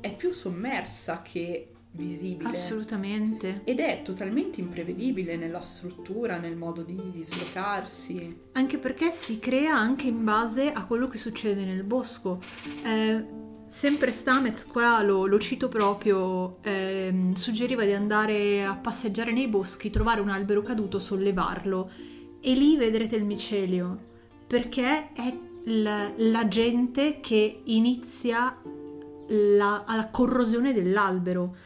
è 0.00 0.14
più 0.14 0.30
sommersa 0.32 1.22
che 1.22 1.68
visibile. 1.92 2.50
Assolutamente. 2.50 3.62
Ed 3.64 3.80
è 3.80 4.02
totalmente 4.02 4.60
imprevedibile 4.60 5.36
nella 5.36 5.60
struttura, 5.60 6.38
nel 6.38 6.56
modo 6.56 6.82
di 6.82 7.00
dislocarsi. 7.12 8.40
Anche 8.52 8.78
perché 8.78 9.10
si 9.10 9.38
crea 9.38 9.74
anche 9.74 10.08
in 10.08 10.24
base 10.24 10.72
a 10.72 10.84
quello 10.86 11.08
che 11.08 11.18
succede 11.18 11.64
nel 11.64 11.84
bosco. 11.84 12.40
Eh, 12.84 13.24
sempre 13.68 14.10
Stamets, 14.10 14.66
qua 14.66 15.02
lo, 15.02 15.26
lo 15.26 15.38
cito 15.38 15.68
proprio, 15.68 16.62
eh, 16.62 17.32
suggeriva 17.34 17.84
di 17.84 17.92
andare 17.92 18.64
a 18.64 18.76
passeggiare 18.76 19.32
nei 19.32 19.48
boschi, 19.48 19.90
trovare 19.90 20.20
un 20.20 20.28
albero 20.28 20.62
caduto, 20.62 20.98
sollevarlo 20.98 21.90
e 22.46 22.52
lì 22.52 22.76
vedrete 22.76 23.16
il 23.16 23.24
micelio, 23.24 23.98
perché 24.46 25.12
è 25.14 25.34
la, 25.64 26.12
la 26.14 26.46
gente 26.46 27.18
che 27.20 27.62
inizia 27.64 28.54
la, 29.28 29.84
alla 29.86 30.08
corrosione 30.08 30.74
dell'albero. 30.74 31.56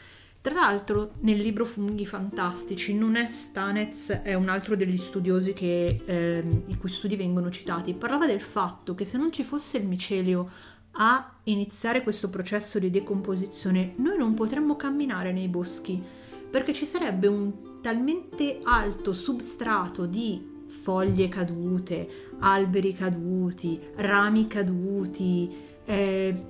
Tra 0.40 0.54
l'altro 0.54 1.10
nel 1.22 1.38
libro 1.38 1.64
Funghi 1.64 2.06
Fantastici 2.06 2.94
non 2.94 3.16
è 3.16 3.26
Stanez, 3.26 4.10
è 4.22 4.34
un 4.34 4.48
altro 4.48 4.76
degli 4.76 4.96
studiosi 4.96 5.52
che, 5.52 6.00
eh, 6.04 6.62
i 6.66 6.76
cui 6.76 6.90
studi 6.90 7.16
vengono 7.16 7.50
citati, 7.50 7.92
parlava 7.92 8.26
del 8.26 8.40
fatto 8.40 8.94
che 8.94 9.04
se 9.04 9.18
non 9.18 9.32
ci 9.32 9.42
fosse 9.42 9.78
il 9.78 9.88
micelio 9.88 10.48
a 10.92 11.28
iniziare 11.44 12.04
questo 12.04 12.30
processo 12.30 12.78
di 12.78 12.88
decomposizione, 12.88 13.94
noi 13.96 14.16
non 14.16 14.34
potremmo 14.34 14.76
camminare 14.76 15.32
nei 15.32 15.48
boschi, 15.48 16.00
perché 16.48 16.72
ci 16.72 16.86
sarebbe 16.86 17.26
un 17.26 17.80
talmente 17.82 18.60
alto 18.62 19.12
substrato 19.12 20.06
di 20.06 20.56
foglie 20.68 21.28
cadute, 21.28 22.08
alberi 22.38 22.92
caduti, 22.94 23.80
rami 23.96 24.46
caduti, 24.46 25.52
eh, 25.84 26.42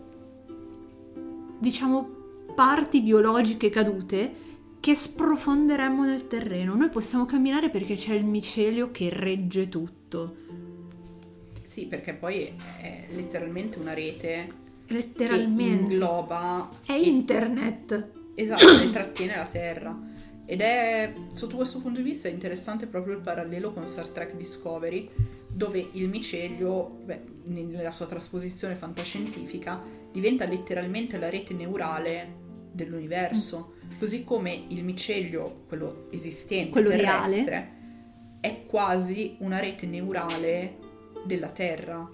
diciamo 1.58 2.16
parti 2.54 3.00
biologiche 3.00 3.70
cadute 3.70 4.46
che 4.80 4.94
sprofonderemmo 4.94 6.04
nel 6.04 6.26
terreno. 6.26 6.74
Noi 6.74 6.88
possiamo 6.88 7.24
camminare 7.24 7.70
perché 7.70 7.94
c'è 7.94 8.14
il 8.14 8.24
micelio 8.24 8.90
che 8.90 9.08
regge 9.10 9.68
tutto. 9.68 10.36
Sì, 11.62 11.86
perché 11.86 12.14
poi 12.14 12.52
è 12.80 13.04
letteralmente 13.12 13.78
una 13.78 13.94
rete 13.94 14.66
letteralmente 14.88 15.86
che 15.86 15.94
ingloba 15.94 16.70
è 16.84 16.92
internet. 16.92 18.10
Esatto, 18.34 18.80
e 18.80 18.90
trattiene 18.90 19.36
la 19.36 19.46
Terra. 19.46 20.07
Ed 20.50 20.62
è 20.62 21.12
sotto 21.34 21.56
questo 21.56 21.78
punto 21.80 22.00
di 22.00 22.08
vista 22.08 22.26
interessante 22.26 22.86
proprio 22.86 23.12
il 23.14 23.20
parallelo 23.20 23.70
con 23.70 23.86
Star 23.86 24.08
Trek 24.08 24.34
Discovery, 24.34 25.10
dove 25.46 25.90
il 25.92 26.08
micelio, 26.08 27.00
beh, 27.04 27.20
nella 27.44 27.90
sua 27.90 28.06
trasposizione 28.06 28.74
fantascientifica, 28.74 29.78
diventa 30.10 30.46
letteralmente 30.46 31.18
la 31.18 31.28
rete 31.28 31.52
neurale 31.52 32.32
dell'universo, 32.72 33.74
mm. 33.84 33.98
così 33.98 34.24
come 34.24 34.64
il 34.68 34.82
micelio, 34.84 35.64
quello 35.68 36.06
esistente, 36.12 36.70
quello 36.70 36.88
terrestre, 36.88 37.44
reale. 37.44 37.68
è 38.40 38.64
quasi 38.64 39.36
una 39.40 39.58
rete 39.58 39.84
neurale 39.84 40.78
della 41.26 41.50
Terra. 41.50 42.08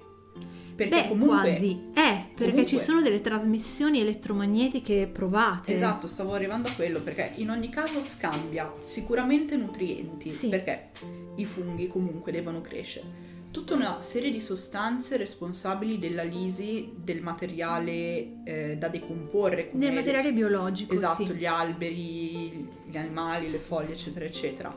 Perché 0.74 1.02
Beh, 1.02 1.08
comunque 1.08 1.40
quasi 1.40 1.80
è, 1.94 2.24
perché 2.34 2.50
comunque, 2.50 2.66
ci 2.66 2.78
sono 2.78 3.00
delle 3.00 3.20
trasmissioni 3.20 4.00
elettromagnetiche 4.00 5.06
provate. 5.06 5.74
Esatto, 5.74 6.08
stavo 6.08 6.34
arrivando 6.34 6.68
a 6.68 6.72
quello, 6.72 7.00
perché 7.00 7.32
in 7.36 7.50
ogni 7.50 7.68
caso 7.68 8.02
scambia 8.02 8.72
sicuramente 8.80 9.56
nutrienti, 9.56 10.30
sì. 10.30 10.48
perché 10.48 10.90
i 11.36 11.44
funghi 11.44 11.86
comunque 11.86 12.32
devono 12.32 12.60
crescere 12.60 13.32
tutta 13.54 13.74
una 13.74 14.00
serie 14.00 14.32
di 14.32 14.40
sostanze 14.40 15.16
responsabili 15.16 16.00
della 16.00 16.24
lisi 16.24 16.92
del 16.96 17.22
materiale 17.22 18.42
eh, 18.42 18.76
da 18.76 18.88
decomporre. 18.88 19.70
Del 19.72 19.92
materiale 19.92 20.32
biologico. 20.32 20.92
Esatto, 20.92 21.24
sì. 21.24 21.32
gli 21.34 21.46
alberi, 21.46 22.68
gli 22.84 22.96
animali, 22.96 23.52
le 23.52 23.58
foglie, 23.58 23.92
eccetera, 23.92 24.24
eccetera. 24.24 24.76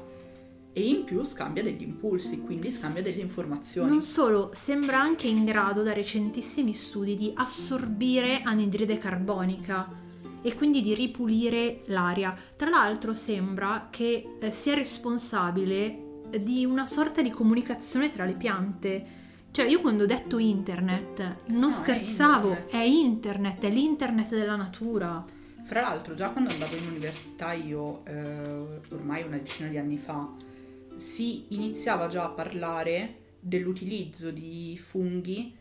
E 0.78 0.90
in 0.90 1.06
più 1.06 1.24
scambia 1.24 1.64
degli 1.64 1.82
impulsi, 1.82 2.42
quindi 2.42 2.70
scambia 2.70 3.02
delle 3.02 3.22
informazioni. 3.22 3.90
Non 3.90 4.04
solo, 4.04 4.52
sembra 4.54 5.00
anche 5.00 5.26
in 5.26 5.44
grado 5.44 5.82
da 5.82 5.92
recentissimi 5.92 6.72
studi 6.72 7.16
di 7.16 7.32
assorbire 7.34 8.44
anidride 8.44 9.00
carbonica 9.00 9.90
e 10.40 10.54
quindi 10.54 10.84
di 10.84 10.94
ripulire 10.94 11.82
l'aria. 11.86 12.38
Tra 12.56 12.70
l'altro 12.70 13.14
sembra 13.14 13.88
che 13.90 14.38
eh, 14.40 14.52
sia 14.52 14.76
responsabile 14.76 16.26
di 16.40 16.64
una 16.64 16.86
sorta 16.86 17.24
di 17.24 17.32
comunicazione 17.32 18.14
tra 18.14 18.26
le 18.26 18.36
piante. 18.36 19.06
Cioè, 19.50 19.66
io 19.66 19.82
quando 19.82 20.04
ho 20.04 20.06
detto 20.06 20.38
internet 20.38 21.38
non 21.48 21.60
no, 21.60 21.70
scherzavo, 21.72 22.52
è 22.52 22.52
internet. 22.52 22.70
è 22.70 22.84
internet, 22.84 23.64
è 23.64 23.70
l'internet 23.72 24.30
della 24.30 24.56
natura. 24.56 25.26
Fra 25.64 25.82
l'altro, 25.82 26.14
già 26.14 26.30
quando 26.30 26.52
andavo 26.52 26.76
in 26.76 26.88
università 26.88 27.54
io, 27.54 28.06
eh, 28.06 28.80
ormai 28.92 29.24
una 29.24 29.38
decina 29.38 29.70
di 29.70 29.80
anni 29.80 29.98
fa, 29.98 30.46
si 30.98 31.46
iniziava 31.50 32.08
già 32.08 32.26
a 32.26 32.30
parlare 32.30 33.36
dell'utilizzo 33.40 34.32
di 34.32 34.78
funghi 34.78 35.56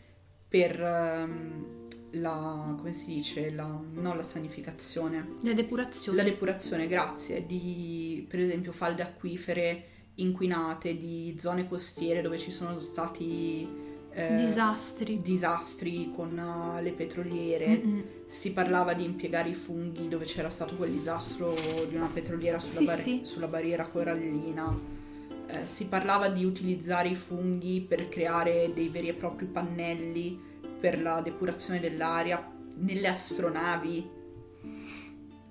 per 0.49 0.81
ehm, 0.81 1.87
la, 2.13 2.75
come 2.77 2.93
si 2.93 3.15
dice, 3.15 3.53
la, 3.53 3.67
non 3.93 4.17
la 4.17 4.23
sanificazione. 4.23 5.39
La 5.43 5.53
depurazione. 5.53 6.19
La 6.19 6.25
depurazione, 6.25 6.87
grazie, 6.87 7.47
di 7.47 8.27
per 8.29 8.41
esempio 8.41 8.73
falde 8.73 9.03
acquifere 9.03 9.85
inquinate, 10.17 10.97
di 10.97 11.37
zone 11.39 11.69
costiere 11.69 12.23
dove 12.23 12.39
ci 12.39 12.51
sono 12.51 12.81
stati 12.81 13.69
eh, 14.11 14.35
disastri. 14.35 15.21
disastri 15.21 16.11
con 16.15 16.37
uh, 16.39 16.83
le 16.83 16.93
petroliere. 16.93 17.69
Mm-mm. 17.69 18.05
Si 18.27 18.53
parlava 18.53 18.95
di 18.95 19.05
impiegare 19.05 19.51
i 19.51 19.55
funghi 19.55 20.09
dove 20.09 20.25
c'era 20.25 20.51
stato 20.51 20.75
quel 20.75 20.91
disastro 20.91 21.55
di 21.89 21.95
una 21.95 22.09
petroliera 22.13 22.59
sulla, 22.59 22.79
sì, 22.79 22.85
bar- 22.85 23.01
sì. 23.01 23.21
sulla 23.25 23.47
barriera 23.47 23.87
corallina. 23.87 24.96
Eh, 25.49 25.67
si 25.67 25.87
parlava 25.87 26.29
di 26.29 26.45
utilizzare 26.45 27.09
i 27.09 27.15
funghi 27.15 27.81
per 27.81 28.09
creare 28.09 28.73
dei 28.75 28.89
veri 28.89 29.09
e 29.09 29.15
propri 29.15 29.47
pannelli 29.47 30.39
per 30.81 31.01
la 31.01 31.21
depurazione 31.21 31.81
dell'aria 31.81 32.53
nelle 32.79 33.09
astronavi. 33.09 34.11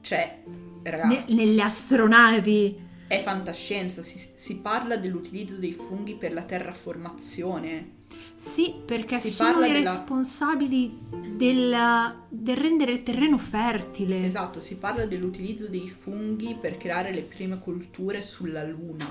Cioè, 0.01 0.43
ragazzi. 0.83 1.23
Ne- 1.27 1.35
nelle 1.35 1.61
astronavi! 1.61 2.83
È 3.07 3.21
fantascienza, 3.21 4.01
si, 4.01 4.19
si, 4.35 4.57
parla 4.57 4.97
dell'utilizzo 4.97 5.57
dei 5.57 5.73
funghi 5.73 6.15
per 6.15 6.33
la 6.33 6.41
terraformazione. 6.41 7.93
Sì, 8.35 8.73
perché 8.83 9.19
si 9.19 9.29
sono 9.29 9.63
i 9.63 9.71
della... 9.71 9.91
responsabili 9.91 10.99
del, 11.35 12.15
del, 12.29 12.57
rendere 12.57 12.91
il 12.91 13.03
terreno 13.03 13.37
fertile. 13.37 14.25
Esatto, 14.25 14.59
si 14.59 14.77
parla 14.77 15.05
dell'utilizzo 15.05 15.67
dei 15.67 15.87
funghi 15.87 16.55
per 16.59 16.77
creare 16.77 17.11
le 17.11 17.21
prime 17.21 17.59
colture 17.59 18.21
sulla 18.21 18.63
Luna, 18.63 19.07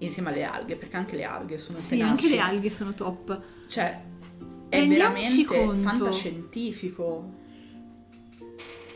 insieme 0.00 0.30
alle 0.30 0.44
alghe, 0.44 0.76
perché 0.76 0.96
anche 0.96 1.16
le 1.16 1.24
alghe 1.24 1.58
sono 1.58 1.76
Sì, 1.78 1.96
tenaci. 1.96 2.10
anche 2.10 2.28
le 2.28 2.38
alghe 2.40 2.70
sono 2.70 2.92
top. 2.92 3.40
Cioè, 3.66 4.02
è 4.68 4.86
veramente 4.86 5.44
conto. 5.44 5.74
fantascientifico. 5.80 7.30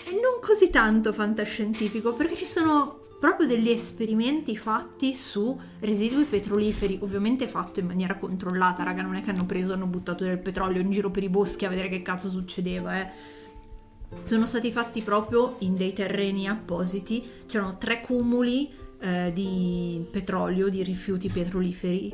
E 0.06 0.10
non 0.12 0.38
così 0.40 0.70
tanto 0.70 1.12
fantascientifico, 1.12 2.12
perché 2.14 2.34
ci 2.34 2.46
sono 2.46 3.00
proprio 3.18 3.46
degli 3.46 3.70
esperimenti 3.70 4.54
fatti 4.56 5.14
su 5.14 5.58
residui 5.80 6.24
petroliferi, 6.24 6.98
ovviamente 7.00 7.48
fatto 7.48 7.80
in 7.80 7.86
maniera 7.86 8.18
controllata, 8.18 8.82
raga, 8.82 9.00
non 9.00 9.14
è 9.16 9.22
che 9.22 9.30
hanno 9.30 9.46
preso 9.46 9.72
hanno 9.72 9.86
buttato 9.86 10.24
del 10.24 10.38
petrolio 10.38 10.82
in 10.82 10.90
giro 10.90 11.10
per 11.10 11.22
i 11.22 11.30
boschi 11.30 11.64
a 11.64 11.70
vedere 11.70 11.88
che 11.88 12.02
cazzo 12.02 12.28
succedeva, 12.28 13.00
eh. 13.00 13.10
Sono 14.24 14.44
stati 14.46 14.70
fatti 14.70 15.00
proprio 15.02 15.56
in 15.60 15.74
dei 15.74 15.92
terreni 15.92 16.46
appositi, 16.48 17.24
c'erano 17.46 17.78
tre 17.78 18.00
cumuli 18.02 18.70
eh, 19.04 19.30
di 19.32 20.02
petrolio, 20.10 20.70
di 20.70 20.82
rifiuti 20.82 21.28
petroliferi, 21.28 22.12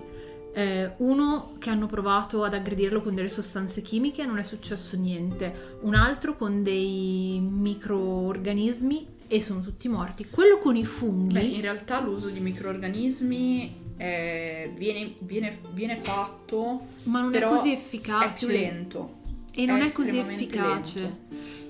eh, 0.53 0.93
uno 0.97 1.55
che 1.59 1.71
hanno 1.71 1.87
provato 1.87 2.43
ad 2.43 2.53
aggredirlo 2.53 3.01
con 3.01 3.15
delle 3.15 3.29
sostanze 3.29 3.81
chimiche 3.81 4.23
e 4.23 4.27
non 4.27 4.39
è 4.39 4.43
successo 4.43 4.97
niente, 4.97 5.79
un 5.83 5.95
altro 5.95 6.37
con 6.37 6.65
dei 6.65 7.39
microorganismi 7.41 9.07
e 9.29 9.41
sono 9.41 9.61
tutti 9.61 9.89
morti. 9.89 10.27
Quello 10.29 10.59
con 10.59 10.75
i 10.75 10.85
funghi... 10.85 11.35
Beh, 11.35 11.43
in 11.43 11.61
realtà 11.61 12.01
l'uso 12.01 12.29
di 12.29 12.41
microorganismi 12.41 13.93
eh, 13.97 14.73
viene, 14.77 15.15
viene, 15.21 15.57
viene, 15.73 16.01
fatto... 16.03 16.81
Ma 17.05 17.21
non 17.21 17.33
è 17.33 17.41
così 17.43 17.73
efficace. 17.73 18.27
È 18.27 18.33
più 18.37 18.49
lento. 18.49 19.19
E 19.55 19.65
non 19.65 19.81
è, 19.81 19.87
è 19.87 19.93
così 19.93 20.19
efficace. 20.19 20.99
Lento. 20.99 21.19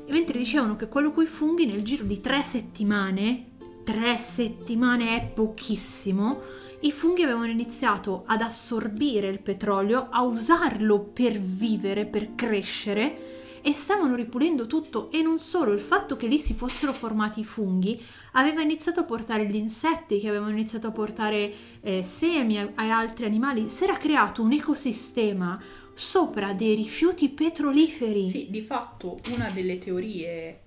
Mentre 0.09 0.39
dicevano 0.39 0.77
che 0.77 0.89
quello 0.89 1.13
con 1.13 1.25
i 1.25 1.27
funghi 1.27 1.67
nel 1.67 1.83
giro 1.83 2.05
di 2.05 2.21
tre 2.21 2.41
settimane, 2.41 3.50
tre 3.91 4.17
settimane 4.17 5.17
è 5.17 5.27
pochissimo, 5.27 6.43
i 6.83 6.93
funghi 6.93 7.25
avevano 7.25 7.51
iniziato 7.51 8.23
ad 8.27 8.41
assorbire 8.41 9.27
il 9.27 9.41
petrolio, 9.41 10.07
a 10.09 10.23
usarlo 10.23 11.01
per 11.01 11.41
vivere, 11.41 12.07
per 12.07 12.37
crescere 12.37 13.59
e 13.63 13.73
stavano 13.73 14.15
ripulendo 14.15 14.69
tutto 14.69 15.11
e 15.11 15.23
non 15.23 15.41
solo 15.41 15.73
il 15.73 15.81
fatto 15.81 16.17
che 16.17 16.29
lì 16.29 16.39
si 16.39 16.55
fossero 16.55 16.93
formati 16.93 17.41
i 17.41 17.45
funghi 17.45 18.01
aveva 18.33 18.63
iniziato 18.63 19.01
a 19.01 19.05
portare 19.05 19.45
gli 19.45 19.57
insetti 19.57 20.21
che 20.21 20.29
avevano 20.29 20.53
iniziato 20.53 20.87
a 20.87 20.93
portare 20.93 21.53
eh, 21.81 22.05
semi 22.05 22.59
a 22.59 22.71
altri 22.77 23.25
animali 23.25 23.69
si 23.69 23.83
era 23.83 23.97
creato 23.97 24.41
un 24.41 24.53
ecosistema 24.53 25.61
sopra 25.93 26.53
dei 26.53 26.77
rifiuti 26.77 27.29
petroliferi. 27.29 28.29
Sì, 28.29 28.47
di 28.51 28.63
fatto 28.63 29.19
una 29.35 29.51
delle 29.51 29.79
teorie 29.79 30.61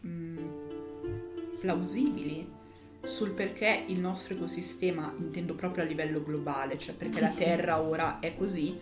mh, 0.00 0.36
plausibili 1.60 2.55
sul 3.06 3.30
perché 3.30 3.84
il 3.86 3.98
nostro 3.98 4.34
ecosistema, 4.34 5.12
intendo 5.18 5.54
proprio 5.54 5.84
a 5.84 5.86
livello 5.86 6.22
globale, 6.22 6.78
cioè 6.78 6.94
perché 6.94 7.16
Sì, 7.16 7.20
la 7.22 7.30
sì. 7.30 7.38
Terra 7.44 7.80
ora 7.80 8.18
è 8.20 8.34
così, 8.36 8.78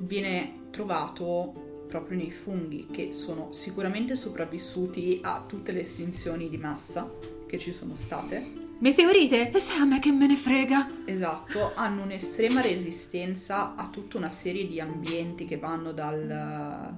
viene 0.00 0.66
trovato 0.70 1.84
proprio 1.88 2.18
nei 2.18 2.30
funghi 2.30 2.86
che 2.90 3.12
sono 3.12 3.52
sicuramente 3.52 4.14
sopravvissuti 4.14 5.20
a 5.22 5.44
tutte 5.46 5.72
le 5.72 5.80
estinzioni 5.80 6.48
di 6.48 6.56
massa 6.58 7.10
che 7.46 7.58
ci 7.58 7.72
sono 7.72 7.94
state. 7.94 8.66
meteorite 8.80 9.50
e 9.50 9.58
sai 9.58 9.80
a 9.80 9.84
me 9.86 9.98
che 9.98 10.12
me 10.12 10.28
ne 10.28 10.36
frega 10.36 10.88
Esatto, 11.04 11.72
hanno 11.74 12.02
un'estrema 12.04 12.60
resistenza 12.60 13.74
a 13.74 13.88
tutta 13.90 14.18
una 14.18 14.30
serie 14.30 14.68
di 14.68 14.78
ambienti 14.78 15.46
che 15.46 15.56
vanno 15.56 15.90
dal- 15.92 16.94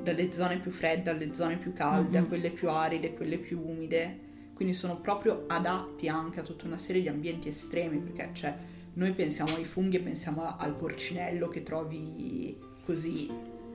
dalle 0.00 0.32
zone 0.32 0.58
più 0.58 0.70
fredde 0.70 1.10
alle 1.10 1.32
zone 1.34 1.56
più 1.56 1.72
calde, 1.72 2.18
Mhm. 2.20 2.24
a 2.24 2.28
quelle 2.28 2.50
più 2.50 2.68
aride, 2.70 3.14
quelle 3.14 3.38
più 3.38 3.58
umide. 3.60 4.26
Quindi 4.58 4.74
sono 4.74 4.96
proprio 4.96 5.44
adatti 5.46 6.08
anche 6.08 6.40
a 6.40 6.42
tutta 6.42 6.66
una 6.66 6.78
serie 6.78 7.00
di 7.00 7.06
ambienti 7.06 7.46
estremi, 7.46 8.00
perché 8.00 8.30
cioè, 8.32 8.56
noi 8.94 9.12
pensiamo 9.12 9.54
ai 9.54 9.64
funghi 9.64 9.98
e 9.98 10.00
pensiamo 10.00 10.56
al 10.58 10.74
porcinello 10.74 11.46
che 11.46 11.62
trovi 11.62 12.58
così 12.84 13.30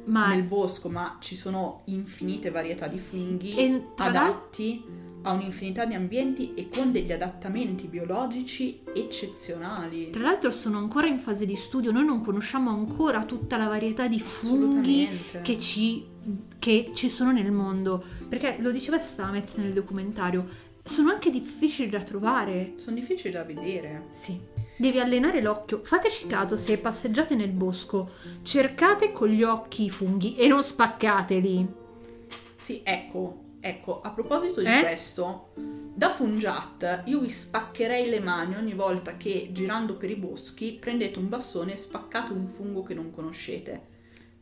ma 0.06 0.28
nel 0.34 0.44
bosco, 0.44 0.90
ma 0.90 1.18
ci 1.22 1.38
sono 1.38 1.84
infinite 1.86 2.52
varietà 2.52 2.88
di 2.88 3.00
funghi 3.00 3.56
E 3.56 3.82
adatti 3.96 4.84
a 5.22 5.32
un'infinità 5.32 5.86
di 5.86 5.94
ambienti 5.94 6.54
e 6.54 6.68
con 6.68 6.92
degli 6.92 7.14
adattamenti 7.14 7.88
biologici 7.88 8.82
eccezionali. 8.94 10.10
Tra 10.10 10.24
l'altro 10.24 10.52
sono 10.52 10.78
ancora 10.78 11.08
in 11.08 11.20
fase 11.20 11.46
di 11.46 11.56
studio, 11.56 11.92
noi 11.92 12.04
non 12.04 12.22
conosciamo 12.22 12.70
ancora 12.70 13.24
tutta 13.24 13.56
la 13.56 13.68
varietà 13.68 14.08
di 14.08 14.20
funghi 14.20 15.08
che 15.42 15.58
ci, 15.58 16.06
che 16.60 16.92
ci 16.94 17.08
sono 17.08 17.32
nel 17.32 17.54
mondo, 17.54 18.04
perché 18.28 18.58
lo 18.60 18.72
diceva 18.72 19.00
Stamez 19.00 19.56
nel 19.56 19.72
documentario, 19.72 20.72
sono 20.84 21.12
anche 21.12 21.30
difficili 21.30 21.90
da 21.90 22.02
trovare. 22.04 22.74
Sono 22.78 22.96
difficili 22.96 23.32
da 23.34 23.44
vedere. 23.44 24.08
Sì. 24.12 24.40
Devi 24.76 25.00
allenare 25.00 25.42
l'occhio. 25.42 25.82
Fateci 25.84 26.28
caso 26.28 26.58
se 26.58 26.78
passeggiate 26.78 27.36
nel 27.36 27.52
bosco, 27.52 28.12
cercate 28.42 29.12
con 29.12 29.30
gli 29.30 29.44
occhi 29.44 29.86
i 29.86 29.90
funghi 29.90 30.36
e 30.36 30.48
non 30.48 30.64
spaccateli. 30.64 31.68
Sì, 32.56 32.82
ecco, 32.84 33.58
ecco, 33.60 34.02
a 34.02 34.12
proposito 34.12 34.62
di 34.62 34.68
Eh? 34.68 34.82
questo, 34.82 35.54
da 35.96 36.10
Fungiat 36.10 37.04
io 37.06 37.20
vi 37.20 37.32
spaccherei 37.32 38.10
le 38.10 38.20
mani 38.20 38.56
ogni 38.56 38.74
volta 38.74 39.16
che 39.16 39.50
girando 39.52 39.96
per 39.96 40.10
i 40.10 40.16
boschi 40.16 40.78
prendete 40.80 41.20
un 41.20 41.30
bastone 41.30 41.74
e 41.74 41.78
spaccate 41.78 42.34
un 42.34 42.48
fungo 42.48 42.84
che 42.84 42.94
non 42.94 43.12
conoscete. 43.12 43.92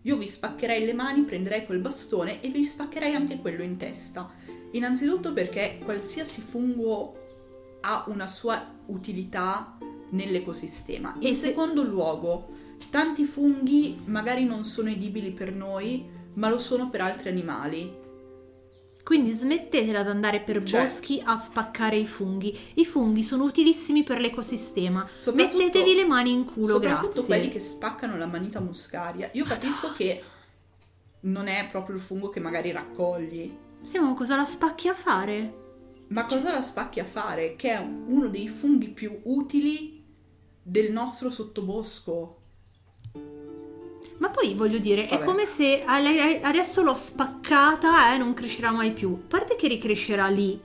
Io 0.04 0.18
vi 0.18 0.28
spaccherei 0.28 0.86
le 0.86 0.94
mani, 0.94 1.22
prenderei 1.22 1.66
quel 1.66 1.80
bastone 1.80 2.42
e 2.42 2.50
vi 2.50 2.64
spaccherei 2.64 3.14
anche 3.14 3.38
quello 3.38 3.62
in 3.62 3.78
testa. 3.78 4.32
Innanzitutto 4.72 5.34
perché 5.34 5.80
qualsiasi 5.84 6.42
fungo 6.42 7.18
ha 7.82 8.06
una 8.08 8.28
sua 8.28 8.66
utilità 8.88 9.78
nell'ecosistema. 10.10 11.18
E 11.20 11.30
In 11.30 11.36
se- 11.36 11.48
secondo 11.48 11.84
luogo, 11.84 12.50
tanti 12.90 13.26
funghi 13.26 14.00
magari 14.06 14.46
non 14.46 14.66
sono 14.66 14.90
edibili 14.90 15.32
per 15.32 15.54
noi, 15.54 16.06
ma 16.36 16.50
lo 16.50 16.58
sono 16.58 16.90
per 16.90 17.02
altri 17.02 17.30
animali. 17.30 18.00
Quindi 19.04 19.32
smettetela 19.32 20.00
ad 20.02 20.08
andare 20.08 20.42
per 20.42 20.62
Cioè- 20.64 20.82
boschi 20.82 21.22
a 21.26 21.36
spaccare 21.36 21.98
i 21.98 22.06
funghi. 22.06 22.56
I 22.76 22.86
funghi 22.86 23.24
sono 23.24 23.44
utilissimi 23.46 24.04
per 24.04 24.20
l'ecosistema. 24.20 25.08
Soprattutto- 25.18 25.58
Mettetevi 25.58 25.96
le 25.96 26.06
mani 26.06 26.32
in 26.32 26.46
culo, 26.46 26.74
Soprattutto 26.74 27.12
grazie. 27.14 27.26
quelli 27.26 27.50
che 27.50 27.60
spaccano 27.60 28.16
la 28.18 28.28
manita 28.28 28.60
muscaria. 28.60 29.30
Io 29.34 29.44
capisco 29.44 29.92
che 29.98 30.24
non 31.22 31.48
è 31.48 31.68
proprio 31.72 31.96
il 31.96 32.02
fungo 32.02 32.30
che 32.30 32.40
magari 32.40 32.72
raccogli, 32.72 33.52
Sì, 33.84 33.98
ma 34.00 34.14
cosa 34.14 34.36
la 34.36 34.46
spacchi 34.46 34.88
a 34.88 34.94
fare? 34.94 35.56
ma 36.12 36.26
cosa 36.26 36.52
la 36.52 36.62
spacchi 36.62 37.00
a 37.00 37.06
fare? 37.06 37.56
Che 37.56 37.70
è 37.72 37.78
uno 37.80 38.28
dei 38.28 38.50
funghi 38.50 38.90
più 38.90 39.18
utili 39.24 40.04
del 40.62 40.92
nostro 40.92 41.30
sottobosco. 41.30 42.36
Ma 44.18 44.30
poi 44.30 44.54
voglio 44.54 44.78
dire, 44.78 45.08
è 45.08 45.12
Vabbè. 45.18 45.26
come 45.26 45.46
se 45.46 45.84
adesso 45.86 46.84
l'ho 46.84 46.96
spaccata 46.96 48.14
e 48.14 48.18
non 48.18 48.34
crescerà 48.34 48.72
mai 48.72 48.92
più. 48.92 49.14
A 49.24 49.28
parte 49.28 49.56
che 49.56 49.68
ricrescerà 49.70 50.28
lì, 50.28 50.60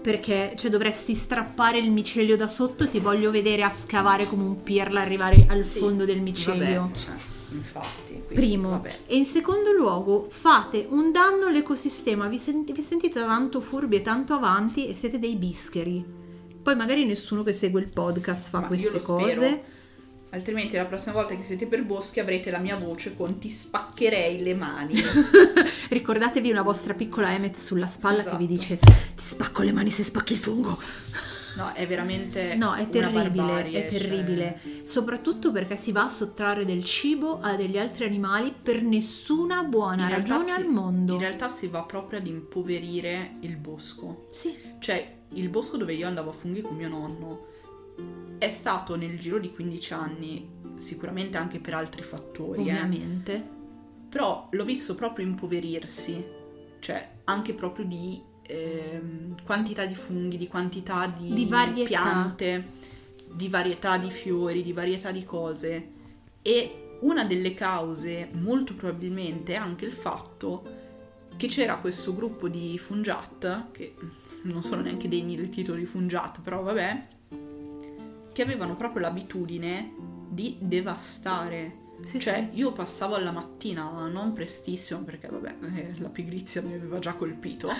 perché 0.00 0.54
cioè, 0.56 0.70
dovresti 0.70 1.14
strappare 1.14 1.78
il 1.78 1.90
micelio 1.90 2.36
da 2.36 2.46
sotto 2.46 2.84
e 2.84 2.88
ti 2.88 3.00
voglio 3.00 3.30
vedere 3.32 3.62
a 3.64 3.74
scavare 3.74 4.26
come 4.26 4.44
un 4.44 4.62
pirla 4.62 5.00
arrivare 5.00 5.44
al 5.50 5.64
Sì, 5.64 5.80
fondo 5.80 6.04
del 6.04 6.20
micelio. 6.20 6.80
Vabbè, 6.82 6.94
cioè, 6.96 7.14
infatti. 7.56 8.12
quindi, 8.12 8.34
Primo. 8.34 8.70
Vabbè. 8.70 8.98
E 9.06 9.16
in 9.16 9.24
secondo 9.26 9.72
luogo 9.72 10.26
fate 10.30 10.86
un 10.88 11.10
danno 11.12 11.46
all'ecosistema, 11.46 12.28
vi, 12.28 12.38
senti- 12.38 12.72
vi 12.72 12.82
sentite 12.82 13.20
tanto 13.20 13.60
furbi 13.60 13.96
e 13.96 14.02
tanto 14.02 14.34
avanti 14.34 14.86
e 14.88 14.94
siete 14.94 15.18
dei 15.18 15.36
bischeri. 15.36 16.04
Poi 16.62 16.76
magari 16.76 17.04
nessuno 17.04 17.42
che 17.42 17.52
segue 17.52 17.80
il 17.80 17.90
podcast 17.92 18.48
fa 18.48 18.60
Ma 18.60 18.66
queste 18.66 19.00
cose. 19.02 19.30
spero. 19.34 19.62
Altrimenti 20.30 20.74
la 20.74 20.86
prossima 20.86 21.12
volta 21.14 21.36
che 21.36 21.42
siete 21.44 21.66
per 21.66 21.84
boschi 21.84 22.18
avrete 22.18 22.50
la 22.50 22.58
mia 22.58 22.74
voce 22.76 23.14
con 23.14 23.38
ti 23.38 23.48
spaccherei 23.48 24.42
le 24.42 24.54
mani. 24.54 24.94
Ricordatevi 25.90 26.50
una 26.50 26.62
vostra 26.62 26.94
piccola 26.94 27.32
Emmet 27.32 27.56
sulla 27.56 27.86
spalla 27.86 28.24
che 28.24 28.36
vi 28.36 28.44
Esatto. 28.46 28.58
dice 28.58 28.78
ti 28.78 29.22
spacco 29.22 29.62
le 29.62 29.72
mani 29.72 29.90
se 29.90 30.02
spacchi 30.02 30.32
il 30.32 30.38
fungo. 30.40 30.76
No, 31.56 31.72
è 31.72 31.86
veramente 31.86 32.54
No, 32.56 32.74
è 32.74 32.80
una 32.80 32.86
terribile, 32.88 33.30
barbarie, 33.30 33.84
è 33.86 33.88
cioè- 33.90 34.00
terribile. 34.00 34.60
Soprattutto 34.84 35.52
perché 35.52 35.76
si 35.76 35.92
va 35.92 36.04
a 36.04 36.08
sottrarre 36.08 36.64
del 36.64 36.84
cibo 36.84 37.38
a 37.40 37.54
degli 37.56 37.78
altri 37.78 38.04
animali 38.06 38.52
per 38.60 38.82
nessuna 38.82 39.62
buona 39.62 40.04
In 40.04 40.10
ragione 40.10 40.44
si- 40.46 40.50
al 40.50 40.66
mondo. 40.68 41.12
In 41.14 41.20
realtà 41.20 41.48
si 41.48 41.68
va 41.68 41.82
proprio 41.84 42.18
ad 42.18 42.26
impoverire 42.26 43.36
il 43.40 43.56
bosco. 43.56 44.26
Sì, 44.30 44.54
Cioè, 44.78 45.16
il 45.30 45.48
bosco 45.48 45.76
dove 45.76 45.94
io 45.94 46.06
andavo 46.06 46.30
a 46.30 46.32
funghi 46.32 46.60
con 46.60 46.76
mio 46.76 46.88
nonno 46.88 47.46
è 48.38 48.48
stato 48.48 48.96
nel 48.96 49.18
giro 49.18 49.38
di 49.38 49.52
15 49.52 49.92
anni, 49.94 50.50
sicuramente 50.76 51.38
anche 51.38 51.60
per 51.60 51.74
altri 51.74 52.02
fattori, 52.02 52.58
eh, 52.58 52.62
ovviamente. 52.62 53.48
però 54.08 54.48
l'ho 54.50 54.64
visto 54.64 54.94
proprio 54.94 55.24
impoverirsi, 55.26 56.24
cioè 56.80 57.08
anche 57.24 57.54
proprio 57.54 57.84
di 57.86 58.20
ehm, 58.46 59.42
quantità 59.44 59.84
di 59.86 59.94
funghi, 59.94 60.36
di 60.36 60.48
quantità 60.48 61.06
di, 61.06 61.32
Di 61.32 61.46
varietà. 61.46 61.86
piante, 61.86 62.68
di 63.32 63.48
varietà 63.48 63.96
di 63.98 64.10
fiori, 64.10 64.62
di 64.62 64.72
varietà 64.72 65.10
di 65.10 65.24
cose. 65.24 65.88
E 66.42 66.96
una 67.00 67.24
delle 67.24 67.54
cause, 67.54 68.28
molto 68.32 68.74
probabilmente, 68.74 69.54
è 69.54 69.56
anche 69.56 69.84
il 69.84 69.92
fatto 69.92 70.62
che 71.36 71.48
c'era 71.48 71.76
questo 71.76 72.14
gruppo 72.14 72.48
di 72.48 72.78
Fungiat, 72.78 73.70
che 73.72 73.94
non 74.42 74.62
sono 74.62 74.82
neanche 74.82 75.08
degni 75.08 75.36
del 75.36 75.50
titolo 75.50 75.78
di 75.78 75.84
Fungiat, 75.86 76.40
però 76.40 76.62
vabbè, 76.62 77.06
che 78.32 78.42
avevano 78.42 78.76
proprio 78.76 79.02
l'abitudine 79.02 79.92
di 80.28 80.56
devastare. 80.60 81.82
Sì, 82.04 82.20
cioè, 82.20 82.50
sì. 82.52 82.58
io 82.58 82.72
passavo 82.72 83.14
alla 83.14 83.30
mattina 83.32 83.90
non 84.08 84.32
prestissimo 84.32 85.00
perché, 85.00 85.28
vabbè, 85.28 85.54
eh, 85.74 85.94
la 85.98 86.08
pigrizia 86.08 86.62
mi 86.62 86.74
aveva 86.74 86.98
già 86.98 87.14
colpito. 87.14 87.70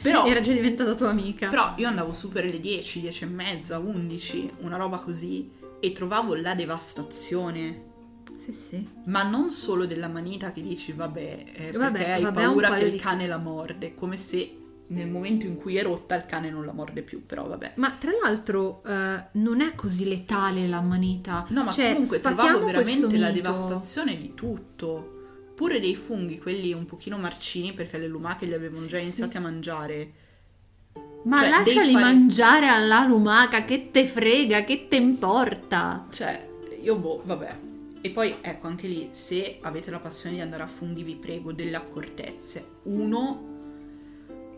Però, 0.00 0.26
Era 0.26 0.40
già 0.40 0.52
diventata 0.52 0.94
tua 0.94 1.10
amica. 1.10 1.48
però 1.48 1.74
io 1.76 1.86
andavo 1.86 2.12
su 2.12 2.28
per 2.30 2.44
le 2.44 2.58
10, 2.58 3.00
10 3.00 3.24
e 3.24 3.26
mezza, 3.28 3.78
11, 3.78 4.50
una 4.60 4.76
roba 4.76 4.98
così, 4.98 5.50
e 5.80 5.92
trovavo 5.92 6.34
la 6.34 6.54
devastazione. 6.54 7.90
Sì, 8.36 8.52
sì. 8.52 8.88
Ma 9.04 9.22
non 9.22 9.50
solo 9.50 9.86
della 9.86 10.08
manita 10.08 10.52
che 10.52 10.60
dici, 10.62 10.92
vabbè, 10.92 11.44
eh, 11.46 11.52
perché 11.54 11.76
Vabbè, 11.78 12.10
hai 12.10 12.22
vabbè, 12.22 12.42
paura 12.42 12.74
che 12.76 12.84
il 12.84 13.00
cane 13.00 13.26
la 13.28 13.36
morde, 13.36 13.94
come 13.94 14.16
se 14.16 14.61
nel 14.88 15.08
momento 15.08 15.46
in 15.46 15.56
cui 15.56 15.76
è 15.76 15.82
rotta 15.82 16.14
il 16.14 16.26
cane 16.26 16.50
non 16.50 16.66
la 16.66 16.72
morde 16.72 17.02
più, 17.02 17.24
però 17.24 17.46
vabbè. 17.46 17.72
Ma 17.76 17.92
tra 17.92 18.10
l'altro 18.22 18.82
eh, 18.84 19.24
non 19.32 19.60
è 19.60 19.74
così 19.74 20.06
letale 20.06 20.66
la 20.68 20.80
manita. 20.80 21.46
No, 21.48 21.64
ma 21.64 21.72
cioè, 21.72 21.92
comunque 21.92 22.20
trovavo 22.20 22.64
veramente 22.64 23.16
la 23.16 23.30
devastazione 23.30 24.16
di 24.16 24.34
tutto. 24.34 25.20
Pure 25.54 25.80
dei 25.80 25.94
funghi, 25.94 26.38
quelli 26.38 26.72
un 26.72 26.86
pochino 26.86 27.16
marcini, 27.18 27.72
perché 27.72 27.96
le 27.98 28.08
lumache 28.08 28.46
li 28.46 28.54
avevano 28.54 28.82
Sì, 28.82 28.88
già 28.88 28.96
sì. 28.98 29.02
iniziati 29.04 29.36
a 29.36 29.40
mangiare. 29.40 30.12
Ma 31.24 31.38
Cioè, 31.38 31.48
lasciali 31.50 31.92
fare- 31.92 32.04
mangiare 32.04 32.68
alla 32.68 33.06
lumaca, 33.06 33.64
che 33.64 33.90
te 33.90 34.06
frega, 34.06 34.64
che 34.64 34.88
te 34.88 34.96
importa? 34.96 36.06
Cioè, 36.10 36.48
io 36.82 36.96
boh, 36.96 37.22
vabbè. 37.24 37.56
E 38.00 38.10
poi, 38.10 38.34
ecco, 38.40 38.66
anche 38.66 38.88
lì, 38.88 39.10
se 39.12 39.58
avete 39.60 39.92
la 39.92 40.00
passione 40.00 40.34
di 40.34 40.40
andare 40.42 40.64
a 40.64 40.66
funghi, 40.66 41.04
vi 41.04 41.14
prego 41.14 41.52
delle 41.52 41.76
accortezze. 41.76 42.66
Uno, 42.84 43.51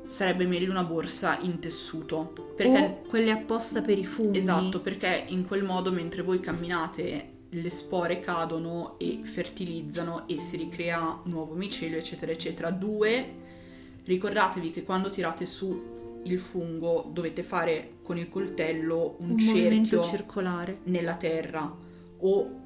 sarebbe 0.06 0.46
meglio 0.46 0.70
una 0.70 0.84
borsa 0.84 1.38
in 1.40 1.58
tessuto. 1.58 2.52
Perché 2.56 3.02
O 3.04 3.08
quelle 3.08 3.30
apposta 3.30 3.80
per 3.80 3.98
i 3.98 4.04
funghi. 4.04 4.38
Esatto, 4.38 4.80
perché 4.80 5.24
in 5.28 5.46
quel 5.46 5.64
modo 5.64 5.92
mentre 5.92 6.22
voi 6.22 6.40
camminate 6.40 7.32
le 7.50 7.70
spore 7.70 8.20
cadono 8.20 8.96
e 8.98 9.20
fertilizzano 9.22 10.26
e 10.26 10.38
si 10.38 10.56
ricrea 10.56 11.20
nuovo 11.24 11.54
micelio, 11.54 11.98
eccetera, 11.98 12.32
eccetera. 12.32 12.70
Due, 12.70 13.34
ricordatevi 14.04 14.72
che 14.72 14.82
quando 14.82 15.08
tirate 15.08 15.46
su 15.46 15.92
il 16.24 16.38
fungo 16.38 17.08
dovete 17.12 17.42
fare 17.42 17.96
con 18.02 18.18
il 18.18 18.28
coltello 18.28 19.16
un, 19.18 19.32
Un 19.32 19.38
cerchio 19.38 20.02
circolare. 20.02 20.78
nella 20.84 21.14
terra 21.16 21.70
o 22.18 22.60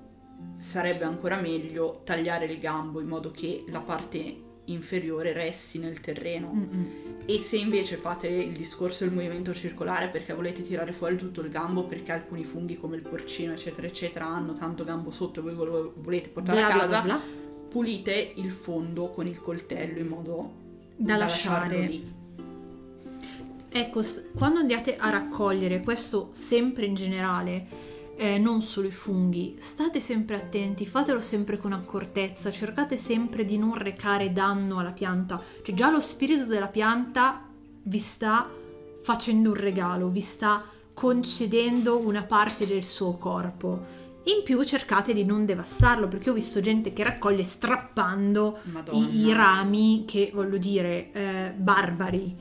sarebbe 0.57 1.05
ancora 1.05 1.41
meglio 1.41 2.03
tagliare 2.05 2.47
il 2.47 2.59
gambo 2.59 3.01
in 3.01 3.09
modo 3.09 3.31
che 3.31 3.65
la 3.69 3.81
parte 3.81 4.47
inferiore 4.73 5.33
resti 5.33 5.79
nel 5.79 6.01
terreno. 6.01 6.53
Mm-mm. 6.53 6.87
E 7.27 7.39
se 7.39 7.57
invece 7.57 7.97
fate 7.97 8.27
il 8.29 8.53
discorso 8.57 9.05
del 9.05 9.13
movimento 9.13 9.53
circolare 9.53 10.09
perché 10.09 10.33
volete 10.33 10.63
tirare 10.63 10.93
fuori 10.93 11.17
tutto 11.17 11.41
il 11.43 11.51
gambo, 11.51 11.85
perché 11.85 12.13
alcuni 12.13 12.45
funghi 12.45 12.79
come 12.79 12.97
il 12.97 13.03
porcino, 13.03 13.53
eccetera, 13.53 13.87
eccetera, 13.87 14.27
hanno 14.27 14.55
tanto 14.55 14.85
gambo 14.85 15.11
sotto 15.11 15.41
e 15.41 15.43
voi 15.43 15.67
lo 15.67 15.93
volete 15.97 16.29
portare 16.31 16.59
Bla 16.59 16.67
a 16.69 16.71
casa, 16.79 16.87
bla 16.87 17.01
bla. 17.03 17.21
pulite 17.69 18.33
il 18.37 18.51
fondo 18.51 19.11
con 19.11 19.27
il 19.27 19.41
coltello 19.41 19.99
in 19.99 20.07
modo 20.07 20.53
Da 20.97 21.17
lasciarlo 21.17 21.77
lasciare. 21.77 21.87
lì. 21.87 22.17
Ecco, 23.71 24.03
quando 24.35 24.61
andate 24.61 24.97
a 24.97 25.11
raccogliere, 25.11 25.81
questo 25.81 26.29
sempre 26.33 26.87
in 26.87 26.95
generale, 26.95 27.67
eh, 28.19 28.37
non 28.37 28.63
solo 28.63 28.89
i 28.89 28.91
funghi, 28.91 29.55
state 29.61 30.01
sempre 30.01 30.35
attenti, 30.35 30.85
fatelo 30.87 31.21
sempre 31.21 31.57
con 31.57 31.73
accortezza, 31.73 32.51
cercate 32.51 32.97
sempre 32.97 33.45
di 33.45 33.57
non 33.57 33.75
recare 33.75 34.33
danno 34.33 34.81
alla 34.81 34.91
pianta. 34.91 35.41
Cioè 35.63 35.75
già 35.75 35.89
lo 35.89 36.01
spirito 36.01 36.45
della 36.45 36.67
pianta 36.67 37.49
vi 37.85 37.99
sta 37.99 38.51
facendo 39.03 39.51
un 39.51 39.55
regalo, 39.55 40.09
vi 40.09 40.21
sta 40.21 40.65
concedendo 40.93 42.05
una 42.05 42.25
parte 42.25 42.67
del 42.67 42.83
suo 42.83 43.17
corpo. 43.17 44.07
In 44.25 44.43
più 44.43 44.63
cercate 44.65 45.13
di 45.15 45.25
non 45.25 45.47
devastarlo, 45.47 46.09
perché 46.09 46.31
ho 46.31 46.35
visto 46.35 46.59
gente 46.61 46.93
che 46.93 47.05
raccoglie 47.05 47.45
strappando 47.45 48.59
i, 48.91 49.27
i 49.27 49.33
rami 49.33 50.05
che, 50.07 50.33
voglio 50.35 50.59
dire, 50.59 51.13
eh, 51.13 51.53
barbari. 51.57 52.37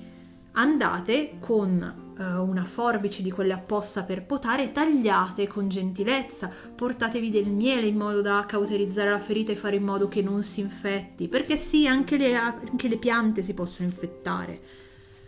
Andate 0.54 1.38
con 1.40 2.07
eh, 2.20 2.24
una 2.34 2.66
forbice 2.66 3.22
di 3.22 3.32
quelle 3.32 3.54
apposta 3.54 4.04
per 4.04 4.26
potare, 4.26 4.72
tagliate 4.72 5.48
con 5.48 5.68
gentilezza, 5.68 6.50
portatevi 6.76 7.30
del 7.30 7.50
miele 7.50 7.88
in 7.88 7.98
modo 7.98 8.22
da 8.22 8.46
cauterizzare 8.48 9.10
la 9.10 9.20
ferita 9.20 9.52
e 9.52 9.56
fare 9.56 9.76
in 9.76 9.84
modo 9.84 10.08
che 10.08 10.22
non 10.22 10.44
si 10.44 10.60
infetti, 10.62 11.28
perché 11.28 11.58
sì, 11.58 11.88
anche 11.88 12.18
le, 12.18 12.36
anche 12.36 12.88
le 12.88 12.98
piante 12.98 13.44
si 13.44 13.54
possono 13.54 13.88
infettare. 13.88 14.60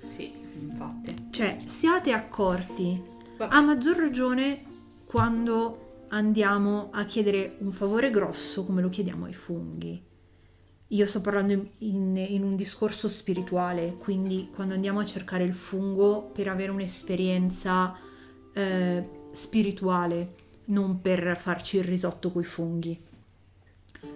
Sì, 0.01 0.31
infatti. 0.59 1.27
Cioè, 1.29 1.57
siate 1.65 2.11
accorti, 2.13 3.01
a 3.37 3.61
maggior 3.61 3.97
ragione 3.97 4.63
quando 5.05 6.05
andiamo 6.09 6.89
a 6.91 7.03
chiedere 7.05 7.55
un 7.59 7.71
favore 7.71 8.09
grosso 8.09 8.65
come 8.65 8.81
lo 8.81 8.89
chiediamo 8.89 9.25
ai 9.25 9.33
funghi. 9.33 10.08
Io 10.91 11.05
sto 11.05 11.21
parlando 11.21 11.53
in, 11.53 11.67
in- 11.79 12.17
in 12.17 12.43
un 12.43 12.55
discorso 12.55 13.07
spirituale, 13.07 13.95
quindi 13.97 14.49
quando 14.53 14.73
andiamo 14.73 14.99
a 14.99 15.05
cercare 15.05 15.43
il 15.43 15.53
fungo 15.53 16.21
per 16.33 16.47
avere 16.47 16.71
un'esperienza 16.71 17.95
eh, 18.53 19.07
spirituale, 19.31 20.33
non 20.65 20.99
per 20.99 21.37
farci 21.39 21.77
il 21.77 21.83
risotto 21.83 22.31
coi 22.31 22.43
funghi. 22.43 22.99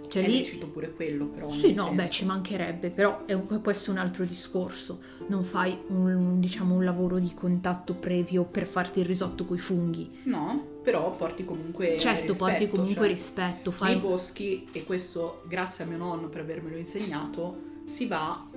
Cioè 0.08 0.24
È 0.24 0.28
lì 0.28 0.40
lecito 0.40 0.68
pure 0.68 0.94
quello, 0.94 1.26
però. 1.26 1.52
sì, 1.52 1.74
no, 1.74 1.86
senso. 1.86 1.92
beh, 1.94 2.10
ci 2.10 2.26
mancherebbe, 2.26 2.90
però 2.90 3.26
è 3.26 3.34
un- 3.34 3.62
questo 3.62 3.90
è 3.90 3.94
un 3.94 4.00
altro 4.00 4.26
discorso. 4.26 5.00
Non 5.28 5.44
fai 5.44 5.78
un, 5.88 6.40
diciamo, 6.40 6.74
un 6.76 6.84
lavoro 6.84 7.20
di 7.20 7.34
contatto 7.36 7.94
previo 7.96 8.46
per 8.46 8.66
farti 8.68 9.00
il 9.00 9.06
risotto 9.06 9.46
coi 9.46 9.58
funghi. 9.60 10.22
No, 10.24 10.73
però 10.84 11.16
porti 11.16 11.46
comunque 11.46 11.98
certo, 11.98 12.36
porti 12.36 12.58
rispetto, 12.58 12.76
comunque 12.76 13.06
cioè, 13.06 13.14
rispetto, 13.14 13.70
Nei 13.70 13.80
fai 13.80 13.96
boschi, 13.96 14.68
e 14.74 14.84
questo 14.84 15.44
grazie 15.48 15.86
a 15.86 15.88
mio 15.88 15.98
nonno 15.98 16.28
per 16.28 16.42
avermelo 16.42 16.78
insegnato, 16.78 17.58
si 17.86 18.06
va 18.06 18.48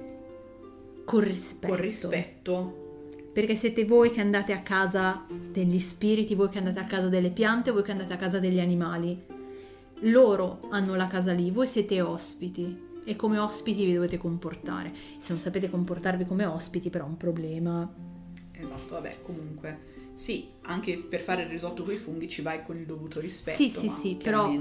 con 1.05 1.21
rispetto. 1.21 1.69
con 1.69 1.81
rispetto. 1.81 2.85
Perché 3.33 3.55
siete 3.55 3.85
voi 3.85 4.11
che 4.11 4.21
andate 4.21 4.53
a 4.53 4.63
casa 4.63 5.25
degli 5.29 5.79
spiriti, 5.79 6.35
voi 6.35 6.49
che 6.49 6.59
andate 6.59 6.81
a 6.81 6.85
casa 6.85 7.09
delle 7.09 7.31
piante, 7.31 7.71
voi 7.71 7.83
che 7.83 7.93
andate 7.93 8.13
a 8.13 8.17
casa 8.17 8.41
degli 8.41 8.59
animali. 8.59 9.23
Loro 10.01 10.61
hanno 10.71 10.95
la 10.95 11.07
casa 11.07 11.33
lì, 11.33 11.51
voi 11.51 11.67
siete 11.67 12.01
ospiti 12.01 12.85
e 13.05 13.15
come 13.15 13.39
ospiti 13.39 13.85
vi 13.85 13.93
dovete 13.93 14.17
comportare. 14.17 14.93
Se 15.19 15.33
non 15.33 15.41
sapete 15.41 15.71
comportarvi 15.71 16.25
come 16.25 16.45
ospiti, 16.47 16.91
però 16.91 17.05
è 17.05 17.09
un 17.09 17.17
problema. 17.19 17.89
Esatto, 18.53 18.95
vabbè, 18.95 19.19
comunque. 19.23 19.96
Sì, 20.17 20.49
anche 20.63 20.97
per 20.97 21.21
fare 21.21 21.43
il 21.43 21.49
risotto 21.49 21.83
con 21.85 21.93
i 21.93 21.99
funghi 21.99 22.27
ci 22.27 22.41
vai 22.41 22.63
con 22.63 22.77
il 22.77 22.87
dovuto 22.87 23.21
rispetto. 23.21 23.57
Sì, 23.57 23.69
sì, 23.69 23.89
sì, 23.89 24.17
però 24.21 24.53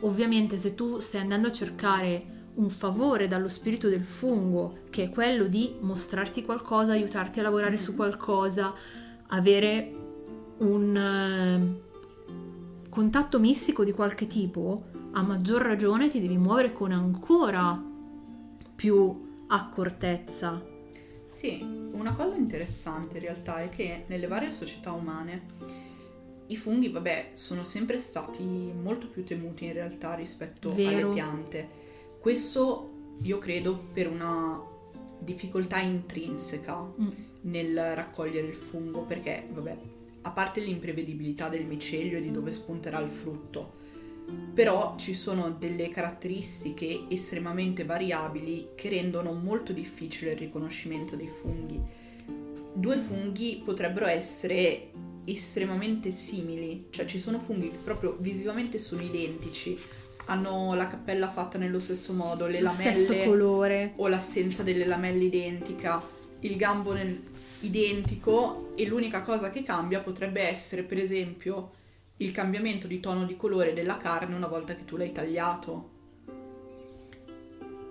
ovviamente 0.00 0.58
se 0.58 0.74
tu 0.74 0.98
stai 0.98 1.20
andando 1.20 1.48
a 1.48 1.52
cercare 1.52 2.32
un 2.54 2.68
favore 2.68 3.28
dallo 3.28 3.48
spirito 3.48 3.88
del 3.88 4.04
fungo, 4.04 4.80
che 4.90 5.04
è 5.04 5.10
quello 5.10 5.46
di 5.46 5.76
mostrarti 5.80 6.44
qualcosa, 6.44 6.92
aiutarti 6.92 7.38
a 7.38 7.42
lavorare 7.42 7.78
su 7.78 7.94
qualcosa, 7.94 8.74
avere 9.28 9.92
un 10.58 10.96
eh, 10.96 12.88
contatto 12.88 13.38
mistico 13.38 13.84
di 13.84 13.92
qualche 13.92 14.26
tipo, 14.26 14.84
a 15.12 15.22
maggior 15.22 15.62
ragione 15.62 16.08
ti 16.08 16.20
devi 16.20 16.36
muovere 16.36 16.72
con 16.72 16.90
ancora 16.90 17.80
più 18.74 19.44
accortezza. 19.46 20.73
Sì, 21.34 21.60
una 21.90 22.12
cosa 22.12 22.36
interessante 22.36 23.16
in 23.16 23.24
realtà 23.24 23.60
è 23.60 23.68
che 23.68 24.04
nelle 24.06 24.28
varie 24.28 24.52
società 24.52 24.92
umane 24.92 25.42
i 26.46 26.56
funghi, 26.56 26.90
vabbè, 26.90 27.30
sono 27.32 27.64
sempre 27.64 27.98
stati 27.98 28.44
molto 28.44 29.08
più 29.08 29.24
temuti 29.24 29.64
in 29.64 29.72
realtà 29.72 30.14
rispetto 30.14 30.72
Vero. 30.72 31.08
alle 31.08 31.14
piante. 31.14 31.68
Questo 32.20 33.16
io 33.22 33.38
credo 33.38 33.76
per 33.92 34.08
una 34.08 34.62
difficoltà 35.18 35.80
intrinseca 35.80 36.80
Mm. 37.00 37.08
nel 37.42 37.94
raccogliere 37.96 38.46
il 38.46 38.54
fungo, 38.54 39.02
perché, 39.02 39.48
vabbè, 39.52 39.76
a 40.22 40.30
parte 40.30 40.60
l'imprevedibilità 40.60 41.48
del 41.48 41.66
micelio 41.66 42.18
e 42.18 42.22
di 42.22 42.30
dove 42.30 42.52
spunterà 42.52 43.00
il 43.00 43.08
frutto, 43.08 43.72
però 44.54 44.94
ci 44.96 45.14
sono 45.14 45.50
delle 45.50 45.90
caratteristiche 45.90 47.06
estremamente 47.08 47.84
variabili 47.84 48.68
che 48.74 48.88
rendono 48.88 49.32
molto 49.32 49.72
difficile 49.72 50.32
il 50.32 50.38
riconoscimento 50.38 51.16
dei 51.16 51.28
funghi. 51.28 51.80
Due 52.72 52.96
funghi 52.96 53.60
potrebbero 53.64 54.06
essere 54.06 54.90
estremamente 55.24 56.10
simili, 56.10 56.86
cioè 56.90 57.04
ci 57.06 57.18
sono 57.18 57.38
funghi 57.38 57.70
che 57.70 57.78
proprio 57.82 58.16
visivamente 58.20 58.78
sono 58.78 59.02
identici, 59.02 59.78
hanno 60.26 60.74
la 60.74 60.86
cappella 60.86 61.30
fatta 61.30 61.58
nello 61.58 61.80
stesso 61.80 62.12
modo, 62.12 62.46
le 62.46 62.60
Lo 62.60 62.68
stesso 62.70 63.12
lamelle 63.12 63.28
colore. 63.28 63.92
o 63.96 64.08
l'assenza 64.08 64.62
delle 64.62 64.86
lamelle 64.86 65.24
identica, 65.24 66.02
il 66.40 66.56
gambo 66.56 66.92
nel- 66.92 67.22
identico 67.60 68.72
e 68.74 68.86
l'unica 68.86 69.22
cosa 69.22 69.50
che 69.50 69.62
cambia 69.62 70.00
potrebbe 70.00 70.42
essere 70.42 70.82
per 70.82 70.98
esempio 70.98 71.70
il 72.18 72.32
cambiamento 72.32 72.86
di 72.86 73.00
tono 73.00 73.24
di 73.24 73.36
colore 73.36 73.72
della 73.72 73.96
carne 73.96 74.34
una 74.34 74.46
volta 74.46 74.74
che 74.74 74.84
tu 74.84 74.96
l'hai 74.96 75.12
tagliato. 75.12 75.90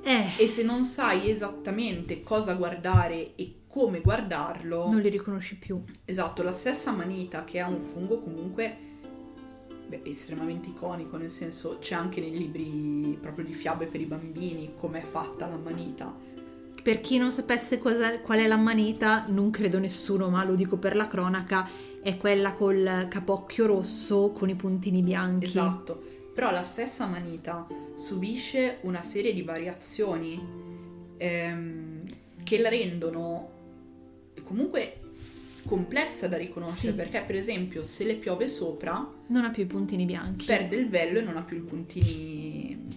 Eh, 0.04 0.32
E 0.38 0.48
se 0.48 0.64
non 0.64 0.84
sai 0.84 1.30
esattamente 1.30 2.24
cosa 2.24 2.54
guardare 2.56 3.36
e 3.36 3.60
come 3.68 4.02
guardarlo, 4.02 4.90
non 4.90 5.00
li 5.00 5.10
riconosci 5.10 5.58
più. 5.58 5.82
esatto, 6.06 6.44
la 6.44 6.52
stessa 6.52 6.92
manita 6.92 7.44
che 7.44 7.60
ha 7.60 7.68
un 7.68 7.80
fungo 7.82 8.20
comunque 8.20 8.78
beh, 9.88 10.02
estremamente 10.04 10.70
iconico, 10.70 11.18
nel 11.18 11.32
senso 11.32 11.78
c'è 11.80 11.96
anche 11.96 12.20
nei 12.20 12.38
libri 12.38 13.18
proprio 13.20 13.46
di 13.46 13.54
fiabe 13.54 13.86
per 13.86 14.02
i 14.02 14.06
bambini 14.06 14.74
com'è 14.78 15.02
fatta 15.02 15.48
la 15.48 15.58
manita. 15.58 16.14
Per 16.84 17.00
chi 17.00 17.18
non 17.18 17.32
sapesse 17.32 17.80
qual 17.80 18.40
è 18.40 18.48
la 18.48 18.58
manita, 18.58 19.26
non 19.30 19.52
credo 19.52 19.80
nessuno, 19.80 20.30
ma 20.30 20.44
lo 20.44 20.54
dico 20.54 20.76
per 20.76 20.98
la 20.98 21.08
cronaca, 21.08 21.66
è 22.04 22.18
quella 22.18 22.54
col 22.54 23.08
capocchio 23.10 23.66
rosso 23.66 24.32
con 24.32 24.50
i 24.50 24.56
puntini 24.56 25.02
bianchi. 25.02 25.46
Esatto, 25.46 26.02
però 26.34 26.52
la 26.52 26.64
stessa 26.64 27.06
manita 27.08 27.66
subisce 27.96 28.78
una 28.82 29.02
serie 29.02 29.34
di 29.34 29.42
variazioni 29.42 30.42
ehm, 31.18 32.02
che 32.44 32.60
la 32.60 32.70
rendono 32.70 33.50
comunque 34.44 34.98
complessa 35.66 36.28
da 36.28 36.36
riconoscere 36.36 36.92
Sì. 36.92 36.98
perché 36.98 37.24
per 37.26 37.36
esempio 37.36 37.84
se 37.84 38.04
le 38.04 38.16
piove 38.16 38.50
sopra 38.50 39.10
Non 39.28 39.46
ha 39.46 39.50
più 39.50 39.64
i 39.64 39.68
puntini 39.68 40.04
bianchi. 40.06 40.46
perde 40.46 40.76
il 40.76 40.90
vello 40.90 41.20
e 41.20 41.22
non 41.22 41.38
ha 41.38 41.42
più 41.42 41.58
i 41.58 41.62
puntini 41.62 42.88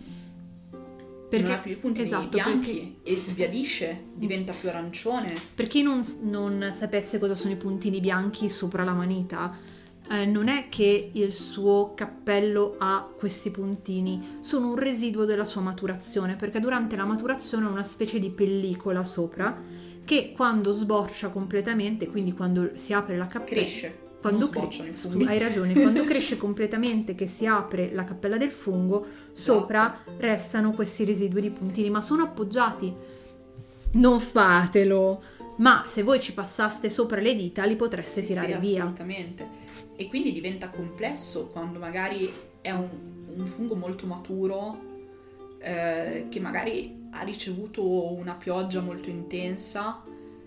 perché, 1.28 1.46
non 1.46 1.56
ha 1.56 1.58
più 1.58 1.72
i 1.72 1.76
puntini 1.76 2.06
esatto, 2.06 2.28
bianchi 2.28 2.98
e 3.02 3.20
sbiadisce, 3.22 4.04
diventa 4.14 4.52
più 4.52 4.68
arancione. 4.68 5.34
Per 5.54 5.66
chi 5.66 5.82
non, 5.82 6.02
non 6.22 6.74
sapesse 6.78 7.18
cosa 7.18 7.34
sono 7.34 7.52
i 7.52 7.56
puntini 7.56 8.00
bianchi 8.00 8.48
sopra 8.48 8.84
la 8.84 8.92
manita, 8.92 9.56
eh, 10.08 10.24
non 10.24 10.48
è 10.48 10.68
che 10.68 11.10
il 11.12 11.32
suo 11.32 11.94
cappello 11.94 12.76
ha 12.78 13.12
questi 13.18 13.50
puntini, 13.50 14.38
sono 14.40 14.68
un 14.68 14.76
residuo 14.76 15.24
della 15.24 15.44
sua 15.44 15.62
maturazione, 15.62 16.36
perché 16.36 16.60
durante 16.60 16.94
la 16.94 17.04
maturazione 17.04 17.66
ha 17.66 17.70
una 17.70 17.82
specie 17.82 18.20
di 18.20 18.30
pellicola 18.30 19.02
sopra 19.02 19.60
che 20.04 20.32
quando 20.36 20.72
sboccia 20.72 21.30
completamente, 21.30 22.06
quindi 22.06 22.32
quando 22.32 22.70
si 22.76 22.92
apre 22.92 23.16
la 23.16 23.26
cappella, 23.26 23.62
Cresce. 23.62 24.05
Quando 24.20 24.40
non 24.40 24.50
cre- 24.50 24.60
sbocciano 24.60 24.88
i 24.88 24.94
scu- 24.94 25.12
funghi. 25.12 25.26
hai 25.26 25.38
ragione, 25.38 25.72
quando 25.74 26.02
cresce 26.04 26.36
completamente, 26.36 27.14
che 27.14 27.26
si 27.26 27.46
apre 27.46 27.92
la 27.92 28.04
cappella 28.04 28.36
del 28.36 28.50
fungo, 28.50 29.06
sopra 29.32 30.02
restano 30.18 30.72
questi 30.72 31.04
residui 31.04 31.40
di 31.40 31.50
puntini, 31.50 31.90
ma 31.90 32.00
sono 32.00 32.22
appoggiati. 32.22 32.94
Non 33.92 34.20
fatelo, 34.20 35.22
ma 35.58 35.84
se 35.86 36.02
voi 36.02 36.20
ci 36.20 36.34
passaste 36.34 36.90
sopra 36.90 37.20
le 37.20 37.34
dita 37.34 37.64
li 37.64 37.76
potreste 37.76 38.20
Sì, 38.20 38.26
tirare 38.26 38.54
sì, 38.54 38.60
via. 38.60 38.82
Assolutamente. 38.82 39.48
E 39.96 40.08
quindi 40.08 40.32
diventa 40.32 40.68
complesso 40.68 41.46
quando 41.46 41.78
magari 41.78 42.30
è 42.60 42.70
un, 42.70 42.88
un 43.36 43.46
fungo 43.46 43.74
molto 43.74 44.06
maturo 44.06 44.78
eh, 45.58 46.26
che 46.28 46.40
magari 46.40 47.08
ha 47.12 47.22
ricevuto 47.22 48.12
una 48.12 48.34
pioggia 48.34 48.80
molto 48.80 49.08
intensa, 49.08 50.02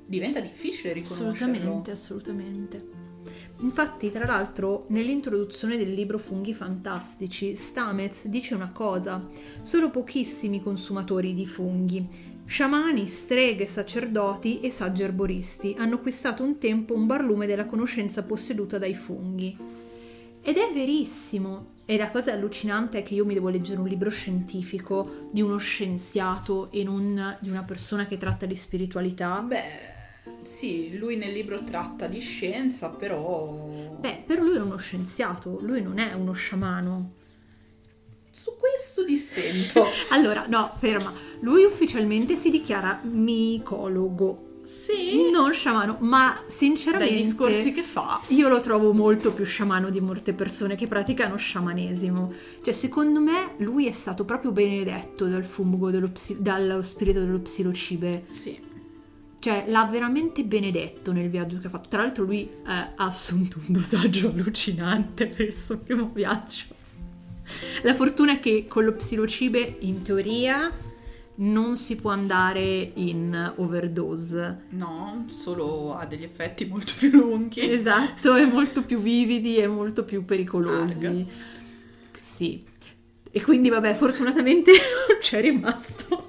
diventa 0.06 0.40
difficile 0.40 0.94
riconoscerlo. 0.94 1.34
Assolutamente, 1.34 1.92
assolutamente. 1.92 2.99
Infatti, 3.62 4.10
tra 4.10 4.26
l'altro, 4.26 4.86
nell'introduzione 4.88 5.76
del 5.76 5.94
libro 5.94 6.18
Funghi 6.18 6.54
Fantastici, 6.54 7.56
Stamez 7.56 8.28
dice 8.28 8.56
una 8.56 8.72
cosa: 8.72 9.28
sono 9.62 9.90
pochissimi 9.90 10.62
consumatori 10.62 11.34
di 11.34 11.46
funghi. 11.46 12.08
Sciamani, 12.46 13.08
streghe, 13.08 13.66
sacerdoti 13.66 14.62
e 14.62 14.72
saggi 14.72 15.04
erboristi 15.04 15.76
hanno 15.78 15.96
acquistato 15.96 16.42
un 16.42 16.58
tempo 16.58 16.96
un 16.96 17.06
barlume 17.06 17.46
della 17.46 17.66
conoscenza 17.66 18.24
posseduta 18.24 18.78
dai 18.78 18.96
funghi. 18.96 19.56
Ed 20.42 20.58
è 20.58 20.72
verissimo. 20.74 21.78
E 21.86 21.98
la 21.98 22.12
cosa 22.12 22.32
allucinante 22.34 23.00
è 23.00 23.04
che 23.04 23.16
io 23.16 23.26
mi 23.26 23.34
devo 23.34 23.50
leggere 23.50 23.82
un 23.82 23.88
libro 23.88 24.10
scientifico 24.12 25.28
di 25.32 25.42
uno 25.42 25.58
scienziato 25.58 26.72
e 26.72 26.84
non 26.84 27.38
di 27.40 27.50
una 27.50 27.64
persona 27.64 28.06
che 28.06 28.18
tratta 28.18 28.46
di 28.46 28.56
spiritualità. 28.56 29.42
Beh, 29.42 29.98
sì, 30.42 30.98
lui 30.98 31.16
nel 31.16 31.32
libro 31.32 31.64
tratta 31.64 32.08
di 32.08 32.20
scienza, 32.20 32.90
però... 32.90 33.98
Beh, 34.00 34.24
per 34.26 34.40
lui 34.40 34.56
è 34.56 34.62
uno 34.62 34.78
scienziato, 34.78 35.60
lui 35.62 35.82
non 35.82 36.00
è 36.00 36.14
uno 36.14 36.34
sciamano. 36.34 37.14
Su 38.32 38.56
questo 38.58 39.04
dissento. 39.04 39.86
Allora, 40.12 40.46
no, 40.48 40.74
ferma. 40.78 41.14
Lui 41.42 41.64
ufficialmente 41.64 42.36
si 42.36 42.50
dichiara 42.50 43.02
micologo, 43.04 44.50
sì, 44.70 45.32
non 45.32 45.52
sciamano, 45.52 45.98
ma 46.02 46.44
sinceramente 46.48 47.14
dai 47.14 47.24
discorsi 47.24 47.72
che 47.72 47.82
fa. 47.82 48.22
io 48.28 48.50
lo 48.50 48.62
trovo 48.62 48.94
molto 48.94 49.34
più 49.34 49.44
sciamano 49.44 49.90
di 49.90 50.00
molte 50.00 50.34
persone 50.34 50.76
che 50.76 50.86
praticano 50.86 51.38
sciamanesimo. 51.38 52.32
Cioè, 52.62 52.74
secondo 52.74 53.20
me 53.20 53.56
lui 53.58 53.88
è 53.88 53.92
stato 53.92 54.26
proprio 54.26 54.52
benedetto 54.52 55.26
dal 55.26 55.46
fungo 55.46 55.90
dello 55.90 56.12
dallo 56.38 56.82
spirito 56.84 57.20
dello 57.20 57.40
psilocibe. 57.40 58.26
Sì. 58.30 58.69
Cioè, 59.40 59.66
l'ha 59.68 59.86
veramente 59.86 60.44
benedetto 60.44 61.12
nel 61.14 61.30
viaggio 61.30 61.60
che 61.60 61.68
ha 61.68 61.70
fatto. 61.70 61.90
Tra 61.90 62.02
l'altro 62.02 62.26
lui 62.26 62.42
eh, 62.42 62.52
ha 62.66 62.94
assunto 62.98 63.60
un 63.60 63.74
dosaggio 63.74 64.30
allucinante 64.30 65.28
per 65.28 65.48
il 65.48 65.56
suo 65.56 65.78
primo 65.78 66.10
viaggio. 66.14 66.66
La 67.84 67.96
fortuna 67.96 68.34
è 68.34 68.40
che 68.40 68.66
con 68.68 68.84
lo 68.84 68.94
psilocibe, 68.94 69.78
in 69.80 70.02
teoria, 70.02 70.72
non 71.36 71.78
si 71.78 71.96
può 71.96 72.12
andare 72.12 72.92
in 72.96 73.54
overdose. 73.58 74.66
No, 74.72 75.26
solo 75.30 75.96
ha 75.96 76.06
degli 76.06 76.24
effetti 76.24 76.66
molto 76.66 76.94
più 76.98 77.12
lunghi. 77.12 77.62
Esatto, 77.62 78.36
è 78.36 78.46
molto 78.46 78.84
più 78.84 79.00
vividi 79.00 79.58
e 79.58 79.68
molto 79.68 80.04
più 80.04 80.26
pericolosi. 80.26 81.06
Arga. 81.06 81.26
Sì. 82.18 82.64
E 83.32 83.42
quindi, 83.42 83.70
vabbè, 83.70 83.94
fortunatamente 83.94 84.72
non 85.08 85.18
c'è 85.20 85.42
rimasto. 85.42 86.29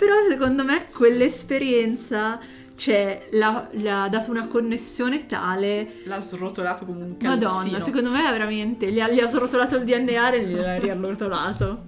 Però 0.00 0.14
secondo 0.26 0.64
me 0.64 0.86
quell'esperienza 0.94 2.40
cioè, 2.74 3.28
l'ha, 3.32 3.68
le 3.72 3.90
ha 3.90 4.08
dato 4.08 4.30
una 4.30 4.46
connessione 4.46 5.26
tale. 5.26 6.00
L'ha 6.04 6.22
srotolato 6.22 6.86
come 6.86 7.04
un 7.04 7.16
calzino. 7.18 7.50
Madonna, 7.50 7.80
secondo 7.80 8.08
me 8.08 8.22
veramente 8.22 8.90
gli 8.90 8.98
ha, 8.98 9.10
gli 9.10 9.20
ha 9.20 9.26
srotolato 9.26 9.76
il 9.76 9.84
DNA 9.84 10.32
e 10.32 10.46
gliel'ha 10.46 10.78
riarrotolato. 10.78 11.84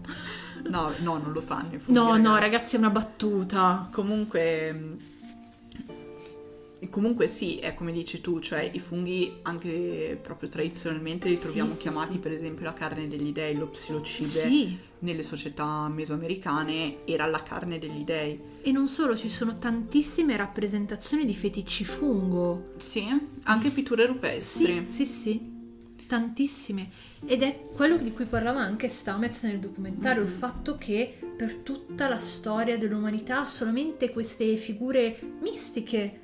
No, 0.64 0.92
no, 0.98 1.16
non 1.16 1.32
lo 1.32 1.40
fanno 1.40 1.70
funghi, 1.78 1.92
No, 1.92 2.18
no, 2.18 2.36
ragazzi, 2.36 2.76
è 2.76 2.78
una 2.78 2.90
battuta. 2.90 3.88
Comunque... 3.90 4.72
mh, 4.72 4.96
Comunque 6.90 7.28
sì, 7.28 7.56
è 7.56 7.74
come 7.74 7.92
dici 7.92 8.20
tu, 8.20 8.40
cioè 8.40 8.68
i 8.70 8.80
funghi 8.80 9.38
anche 9.42 10.18
proprio 10.20 10.50
tradizionalmente 10.50 11.28
li 11.28 11.38
troviamo 11.38 11.72
sì, 11.72 11.78
chiamati 11.78 12.12
sì. 12.14 12.18
per 12.18 12.32
esempio 12.32 12.66
la 12.66 12.74
carne 12.74 13.08
degli 13.08 13.32
dei, 13.32 13.56
lo 13.56 13.68
psilocibe. 13.68 14.26
Sì. 14.28 14.78
Nelle 15.02 15.24
società 15.24 15.88
mesoamericane 15.88 16.98
era 17.06 17.26
la 17.26 17.42
carne 17.42 17.78
degli 17.80 18.04
dei. 18.04 18.38
E 18.62 18.70
non 18.70 18.86
solo, 18.86 19.16
ci 19.16 19.28
sono 19.28 19.58
tantissime 19.58 20.36
rappresentazioni 20.36 21.24
di 21.24 21.34
feticci 21.34 21.84
fungo. 21.84 22.74
Sì, 22.78 23.04
anche 23.42 23.68
Sì. 23.68 23.74
pitture 23.74 24.06
rupestri. 24.06 24.84
Sì, 24.86 25.04
sì, 25.04 25.04
sì, 25.04 25.50
tantissime. 26.06 26.88
Ed 27.26 27.42
è 27.42 27.66
quello 27.74 27.96
di 27.96 28.12
cui 28.12 28.26
parlava 28.26 28.60
anche 28.60 28.88
Stamez 28.88 29.42
nel 29.42 29.58
documentario, 29.58 30.22
Mhm. 30.22 30.28
il 30.28 30.32
fatto 30.34 30.76
che 30.76 31.18
per 31.36 31.54
tutta 31.56 32.06
la 32.08 32.18
storia 32.18 32.78
dell'umanità 32.78 33.44
solamente 33.46 34.12
queste 34.12 34.56
figure 34.56 35.18
mistiche, 35.40 36.20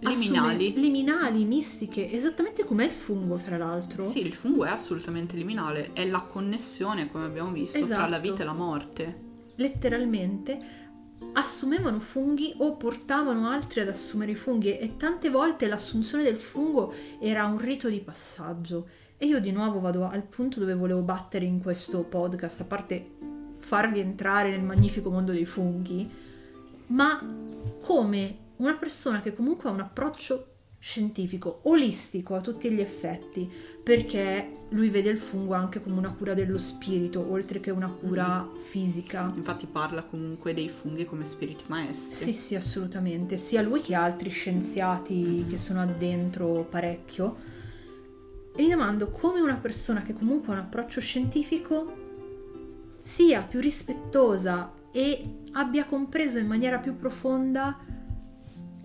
Liminali. 0.00 0.66
assume- 0.66 0.80
liminali, 0.80 1.44
mistiche, 1.44 2.10
esattamente 2.12 2.64
come 2.64 2.84
il 2.84 2.90
fungo 2.92 3.36
tra 3.36 3.56
l'altro. 3.56 4.02
Sì, 4.02 4.20
il 4.24 4.34
fungo 4.34 4.64
è 4.64 4.70
assolutamente 4.70 5.36
liminale, 5.36 5.92
è 5.92 6.06
la 6.06 6.20
connessione, 6.20 7.10
come 7.10 7.24
abbiamo 7.24 7.50
visto, 7.50 7.78
fra 7.84 7.96
la 8.00 8.06
Esatto. 8.06 8.20
vita 8.22 8.42
e 8.42 8.44
la 8.44 8.52
morte. 8.52 9.20
letteralmente 9.56 10.86
assumevano 11.32 11.98
funghi 11.98 12.54
o 12.58 12.76
portavano 12.76 13.48
altri 13.50 13.80
ad 13.80 13.88
assumere 13.88 14.32
i 14.32 14.34
funghi 14.36 14.78
e 14.78 14.96
tante 14.96 15.30
volte 15.30 15.66
l'assunzione 15.66 16.22
del 16.22 16.36
fungo 16.36 16.92
era 17.20 17.44
un 17.46 17.58
rito 17.58 17.88
di 17.88 17.98
passaggio. 17.98 18.86
E 19.16 19.26
io 19.26 19.40
di 19.40 19.50
nuovo 19.50 19.80
vado 19.80 20.08
al 20.08 20.22
punto 20.22 20.60
dove 20.60 20.74
volevo 20.74 21.00
battere 21.02 21.44
in 21.44 21.60
questo 21.60 22.04
podcast, 22.04 22.60
a 22.60 22.64
parte 22.66 23.04
farvi 23.58 23.98
entrare 23.98 24.50
nel 24.50 24.62
magnifico 24.62 25.10
mondo 25.10 25.32
dei 25.32 25.44
funghi, 25.44 26.08
ma 26.88 27.20
come 27.82 28.36
una 28.58 28.76
persona 28.76 29.20
che 29.20 29.34
comunque 29.34 29.68
ha 29.68 29.72
un 29.72 29.80
approccio 29.80 30.52
scientifico, 30.80 31.60
olistico 31.64 32.34
a 32.34 32.40
tutti 32.40 32.70
gli 32.70 32.80
effetti, 32.80 33.50
perché 33.82 34.66
lui 34.70 34.88
vede 34.90 35.10
il 35.10 35.18
fungo 35.18 35.54
anche 35.54 35.80
come 35.80 35.96
una 35.96 36.12
cura 36.12 36.34
dello 36.34 36.58
spirito, 36.58 37.30
oltre 37.30 37.58
che 37.58 37.70
una 37.70 37.90
cura 37.90 38.48
fisica. 38.58 39.32
Infatti 39.34 39.66
parla 39.66 40.04
comunque 40.04 40.54
dei 40.54 40.68
funghi 40.68 41.04
come 41.04 41.24
spiriti 41.24 41.64
maestri. 41.66 42.26
Sì, 42.26 42.32
sì, 42.32 42.54
assolutamente, 42.54 43.36
sia 43.36 43.62
lui 43.62 43.80
che 43.80 43.94
altri 43.94 44.30
scienziati 44.30 45.46
che 45.48 45.56
sono 45.56 45.80
addentro 45.80 46.66
parecchio. 46.68 47.56
E 48.54 48.62
mi 48.62 48.68
domando 48.68 49.10
come 49.10 49.40
una 49.40 49.56
persona 49.56 50.02
che 50.02 50.14
comunque 50.14 50.52
ha 50.52 50.58
un 50.58 50.64
approccio 50.64 51.00
scientifico 51.00 52.06
sia 53.02 53.42
più 53.42 53.60
rispettosa 53.60 54.72
e 54.92 55.38
abbia 55.52 55.86
compreso 55.86 56.38
in 56.38 56.46
maniera 56.46 56.78
più 56.78 56.96
profonda 56.96 57.78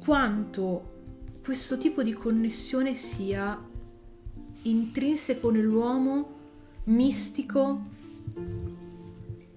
quanto 0.04 0.92
questo 1.44 1.78
tipo 1.78 2.04
di 2.04 2.14
connessione 2.14 2.94
sia 2.94 3.60
intrinseco 4.64 5.50
nell'uomo, 5.50 6.40
mistico 6.86 7.82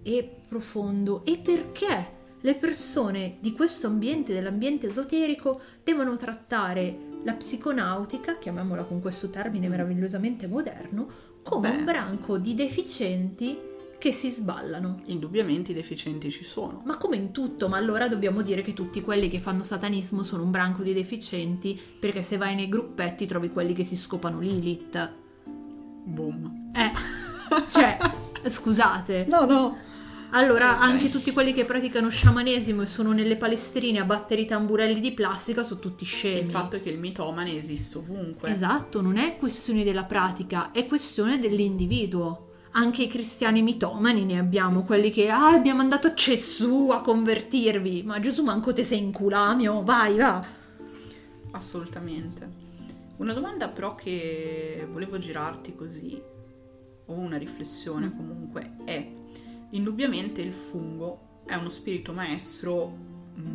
e 0.03 0.37
profondo 0.49 1.25
e 1.25 1.39
perché 1.39 2.15
le 2.41 2.55
persone 2.55 3.39
di 3.41 3.53
questo 3.53 3.89
ambiente, 3.89 4.33
dell'ambiente 4.33 4.87
esoterico, 4.87 5.61
devono 5.83 6.17
trattare 6.17 6.97
la 7.25 7.35
psiconautica, 7.35 8.39
chiamiamola 8.39 8.85
con 8.85 9.01
questo 9.01 9.29
termine 9.31 9.69
meravigliosamente 9.69 10.47
moderno, 10.47 11.09
come 11.43 11.71
Beh. 11.71 11.77
un 11.77 11.85
branco 11.85 12.39
di 12.39 12.55
deficienti 12.55 13.59
che 13.99 14.13
si 14.13 14.31
sballano. 14.31 14.99
Indubbiamente 15.07 15.73
i 15.73 15.75
deficienti 15.75 16.31
ci 16.31 16.45
sono. 16.45 16.83
Ma 16.85 16.97
come 16.97 17.17
in 17.17 17.33
tutto, 17.33 17.69
ma 17.69 17.77
allora 17.77 18.09
dobbiamo 18.09 18.43
dire 18.43 18.63
che 18.63 18.73
tutti 18.75 19.01
quelli 19.01 19.29
che 19.29 19.39
fanno 19.39 19.63
satanismo 19.63 20.23
sono 20.23 20.43
un 20.43 20.51
branco 20.51 20.83
di 20.83 20.93
deficienti, 20.93 21.79
perché 21.99 22.23
se 22.23 22.37
vai 22.37 22.55
nei 22.55 22.69
gruppetti 22.69 23.27
trovi 23.27 23.51
quelli 23.51 23.73
che 23.73 23.85
si 23.85 23.97
scopano 23.97 24.41
Lilith. 24.41 25.13
Boom. 26.05 26.71
Eh, 26.75 26.93
cioè, 27.69 27.99
scusate. 28.49 29.27
No, 29.29 29.45
no. 29.45 29.77
Allora, 30.31 30.73
Ok. 30.73 30.83
anche 30.83 31.09
tutti 31.09 31.33
quelli 31.33 31.53
che 31.53 31.65
praticano 31.65 32.09
sciamanesimo 32.09 32.83
e 32.83 32.87
sono 32.87 33.13
nelle 33.13 33.37
palestrine 33.37 34.01
a 34.01 34.05
battere 34.05 34.43
i 34.43 34.45
tamburelli 34.45 35.01
di 35.01 35.13
plastica 35.13 35.63
sono 35.63 35.81
tutti 35.81 36.05
scemi. 36.05 36.41
Il 36.41 36.51
fatto 36.51 36.77
è 36.77 36.83
che 36.83 36.91
il 36.91 36.99
mitomane 36.99 37.57
esiste 37.57 37.99
ovunque. 37.99 38.51
Esatto, 38.51 39.01
non 39.01 39.17
è 39.17 39.37
questione 39.37 39.85
della 39.85 40.05
pratica, 40.05 40.73
è 40.73 40.87
questione 40.87 41.39
dell'individuo. 41.39 42.46
Anche 42.79 43.05
i 43.05 43.09
cristiani 43.09 43.63
mitomani 43.63 44.25
ne 44.27 44.39
abbiamo, 44.39 44.77
Sì, 44.77 44.81
sì. 44.81 44.87
quelli 44.87 45.11
che 45.11 45.31
ah, 45.31 45.53
abbiamo 45.55 45.79
mandato 45.79 46.13
Gesù 46.13 46.91
a 46.93 47.01
convertirvi. 47.01 48.03
Ma 48.03 48.21
Gesù 48.21 48.43
manco 48.43 48.73
te 48.75 48.85
sei 48.85 48.99
in 48.99 49.13
culamio, 49.13 49.83
vai, 49.83 50.17
va. 50.19 50.45
Assolutamente. 51.53 52.65
Una 53.17 53.33
domanda 53.33 53.69
però 53.69 53.95
che 53.95 54.87
volevo 54.91 55.17
girarti 55.19 55.75
così, 55.75 56.21
o 57.07 57.13
una 57.15 57.39
riflessione 57.39 58.07
Mm. 58.09 58.17
comunque, 58.17 58.77
è 58.85 59.11
indubbiamente 59.71 60.43
il 60.43 60.53
fungo 60.53 61.43
è 61.47 61.55
uno 61.55 61.71
spirito 61.71 62.13
maestro 62.13 62.93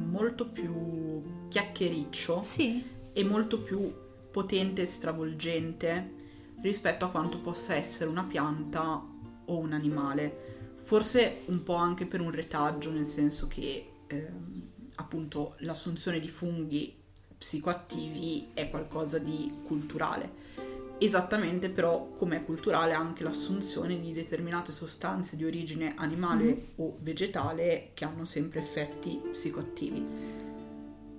molto 0.10 0.48
più 0.48 1.22
chiacchiericcio 1.50 2.42
Sì, 2.42 2.84
e 3.14 3.24
molto 3.24 3.60
più 3.62 3.94
potente 4.32 4.82
e 4.84 4.86
stravolgente 4.86 6.14
rispetto 6.62 7.06
a 7.06 7.10
quanto 7.10 7.40
possa 7.40 7.76
essere 7.76 8.10
una 8.10 8.24
pianta 8.24 9.04
o 9.54 9.58
un 9.60 9.74
animale. 9.74 10.60
Forse 10.84 11.42
un 11.46 11.64
po' 11.64 11.76
anche 11.76 12.06
per 12.06 12.22
un 12.22 12.32
retaggio, 12.32 12.92
nel 12.92 13.06
senso 13.06 13.48
che 13.48 13.88
ehm, 14.08 14.62
appunto 14.96 15.56
l'assunzione 15.60 16.20
di 16.20 16.28
funghi 16.28 16.96
psicoattivi 17.38 18.50
è 18.54 18.70
qualcosa 18.70 19.18
di 19.18 19.52
culturale. 19.64 20.40
Esattamente 21.00 21.70
però 21.70 22.10
come 22.16 22.38
è 22.38 22.46
culturale 22.46 22.94
anche 22.94 23.24
l'assunzione 23.24 24.00
di 24.00 24.12
determinate 24.12 24.72
sostanze 24.72 25.36
di 25.36 25.44
origine 25.46 25.94
animale 25.96 26.44
Mhm. 26.44 26.60
o 26.76 26.98
vegetale 27.00 27.90
che 27.96 28.06
hanno 28.06 28.26
sempre 28.26 28.60
effetti 28.62 29.20
psicoattivi. 29.32 30.06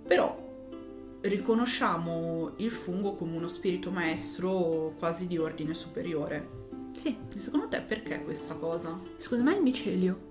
Però 0.07 0.39
riconosciamo 1.23 2.53
il 2.57 2.71
fungo 2.71 3.15
come 3.15 3.37
uno 3.37 3.49
spirito 3.49 3.91
maestro 3.91 4.95
quasi 4.99 5.27
di 5.27 5.39
ordine 5.39 5.75
superiore. 5.75 6.61
Sì. 6.95 7.17
Secondo 7.37 7.69
te 7.69 7.81
perché 7.81 8.23
questa 8.23 8.55
cosa? 8.55 8.99
Secondo 9.17 9.45
me 9.45 9.55
è 9.55 9.57
il 9.57 9.63
micelio. 9.63 10.31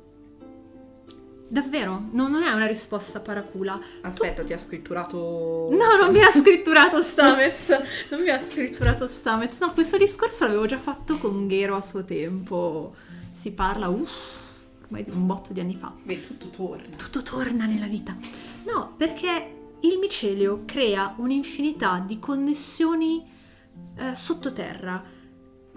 Davvero? 1.51 2.07
No, 2.11 2.29
non 2.29 2.43
è 2.43 2.51
una 2.53 2.65
risposta 2.65 3.19
paracula. 3.19 3.77
Aspetta, 4.01 4.41
ti 4.41 4.53
ha 4.53 4.57
scritturato... 4.57 5.67
No, 5.71 5.97
non 5.99 6.13
mi 6.13 6.23
ha 6.23 6.31
scritturato 6.33 7.01
Stamez. 7.01 7.67
Non 8.09 8.21
mi 8.21 8.29
ha 8.29 8.41
scritturato 8.41 9.05
Stamez. 9.05 9.57
No, 9.59 9.73
questo 9.73 9.97
discorso 9.97 10.45
l'avevo 10.45 10.65
già 10.65 10.79
fatto 10.79 11.17
con 11.17 11.47
Ghero 11.47 11.75
a 11.75 11.81
suo 11.81 12.05
tempo. 12.05 12.95
Si 13.33 13.51
parla, 13.51 13.89
uff, 13.89 14.39
ormai 14.83 15.03
di 15.03 15.09
un 15.09 15.25
botto 15.25 15.51
di 15.51 15.59
anni 15.59 15.75
fa. 15.75 15.93
Beh, 16.01 16.21
tutto 16.21 16.47
torna. 16.47 16.95
Tutto 16.95 17.21
torna 17.21 17.65
nella 17.65 17.87
vita. 17.87 18.15
No, 18.63 18.93
perché 18.95 19.55
il 19.81 19.97
micelio 19.99 20.63
crea 20.63 21.15
un'infinità 21.17 21.99
di 21.99 22.17
connessioni 22.17 23.29
eh, 23.97 24.15
sottoterra. 24.15 25.03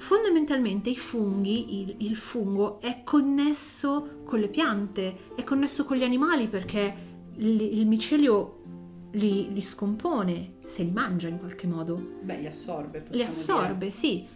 Fondamentalmente 0.04 0.90
i 0.90 0.96
funghi, 0.96 1.80
il, 1.80 1.94
il 2.00 2.16
fungo 2.16 2.78
è 2.78 3.02
connesso 3.04 4.20
con 4.26 4.38
le 4.38 4.48
piante, 4.48 5.32
è 5.34 5.42
connesso 5.44 5.86
con 5.86 5.96
gli 5.96 6.02
animali 6.02 6.46
perché 6.46 6.94
il, 7.36 7.58
il 7.58 7.86
micelio 7.86 9.08
li, 9.12 9.50
li 9.50 9.62
scompone, 9.62 10.56
se 10.62 10.82
li 10.82 10.92
mangia 10.92 11.28
in 11.28 11.38
qualche 11.38 11.66
modo. 11.66 12.18
Beh, 12.20 12.36
li 12.36 12.46
assorbe, 12.46 13.02
Li 13.12 13.22
assorbe, 13.22 13.90
sì. 13.90 14.26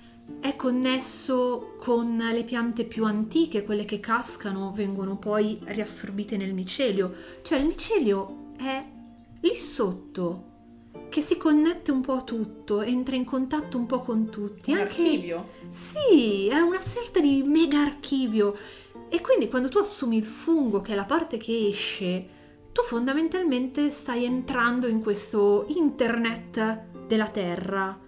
È 0.41 0.57
connesso 0.57 1.77
con 1.79 2.17
le 2.17 2.45
piante 2.45 2.85
più 2.85 3.05
antiche, 3.05 3.63
quelle 3.63 3.85
che 3.85 4.01
cascano, 4.01 4.73
vengono 4.73 5.19
poi 5.19 5.59
riassorbite 5.65 6.39
nel 6.39 6.55
micelio. 6.55 7.13
Cioè 7.43 7.59
il 7.59 7.67
micelio 7.67 8.55
è 8.57 8.83
lì 9.39 9.55
sotto, 9.55 10.45
che 11.09 11.21
si 11.21 11.37
connette 11.37 11.91
un 11.91 12.01
po' 12.01 12.15
a 12.15 12.23
tutto, 12.23 12.83
entra 12.83 13.17
in 13.17 13.25
contatto 13.25 13.77
un 13.77 13.87
po' 13.87 14.01
con 14.01 14.31
tutti. 14.31 14.73
Un 14.73 14.79
Anche... 14.79 14.91
archivio? 14.91 15.49
Sì, 15.71 16.49
è 16.49 16.61
una 16.61 16.81
sorta 16.81 17.21
di 17.21 17.43
mega 17.45 17.81
archivio. 17.81 18.55
E 19.09 19.21
quindi 19.21 19.49
quando 19.49 19.69
tu 19.69 19.79
assumi 19.79 20.17
il 20.17 20.27
fungo, 20.27 20.81
che 20.81 20.93
è 20.93 20.95
la 20.95 21.05
parte 21.05 21.39
che 21.39 21.69
esce, 21.69 22.29
tu 22.73 22.83
fondamentalmente 22.83 23.91
stai 23.91 24.25
entrando 24.25 24.87
in 24.87 25.01
questo 25.01 25.65
internet 25.69 27.07
della 27.07 27.29
Terra. 27.29 27.99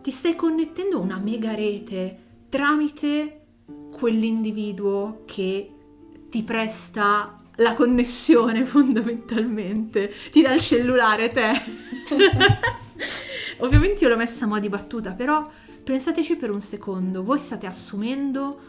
Ti 0.00 0.10
stai 0.10 0.34
connettendo 0.34 0.96
a 0.96 1.00
una 1.00 1.18
mega 1.18 1.54
rete 1.54 2.26
tramite 2.48 3.42
quell'individuo 3.96 5.22
che 5.26 5.72
ti 6.30 6.42
presta 6.42 7.37
la 7.58 7.74
connessione 7.74 8.64
fondamentalmente. 8.66 10.12
Ti 10.30 10.42
dà 10.42 10.52
il 10.52 10.60
cellulare 10.60 11.30
te. 11.30 11.50
Ovviamente 13.58 14.04
io 14.04 14.10
l'ho 14.10 14.16
messa 14.16 14.44
a 14.44 14.48
mo' 14.48 14.58
di 14.58 14.68
battuta, 14.68 15.12
però 15.12 15.48
pensateci 15.82 16.36
per 16.36 16.50
un 16.50 16.60
secondo. 16.60 17.22
Voi 17.22 17.38
state 17.38 17.66
assumendo 17.66 18.60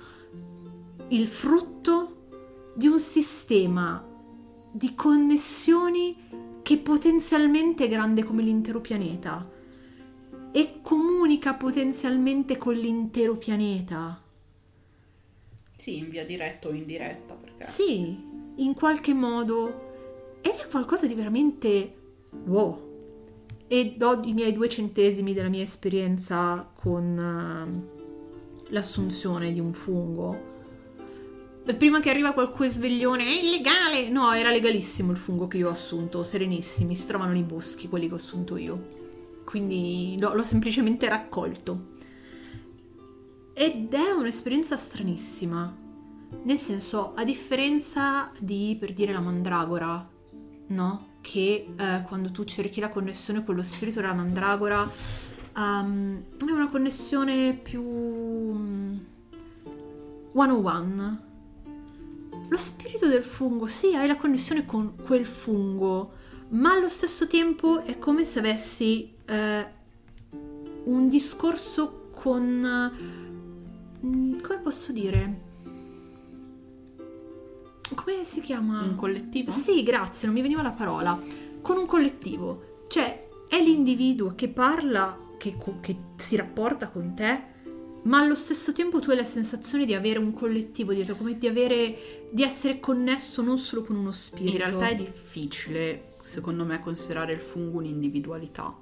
il 1.10 1.28
frutto 1.28 2.16
di 2.76 2.88
un 2.88 3.00
sistema 3.00 4.04
di 4.72 4.94
connessioni 4.96 6.28
che 6.62 6.78
potenzialmente 6.78 7.86
è 7.86 7.90
grande 7.90 8.24
come 8.24 8.44
l'intero 8.44 8.80
pianeta 8.80 9.44
e 10.52 10.80
comunica 10.82 11.54
potenzialmente 11.54 12.58
con 12.58 12.74
l'intero 12.74 13.38
pianeta. 13.38 14.22
Sì, 15.76 15.98
in 15.98 16.10
via 16.10 16.26
diretta 16.26 16.68
o 16.68 16.74
indiretta, 16.74 17.36
perché... 17.36 17.66
Sì, 17.66 18.29
in 18.64 18.74
qualche 18.74 19.14
modo. 19.14 19.88
Ed 20.42 20.54
è 20.54 20.68
qualcosa 20.70 21.06
di 21.06 21.14
veramente 21.14 21.92
wow. 22.46 22.88
E 23.68 23.94
do 23.98 24.22
i 24.24 24.34
miei 24.34 24.54
due 24.54 24.70
centesimi 24.70 25.34
della 25.34 25.50
mia 25.50 25.64
esperienza 25.64 26.68
con 26.74 27.18
eh, 27.18 28.72
l'assunzione 28.72 29.52
di 29.52 29.60
un 29.60 29.74
fungo. 29.74 30.58
Prima 31.78 32.00
che 32.00 32.10
arriva 32.10 32.34
qualche 32.34 32.68
sveglione, 32.68 33.26
è 33.26 33.44
illegale! 33.44 34.10
No, 34.10 34.32
era 34.34 34.50
legalissimo 34.50 35.12
il 35.12 35.18
fungo 35.18 35.48
che 35.48 35.58
io 35.58 35.68
ho 35.68 35.72
assunto, 35.72 36.24
serenissimi, 36.24 36.96
si 36.96 37.06
trovano 37.06 37.32
nei 37.32 37.44
boschi 37.44 37.88
quelli 37.88 38.08
che 38.08 38.14
ho 38.14 38.18
assunto 38.18 38.58
io. 38.58 38.98
Quindi 39.46 40.18
l'ho, 40.20 40.34
l'ho 40.34 40.44
semplicemente 40.44 41.08
raccolto. 41.08 41.98
Ed 43.54 43.94
è 43.94 44.12
un'esperienza 44.12 44.78
stranissima. 44.78 45.79
Nel 46.44 46.58
senso, 46.58 47.14
a 47.16 47.24
differenza 47.24 48.32
di, 48.40 48.76
per 48.80 48.94
dire, 48.94 49.12
la 49.14 49.20
mandragora, 49.20 50.08
no? 50.68 51.08
Che 51.22 51.68
eh, 51.76 52.02
quando 52.08 52.32
tu 52.32 52.44
cerchi 52.46 52.80
la 52.80 52.90
connessione 52.90 53.44
con 53.44 53.56
lo 53.56 53.64
spirito 53.64 54.00
della 54.00 54.14
mandragora 54.14 54.90
ehm, 55.58 56.24
è 56.40 56.52
una 56.52 56.70
connessione 56.70 57.54
più 57.54 57.84
mm, 57.84 58.98
one 60.34 60.52
on 60.52 60.66
one. 60.66 61.28
Lo 62.48 62.58
spirito 62.58 63.08
del 63.08 63.24
fungo, 63.24 63.68
sì, 63.68 63.96
hai 63.96 64.08
la 64.08 64.16
connessione 64.16 64.66
con 64.66 64.96
quel 65.04 65.26
fungo, 65.26 66.14
ma 66.50 66.72
allo 66.72 66.90
stesso 66.90 67.28
tempo 67.28 67.82
è 67.82 68.00
come 68.00 68.24
se 68.24 68.40
avessi 68.40 69.14
eh, 69.26 69.68
un 70.86 71.08
discorso 71.08 72.10
con... 72.12 72.92
mm, 74.06 74.40
come 74.40 74.60
posso 74.60 74.92
dire? 74.92 75.48
Come 77.96 78.24
si 78.24 78.42
chiama? 78.42 78.82
Un 78.82 78.96
collettivo? 78.96 79.52
Sì, 79.52 79.84
grazie, 79.84 80.28
non 80.28 80.36
mi 80.36 80.42
veniva 80.42 80.62
la 80.62 80.72
parola. 80.72 81.20
Con 81.62 81.78
un 81.78 81.86
collettivo. 81.86 82.82
Cioè, 82.88 83.28
è 83.48 83.62
l'individuo 83.62 84.34
che 84.36 84.48
parla, 84.50 85.18
che, 85.38 85.56
che 85.82 85.98
si 86.18 86.36
rapporta 86.36 86.90
con 86.90 87.14
te, 87.16 87.58
ma 88.04 88.20
allo 88.20 88.36
stesso 88.36 88.72
tempo 88.72 89.00
tu 89.00 89.10
hai 89.10 89.18
la 89.18 89.24
sensazione 89.24 89.86
di 89.86 89.94
avere 89.94 90.20
un 90.20 90.34
collettivo 90.34 90.94
dietro, 90.94 91.16
come 91.16 91.38
di 91.38 91.48
avere, 91.48 92.30
di 92.32 92.44
essere 92.44 92.80
connesso 92.80 93.42
non 93.42 93.58
solo 93.58 93.84
con 93.84 93.96
uno 93.96 94.12
spirito. 94.12 94.52
In 94.52 94.58
realtà 94.58 94.88
è 94.88 94.96
difficile, 94.96 96.14
secondo 96.20 96.64
me, 96.64 96.80
considerare 96.80 97.34
il 97.34 97.42
fungo 97.42 97.80
un'individualità. 97.80 98.74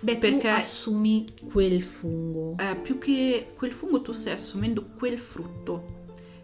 Beh, 0.00 0.16
perché- 0.16 0.38
tu 0.38 0.46
assumi 0.46 1.24
quel 1.52 1.80
fungo. 1.82 2.56
Eh, 2.58 2.76
più 2.76 2.98
che 2.98 3.52
quel 3.56 3.72
fungo 3.72 4.02
tu 4.02 4.10
stai 4.12 4.32
assumendo 4.32 4.86
quel 4.98 5.18
frutto. 5.18 6.00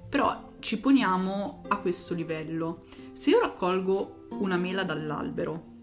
Però 0.08 0.47
ci 0.60 0.80
poniamo 0.80 1.62
a 1.68 1.78
questo 1.78 2.14
livello. 2.14 2.84
Se 3.12 3.30
io 3.30 3.40
raccolgo 3.40 4.26
una 4.30 4.56
mela 4.56 4.82
dall'albero 4.82 5.76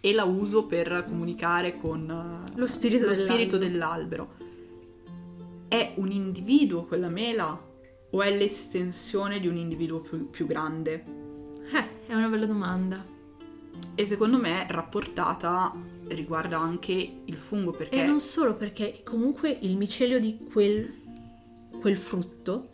e 0.00 0.12
la 0.12 0.24
uso 0.24 0.66
per 0.66 1.04
comunicare 1.06 1.76
con 1.76 2.46
eh, 2.48 2.58
Lo 2.58 2.66
spirito 2.66 3.06
lo 3.06 3.12
spirito 3.12 3.58
dell'albero. 3.58 4.28
dell'albero, 4.36 5.68
è 5.68 5.92
un 5.96 6.10
individuo 6.10 6.84
quella 6.84 7.08
mela 7.08 7.68
o 8.12 8.22
è 8.22 8.36
l'estensione 8.36 9.38
di 9.38 9.46
un 9.46 9.56
individuo 9.56 10.00
più, 10.00 10.30
più 10.30 10.46
grande? 10.46 11.04
Eh, 11.72 12.06
è 12.06 12.14
una 12.14 12.28
bella 12.28 12.46
domanda. 12.46 13.04
E 13.94 14.04
secondo 14.04 14.38
me 14.38 14.66
rapportata 14.68 15.72
riguarda 16.08 16.58
anche 16.58 17.22
il 17.24 17.36
fungo 17.36 17.70
perché 17.70 18.02
E 18.02 18.06
non 18.06 18.20
solo 18.20 18.56
perché 18.56 19.02
comunque 19.04 19.56
il 19.60 19.76
micelio 19.76 20.18
di 20.18 20.38
quel, 20.50 20.92
quel 21.80 21.96
frutto 21.96 22.69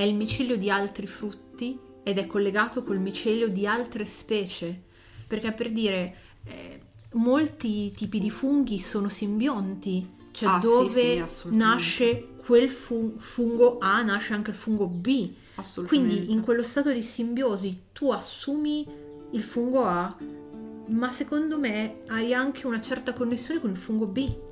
è 0.00 0.04
il 0.04 0.14
micelio 0.14 0.56
di 0.56 0.70
altri 0.70 1.06
frutti 1.06 1.78
ed 2.02 2.16
è 2.16 2.26
collegato 2.26 2.82
col 2.82 2.98
micelio 2.98 3.48
di 3.48 3.66
altre 3.66 4.06
specie. 4.06 4.84
Perché 5.26 5.52
per 5.52 5.70
dire, 5.70 6.16
eh, 6.44 6.80
molti 7.12 7.90
tipi 7.90 8.18
di 8.18 8.30
funghi 8.30 8.78
sono 8.78 9.10
simbionti, 9.10 10.08
cioè 10.30 10.48
Ah, 10.48 10.58
sì, 10.58 10.66
dove 10.66 10.88
sì, 10.88 11.18
assolutamente. 11.18 11.54
nasce 11.54 12.28
quel 12.46 12.70
fu- 12.70 13.16
fungo 13.18 13.76
A, 13.78 14.00
nasce 14.00 14.32
anche 14.32 14.50
il 14.50 14.56
fungo 14.56 14.86
B. 14.86 15.34
assolutamente 15.56 16.14
Quindi 16.14 16.32
in 16.32 16.40
quello 16.40 16.62
stato 16.62 16.90
di 16.92 17.02
simbiosi 17.02 17.82
tu 17.92 18.10
assumi 18.10 18.86
il 19.32 19.42
fungo 19.42 19.84
A, 19.84 20.16
ma 20.92 21.10
secondo 21.12 21.58
me 21.58 21.98
hai 22.06 22.32
anche 22.32 22.66
una 22.66 22.80
certa 22.80 23.12
connessione 23.12 23.60
con 23.60 23.68
il 23.68 23.76
fungo 23.76 24.06
B. 24.06 24.48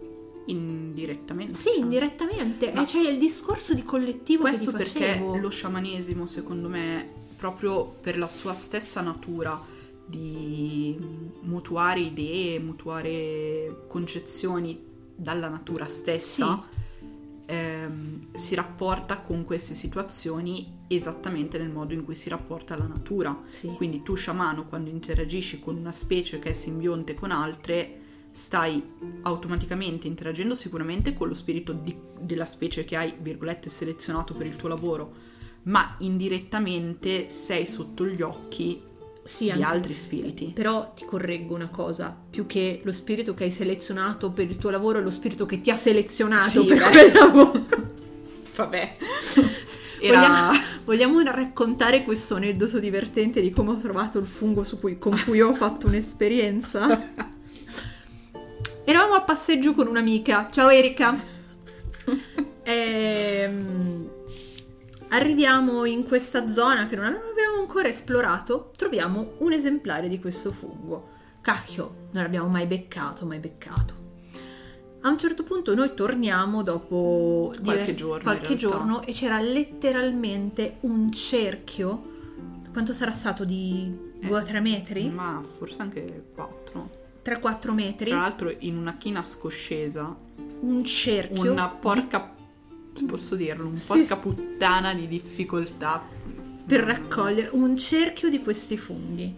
indirettamente. 0.51 1.55
Sì, 1.55 1.79
indirettamente. 1.79 2.73
Ma- 2.73 2.83
E 2.83 2.85
c'è 2.85 3.01
il 3.01 3.19
discorso 3.19 3.75
di 3.75 3.85
collettivo 3.85 4.43
Questo 4.43 4.73
perché 4.73 5.19
lo 5.41 5.49
sciamanesimo, 5.49 6.27
secondo 6.27 6.69
me, 6.69 7.09
proprio 7.37 7.85
per 7.85 8.19
la 8.19 8.29
sua 8.29 8.55
stessa 8.55 9.01
natura 9.01 9.61
di 10.07 10.97
mutuare 11.43 12.01
idee, 12.01 12.59
mutuare 12.59 13.83
concezioni 13.89 14.79
dalla 15.15 15.49
natura 15.49 15.87
stessa, 15.89 16.67
ehm, 17.45 18.35
si 18.35 18.55
rapporta 18.55 19.21
con 19.21 19.45
queste 19.45 19.75
situazioni 19.75 20.77
esattamente 20.89 21.59
nel 21.59 21.71
modo 21.71 21.93
in 21.93 22.05
cui 22.05 22.15
si 22.15 22.29
rapporta 22.29 22.75
alla 22.75 22.87
natura. 22.87 23.39
Sì. 23.51 23.69
Quindi 23.69 24.03
tu 24.03 24.15
sciamano 24.15 24.67
quando 24.67 24.91
interagisci 24.91 25.61
con 25.61 25.77
una 25.77 25.93
specie 25.93 26.39
che 26.39 26.51
è 26.51 26.53
simbionte 26.53 27.15
con 27.15 27.31
altre, 27.31 28.01
stai 28.39 28.81
automaticamente 29.23 30.07
interagendo 30.07 30.55
sicuramente 30.55 31.13
con 31.13 31.27
lo 31.27 31.35
spirito 31.35 31.73
di- 31.73 31.97
della 32.21 32.47
specie 32.47 32.85
che 32.85 32.95
hai, 32.97 33.13
virgolette, 33.19 33.69
selezionato 33.69 34.33
per 34.35 34.47
il 34.47 34.55
tuo 34.55 34.69
lavoro, 34.69 35.13
ma 35.65 35.97
indirettamente 35.99 37.29
sei 37.29 37.67
sotto 37.67 38.07
gli 38.07 38.23
occhi 38.23 38.81
Sì, 39.25 39.45
di 39.45 39.51
anche- 39.51 39.65
altri 39.65 39.95
spiriti. 39.95 40.53
Però 40.55 40.93
ti 40.95 41.05
correggo 41.05 41.55
una 41.57 41.69
cosa, 41.69 42.17
più 42.31 42.47
che 42.47 42.81
lo 42.85 42.93
spirito 42.93 43.35
che 43.35 43.43
hai 43.45 43.51
selezionato 43.51 44.31
per 44.31 44.45
il 44.49 44.57
tuo 44.57 44.71
lavoro 44.71 45.01
è 45.01 45.03
lo 45.03 45.11
spirito 45.11 45.45
che 45.45 45.61
ti 45.61 45.71
ha 45.71 45.77
selezionato 45.77 46.49
Sì, 46.63 46.65
per 46.67 46.79
beh. 46.79 46.91
quel 46.91 47.13
lavoro. 47.13 47.67
Vabbè. 48.55 48.97
Era... 50.01 50.21
Vogliamo, 50.85 51.17
vogliamo 51.17 51.21
raccontare 51.33 52.05
questo 52.05 52.37
aneddoto 52.37 52.79
divertente 52.79 53.41
di 53.41 53.51
come 53.51 53.73
ho 53.73 53.79
trovato 53.79 54.21
il 54.21 54.27
fungo 54.27 54.63
su 54.63 54.79
cui- 54.79 54.97
con 54.97 55.21
cui 55.25 55.41
ho 55.41 55.53
fatto 55.55 55.89
un'esperienza? 55.89 57.27
Eravamo 58.89 59.17
a 59.17 59.21
passeggio 59.21 59.75
con 59.75 59.87
un'amica. 59.87 60.49
Ciao 60.51 60.71
Erika. 60.71 61.15
Ehm, 62.63 64.11
arriviamo 65.09 65.85
in 65.87 66.07
questa 66.07 66.51
zona 66.51 66.87
che 66.87 66.97
non 66.97 67.05
avevamo 67.07 67.61
ancora 67.61 67.89
esplorato. 67.89 68.73
Troviamo 68.77 69.33
un 69.39 69.53
esemplare 69.53 70.09
di 70.09 70.19
questo 70.19 70.53
fungo. 70.53 71.09
Cacchio, 71.43 72.09
non 72.13 72.23
l'abbiamo 72.23 72.49
mai 72.49 72.67
beccato, 72.67 73.25
mai 73.27 73.39
beccato. 73.39 73.95
A 75.03 75.11
un 75.11 75.19
certo 75.19 75.43
punto 75.45 75.75
noi 75.75 75.93
torniamo 75.95 76.63
dopo 76.63 77.53
Qualche 77.55 77.63
diversi- 77.63 77.95
giorno, 77.95 78.23
qualche 78.23 78.57
giorno 78.57 79.03
e 79.03 79.13
c'era 79.13 79.39
letteralmente 79.39 80.77
un 80.81 81.11
cerchio. 81.13 82.17
Quanto 82.73 82.95
sarà 82.95 83.13
stato 83.13 83.45
di 83.45 83.95
2-3 84.23 84.61
metri? 84.61 85.09
Ma 85.11 85.43
forse 85.43 85.81
anche 85.83 86.25
4. 86.35 86.98
3-4 87.29 87.73
metri? 87.73 88.11
Tra 88.11 88.21
l'altro 88.21 88.55
in 88.61 88.77
una 88.77 88.97
china 88.97 89.23
scoscesa, 89.25 90.15
Un 90.61 90.85
cerchio. 90.85 91.51
una 91.53 91.69
porca... 91.69 92.35
posso 93.07 93.37
dirlo, 93.37 93.67
un 93.69 93.75
Sì. 93.77 93.87
porca 93.87 94.17
puttana 94.17 94.95
di 94.95 95.07
difficoltà. 95.07 96.03
per 96.67 96.81
raccogliere 96.85 97.49
un 97.53 97.77
cerchio 97.79 98.29
di 98.29 98.41
questi 98.43 98.77
funghi. 98.77 99.35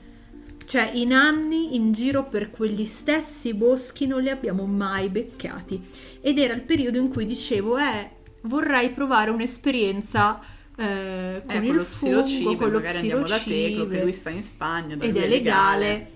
Cioè, 0.66 0.90
in 0.94 1.12
anni 1.12 1.74
in 1.76 1.92
giro 1.92 2.24
per 2.24 2.50
quegli 2.50 2.86
stessi 2.86 3.54
boschi 3.54 4.06
non 4.06 4.20
li 4.22 4.30
abbiamo 4.30 4.66
mai 4.66 5.08
beccati. 5.08 5.80
Ed 6.20 6.38
era 6.38 6.54
il 6.54 6.62
periodo 6.62 6.98
in 6.98 7.08
cui 7.08 7.24
dicevo, 7.24 7.76
eh, 7.78 8.10
vorrei 8.42 8.90
provare 8.90 9.30
un'esperienza 9.30 10.40
eh, 10.76 11.42
con 11.46 11.56
Eh, 11.56 11.58
il 11.58 11.66
con 11.66 11.76
lo 11.76 11.82
fungo, 11.84 12.22
psilocibe, 12.22 12.56
con 12.56 12.70
lo 12.70 12.78
magari 12.78 12.96
andiamo 12.98 13.26
da 13.26 13.36
Teclo, 13.38 13.50
che 13.52 13.66
psilocibe. 13.66 14.02
lui 14.02 14.12
sta 14.12 14.30
in 14.30 14.42
Spagna, 14.42 14.96
ed 14.98 15.16
è 15.16 15.28
legale. 15.28 16.10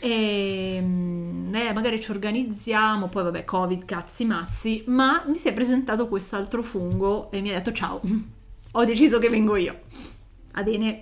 E, 0.00 0.78
mm, 0.80 1.54
eh, 1.54 1.72
magari 1.72 2.00
ci 2.00 2.10
organizziamo, 2.10 3.08
poi 3.08 3.24
vabbè, 3.24 3.44
Covid, 3.44 3.84
cazzi 3.84 4.24
mazzi, 4.24 4.84
ma 4.86 5.24
mi 5.26 5.36
si 5.36 5.48
è 5.48 5.52
presentato 5.52 6.08
quest'altro 6.08 6.62
fungo 6.62 7.30
e 7.30 7.40
mi 7.40 7.50
ha 7.50 7.54
detto 7.54 7.72
ciao, 7.72 8.00
ho 8.72 8.84
deciso 8.84 9.18
che 9.18 9.28
vengo 9.28 9.56
io. 9.56 9.80
Va 10.52 10.62
bene. 10.62 11.00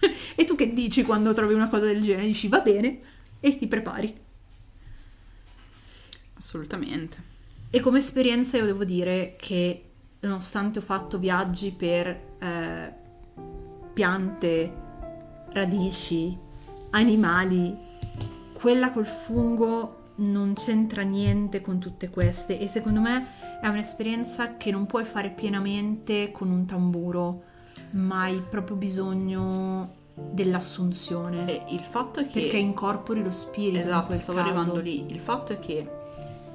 e 0.34 0.44
tu 0.44 0.54
che 0.54 0.72
dici 0.72 1.02
quando 1.02 1.32
trovi 1.32 1.54
una 1.54 1.68
cosa 1.68 1.86
del 1.86 2.02
genere? 2.02 2.26
Dici 2.26 2.48
va 2.48 2.60
bene 2.60 3.00
e 3.40 3.56
ti 3.56 3.66
prepari. 3.66 4.16
Assolutamente. 6.34 7.28
E 7.70 7.80
come 7.80 7.98
esperienza 7.98 8.56
io 8.56 8.64
devo 8.64 8.84
dire 8.84 9.36
che 9.38 9.84
nonostante 10.20 10.78
ho 10.78 10.82
fatto 10.82 11.18
viaggi 11.18 11.70
per 11.70 12.06
eh, 12.38 12.94
piante, 13.92 14.72
radici, 15.52 16.36
animali, 16.90 17.76
quella 18.60 18.92
col 18.92 19.06
fungo 19.06 19.96
non 20.16 20.52
c'entra 20.52 21.02
niente 21.02 21.62
con 21.62 21.78
tutte 21.78 22.10
queste 22.10 22.58
e 22.58 22.68
secondo 22.68 23.00
me 23.00 23.58
è 23.62 23.68
un'esperienza 23.68 24.58
che 24.58 24.70
non 24.70 24.84
puoi 24.84 25.04
fare 25.04 25.30
pienamente 25.30 26.30
con 26.30 26.50
un 26.50 26.66
tamburo, 26.66 27.42
ma 27.92 28.22
hai 28.22 28.42
proprio 28.46 28.76
bisogno 28.76 29.94
dell'assunzione. 30.14 31.46
E 31.46 31.72
il 31.74 31.80
fatto 31.80 32.20
è 32.20 32.26
che... 32.26 32.40
perché 32.40 32.58
incorpori 32.58 33.22
lo 33.22 33.30
spirito. 33.30 33.78
Esatto, 33.78 34.16
stavo 34.18 34.38
caso. 34.38 34.50
arrivando 34.50 34.80
lì. 34.80 35.10
Il 35.10 35.20
fatto 35.20 35.54
è 35.54 35.58
che 35.58 35.88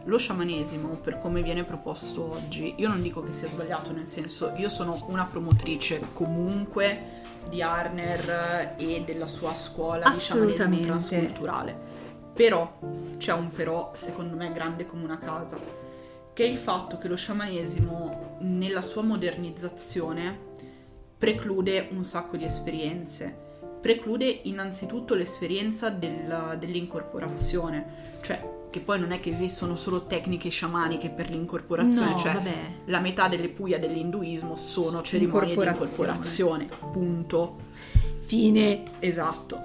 lo 0.03 0.18
sciamanesimo, 0.20 0.89
per 1.01 1.20
come 1.20 1.41
viene 1.41 1.64
proposto 1.64 2.32
oggi, 2.32 2.76
io 2.78 2.88
non 2.88 3.01
dico 3.01 3.24
che 3.24 3.34
sia 3.34 3.47
sbagliato, 3.47 3.91
nel 3.91 4.06
senso, 4.06 4.53
io 4.58 4.70
sono 4.70 5.03
una 5.08 5.26
promotrice 5.26 5.99
comunque 6.14 7.24
di 7.49 7.64
Arner 7.64 8.76
e 8.78 9.01
della 9.03 9.28
sua 9.28 9.56
scuola 9.56 10.10
di 10.12 10.20
sciamanesimo 10.20 10.53
Assolutamente. 10.53 10.86
transculturale. 10.86 11.93
Però 12.36 12.80
c'è 13.18 13.32
un 13.34 13.50
però, 13.50 13.92
secondo 13.96 14.36
me, 14.36 14.52
grande 14.52 14.86
come 14.86 15.06
una 15.06 15.18
casa, 15.18 15.58
che 16.34 16.44
è 16.44 16.48
il 16.48 16.58
fatto 16.58 16.98
che 16.98 17.08
lo 17.08 17.16
sciamanesimo, 17.16 18.38
nella 18.42 18.82
sua 18.82 19.02
modernizzazione, 19.04 20.38
preclude 21.18 21.88
un 21.92 22.04
sacco 22.04 22.36
di 22.36 22.44
esperienze. 22.44 23.44
Preclude 23.82 24.26
innanzitutto 24.44 25.16
l'esperienza 25.16 25.90
del- 25.90 26.58
dell'incorporazione, 26.60 28.18
cioè 28.22 28.54
che 28.70 28.80
poi 28.82 29.00
non 29.00 29.12
è 29.14 29.22
che 29.22 29.30
esistono 29.30 29.78
solo 29.78 30.06
tecniche 30.06 30.50
sciamaniche 30.50 31.10
per 31.10 31.30
l'incorporazione, 31.30 32.12
No, 32.12 32.18
cioè 32.18 32.34
vabbè. 32.34 32.56
la 32.86 33.00
metà 33.00 33.30
delle 33.30 33.48
puia 33.48 33.80
dell'induismo 33.80 34.58
sono 34.58 35.02
cerimonie 35.02 35.56
di 35.56 35.62
incorporazione, 35.64 36.68
punto. 36.92 37.56
Fine. 38.24 38.84
Esatto. 39.00 39.58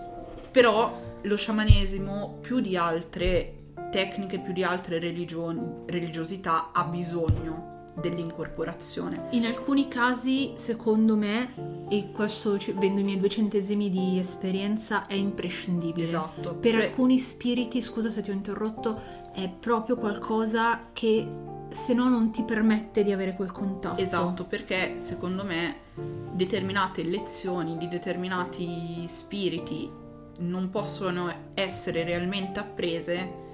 Però 0.52 1.08
lo 1.22 1.36
sciamanesimo, 1.36 2.38
più 2.40 2.60
di 2.60 2.76
altre 2.76 3.54
tecniche, 3.90 4.38
più 4.38 4.52
di 4.52 4.62
altre 4.62 4.98
religioni, 4.98 5.66
religiosità, 5.86 6.70
ha 6.72 6.84
bisogno 6.84 7.78
dell'incorporazione. 8.00 9.28
In 9.30 9.46
alcuni 9.46 9.88
casi, 9.88 10.52
secondo 10.56 11.16
me, 11.16 11.86
e 11.88 12.12
questo 12.12 12.56
vendo 12.76 13.00
i 13.00 13.04
miei 13.04 13.18
due 13.18 13.28
centesimi 13.28 13.90
di 13.90 14.18
esperienza, 14.18 15.06
è 15.06 15.14
imprescindibile. 15.14 16.06
Esatto. 16.06 16.54
Per 16.54 16.72
Cioè, 16.72 16.84
alcuni 16.84 17.18
spiriti, 17.18 17.82
scusa 17.82 18.10
se 18.10 18.22
ti 18.22 18.30
ho 18.30 18.32
interrotto, 18.32 18.98
è 19.32 19.48
proprio 19.48 19.96
qualcosa 19.96 20.86
che 20.92 21.28
se 21.68 21.94
no 21.94 22.08
non 22.08 22.30
ti 22.30 22.42
permette 22.42 23.02
di 23.02 23.12
avere 23.12 23.34
quel 23.34 23.52
contatto. 23.52 24.00
Esatto, 24.00 24.44
perché 24.44 24.96
secondo 24.96 25.44
me 25.44 25.88
determinate 26.32 27.02
lezioni 27.02 27.76
di 27.76 27.88
determinati 27.88 29.04
spiriti 29.06 30.08
non 30.40 30.70
possono 30.70 31.32
essere 31.54 32.04
realmente 32.04 32.60
apprese 32.60 33.48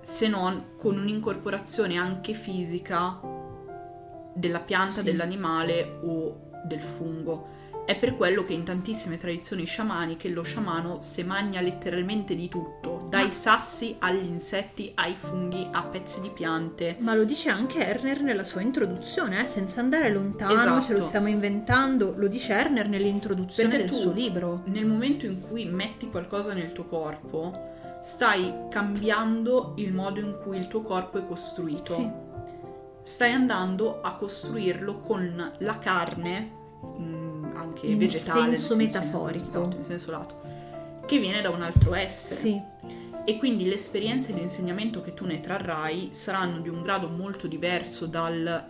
se 0.00 0.28
non 0.28 0.74
con 0.76 0.96
un'incorporazione 0.98 1.96
anche 1.96 2.32
fisica 2.32 3.20
della 4.32 4.60
pianta, 4.60 4.92
Sì. 4.92 5.04
dell'animale 5.04 5.98
o 6.02 6.50
del 6.64 6.80
fungo. 6.80 7.48
È 7.86 7.96
per 7.96 8.16
quello 8.16 8.44
che 8.44 8.52
in 8.52 8.64
tantissime 8.64 9.16
tradizioni 9.16 9.64
sciamaniche 9.64 10.28
lo 10.30 10.42
sciamano 10.42 11.00
se 11.02 11.22
magna 11.22 11.60
letteralmente 11.60 12.34
di 12.34 12.48
tutto, 12.48 13.06
dai 13.08 13.30
sassi 13.30 13.94
agli 14.00 14.26
insetti, 14.26 14.90
ai 14.96 15.14
funghi, 15.14 15.68
a 15.70 15.84
pezzi 15.84 16.20
di 16.20 16.30
piante. 16.30 16.96
Ma 16.98 17.14
lo 17.14 17.22
dice 17.22 17.48
anche 17.48 17.86
Erner 17.86 18.22
nella 18.22 18.42
sua 18.42 18.60
introduzione, 18.60 19.40
eh, 19.40 19.46
senza 19.46 19.78
andare 19.78 20.10
lontano, 20.10 20.52
Esatto. 20.52 20.82
ce 20.82 20.92
lo 20.94 21.00
stiamo 21.02 21.28
inventando, 21.28 22.12
lo 22.16 22.26
dice 22.26 22.54
Erner 22.54 22.88
nell'introduzione 22.88 23.68
Perché 23.68 23.84
del 23.84 23.94
tu- 23.94 24.00
suo 24.02 24.12
libro. 24.12 24.62
nel 24.64 24.84
momento 24.84 25.24
in 25.26 25.40
cui 25.40 25.64
metti 25.66 26.10
qualcosa 26.10 26.54
nel 26.54 26.72
tuo 26.72 26.86
corpo, 26.86 27.52
stai 28.02 28.52
cambiando 28.68 29.74
il 29.76 29.92
modo 29.92 30.18
in 30.18 30.36
cui 30.42 30.58
il 30.58 30.66
tuo 30.66 30.82
corpo 30.82 31.18
è 31.18 31.24
costruito. 31.26 31.92
Sì. 31.92 32.10
Stai 33.04 33.30
andando 33.32 34.00
a 34.00 34.16
costruirlo 34.16 34.96
con 34.96 35.52
la 35.58 35.78
carne, 35.78 36.50
mh, 36.98 37.25
anche 37.56 37.86
In 37.86 37.98
vegetale. 37.98 38.48
nel 38.48 38.58
senso 38.58 38.76
metaforico. 38.76 39.48
Esatto, 39.48 39.76
in 39.76 39.84
senso 39.84 40.10
lato. 40.10 40.40
Che 41.06 41.18
viene 41.18 41.40
da 41.40 41.50
un 41.50 41.62
altro 41.62 41.94
essere. 41.94 42.34
Sì, 42.40 42.60
E 43.28 43.38
quindi 43.38 43.64
le 43.64 43.74
esperienze 43.74 44.32
di 44.32 44.40
insegnamento 44.40 45.02
che 45.02 45.12
tu 45.12 45.24
ne 45.26 45.40
trarrai 45.40 46.10
saranno 46.12 46.60
di 46.60 46.68
un 46.68 46.82
grado 46.82 47.08
molto 47.08 47.48
diverso 47.48 48.06
dal 48.06 48.64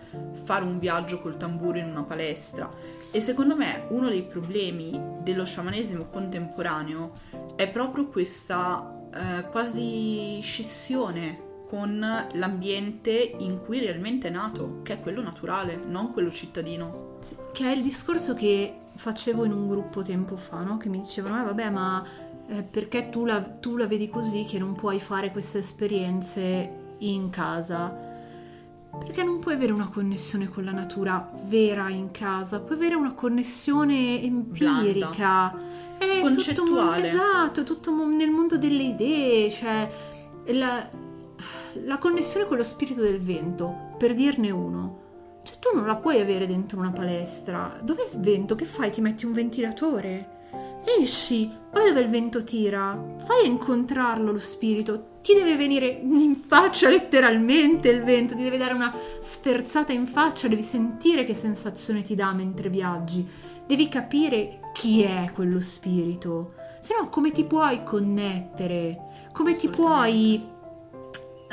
fare 0.45 0.65
un 0.65 0.79
viaggio 0.79 1.21
col 1.21 1.37
tamburo 1.37 1.77
in 1.79 1.87
una 1.87 2.03
palestra. 2.05 2.71
E 3.11 3.21
secondo 3.21 3.55
me 3.57 3.85
uno 3.91 4.09
dei 4.09 4.23
problemi 4.23 4.99
dello 5.23 5.45
sciamanesimo 5.45 6.07
contemporaneo 6.07 7.13
è 7.55 7.69
proprio 7.71 8.09
questa 8.09 8.95
eh, 9.15 9.49
quasi 9.51 10.41
scissione 10.43 11.45
con 11.69 11.99
l'ambiente 12.33 13.11
in 13.39 13.59
cui 13.59 13.81
realmente 13.81 14.29
è 14.29 14.31
nato, 14.31 14.81
che 14.83 14.95
è 14.95 15.01
quello 15.01 15.21
naturale, 15.21 15.77
non 15.77 16.13
quello 16.13 16.31
cittadino. 16.31 17.19
Che 17.53 17.65
è 17.65 17.75
il 17.75 17.83
discorso 17.83 18.35
che 18.35 18.83
facevo 18.95 19.45
in 19.45 19.53
un 19.53 19.67
gruppo 19.67 20.03
tempo 20.03 20.37
fa, 20.37 20.63
no? 20.63 20.77
Che 20.77 20.89
mi 20.89 21.01
dicevano, 21.01 21.41
eh 21.41 21.45
vabbè, 21.45 21.71
ma 21.71 22.05
eh, 22.49 22.63
perché 22.63 23.09
tu 23.09 23.25
la, 23.25 23.43
tu 23.43 23.77
la 23.77 23.87
vedi 23.87 24.09
così 24.09 24.45
che 24.45 24.59
non 24.59 24.75
puoi 24.75 25.01
fare 25.01 25.33
queste 25.33 25.59
esperienze 25.59 26.95
in 26.99 27.31
casa? 27.31 28.05
Perché 28.99 29.25
non 29.25 29.41
puoi 29.41 29.55
avere 29.55 29.73
una 29.73 29.89
connessione 29.89 30.49
con 30.49 30.65
la 30.65 30.73
natura 30.73 31.31
vera 31.49 31.91
in 31.91 32.13
casa, 32.13 32.61
puoi 32.61 32.79
avere 32.79 32.95
una 32.95 33.13
connessione 33.13 34.23
empirica. 34.23 35.53
È 35.99 36.21
Concettuale. 36.21 37.03
Tutto, 37.03 37.17
esatto, 37.17 37.61
è 37.61 37.65
tutto 37.65 38.07
nel 38.07 38.31
mondo 38.31 38.57
delle 38.57 38.85
idee, 38.85 39.51
cioè 39.51 39.91
la, 40.47 40.89
la 41.85 41.99
connessione 41.99 42.47
con 42.47 42.57
lo 42.57 42.65
spirito 42.65 43.03
del 43.03 43.21
vento, 43.21 43.95
per 43.99 44.15
dirne 44.15 44.51
uno. 44.51 45.05
Cioè 45.43 45.59
tu 45.59 45.71
non 45.75 45.87
la 45.87 45.97
puoi 45.97 46.21
avere 46.21 46.47
dentro 46.47 46.79
una 46.79 46.91
palestra. 46.91 47.79
Dov'è 47.83 48.09
il 48.13 48.21
vento? 48.21 48.55
Che 48.55 48.65
fai? 48.65 48.91
Ti 48.91 49.01
metti 49.01 49.27
un 49.27 49.33
ventilatore? 49.33 50.35
Esci, 51.01 51.51
vai 51.73 51.89
dove 51.89 52.01
il 52.01 52.09
vento 52.09 52.45
tira, 52.45 53.17
fai 53.25 53.45
a 53.45 53.49
incontrarlo 53.49 54.31
lo 54.31 54.39
spirito, 54.39 55.19
ti 55.21 55.35
deve 55.35 55.57
venire 55.57 55.89
in 55.89 56.37
faccia 56.37 56.89
letteralmente 56.89 57.89
il 57.89 58.05
vento, 58.05 58.37
ti 58.37 58.45
deve 58.45 58.57
dare 58.57 58.73
una 58.73 58.95
sferzata 59.21 59.93
in 59.93 60.07
faccia, 60.07 60.47
devi 60.47 60.63
sentire 60.63 61.25
che 61.25 61.35
sensazione 61.35 62.03
ti 62.03 62.15
dà 62.15 62.33
mentre 62.33 62.71
viaggi, 62.71 63.27
devi 63.67 63.89
capire 63.89 64.61
chi 64.73 65.03
è 65.03 65.33
quello 65.35 65.61
spirito, 65.61 66.55
se 66.79 66.95
no 66.97 67.09
come 67.09 67.33
ti 67.33 67.43
puoi 67.45 67.83
connettere, 67.83 69.29
come 69.33 69.57
ti 69.57 69.69
puoi 69.69 70.41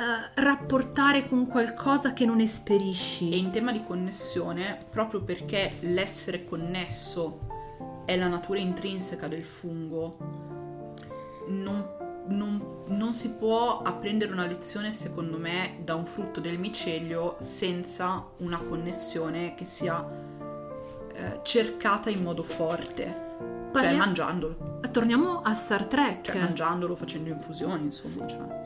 Uh, 0.03 0.41
rapportare 0.41 1.29
con 1.29 1.47
qualcosa 1.47 2.11
che 2.11 2.25
non 2.25 2.41
esperisci. 2.41 3.31
E 3.31 3.37
in 3.37 3.51
tema 3.51 3.71
di 3.71 3.85
connessione, 3.85 4.77
proprio 4.89 5.21
perché 5.21 5.71
l'essere 5.79 6.43
connesso 6.43 8.03
è 8.03 8.17
la 8.17 8.27
natura 8.27 8.59
intrinseca 8.59 9.29
del 9.29 9.45
fungo, 9.45 10.17
non, 11.47 11.87
non, 12.27 12.83
non 12.87 13.13
si 13.13 13.31
può 13.31 13.81
apprendere 13.81 14.33
una 14.33 14.45
lezione, 14.45 14.91
secondo 14.91 15.37
me, 15.37 15.77
da 15.85 15.95
un 15.95 16.05
frutto 16.05 16.41
del 16.41 16.59
micelio 16.59 17.37
senza 17.39 18.27
una 18.39 18.57
connessione 18.57 19.55
che 19.55 19.63
sia 19.63 20.05
eh, 21.13 21.39
cercata 21.43 22.09
in 22.09 22.23
modo 22.23 22.43
forte. 22.43 23.03
Cioè 23.37 23.71
Parliamo- 23.71 23.97
mangiandolo. 23.99 24.79
Torniamo 24.91 25.41
a 25.41 25.53
Star 25.53 25.85
Trek. 25.85 26.25
Cioè 26.25 26.41
mangiandolo, 26.41 26.93
facendo 26.93 27.29
infusioni, 27.29 27.85
insomma. 27.85 28.27
cioè. 28.27 28.62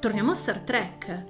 Torniamo 0.00 0.32
a 0.32 0.34
Star 0.34 0.60
Trek. 0.60 1.24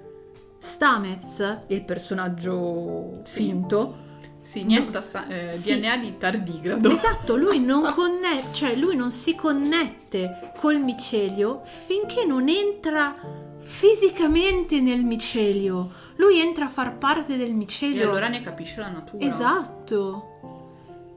Stamez, 0.59 1.61
il 1.69 1.85
personaggio 1.85 3.21
Sì. 3.25 3.33
finto, 3.35 4.05
Sì, 4.43 4.65
niente 4.65 4.99
assa- 4.99 5.27
eh, 5.29 5.55
Sì. 5.55 5.79
DNA 5.79 5.97
di 5.99 6.17
tardigrado. 6.19 6.91
esatto, 6.91 7.37
lui 7.37 7.61
non, 7.61 7.83
conne- 7.95 8.45
cioè 8.53 8.75
lui 8.75 8.97
non 8.97 9.11
si 9.11 9.35
connette 9.35 10.53
col 10.59 10.81
micelio 10.81 11.61
finché 11.63 12.25
non 12.25 12.49
entra 12.49 13.15
fisicamente 13.61 14.81
nel 14.81 15.05
micelio. 15.05 15.91
Lui 16.17 16.41
entra 16.41 16.67
a 16.67 16.69
far 16.69 16.97
parte 16.99 17.37
del 17.37 17.51
E 17.51 17.53
micelio. 17.55 18.09
allora 18.11 18.29
ne 18.29 18.41
capisce 18.41 18.81
la 18.81 18.89
natura. 18.89 19.25
Esatto. 19.25 20.33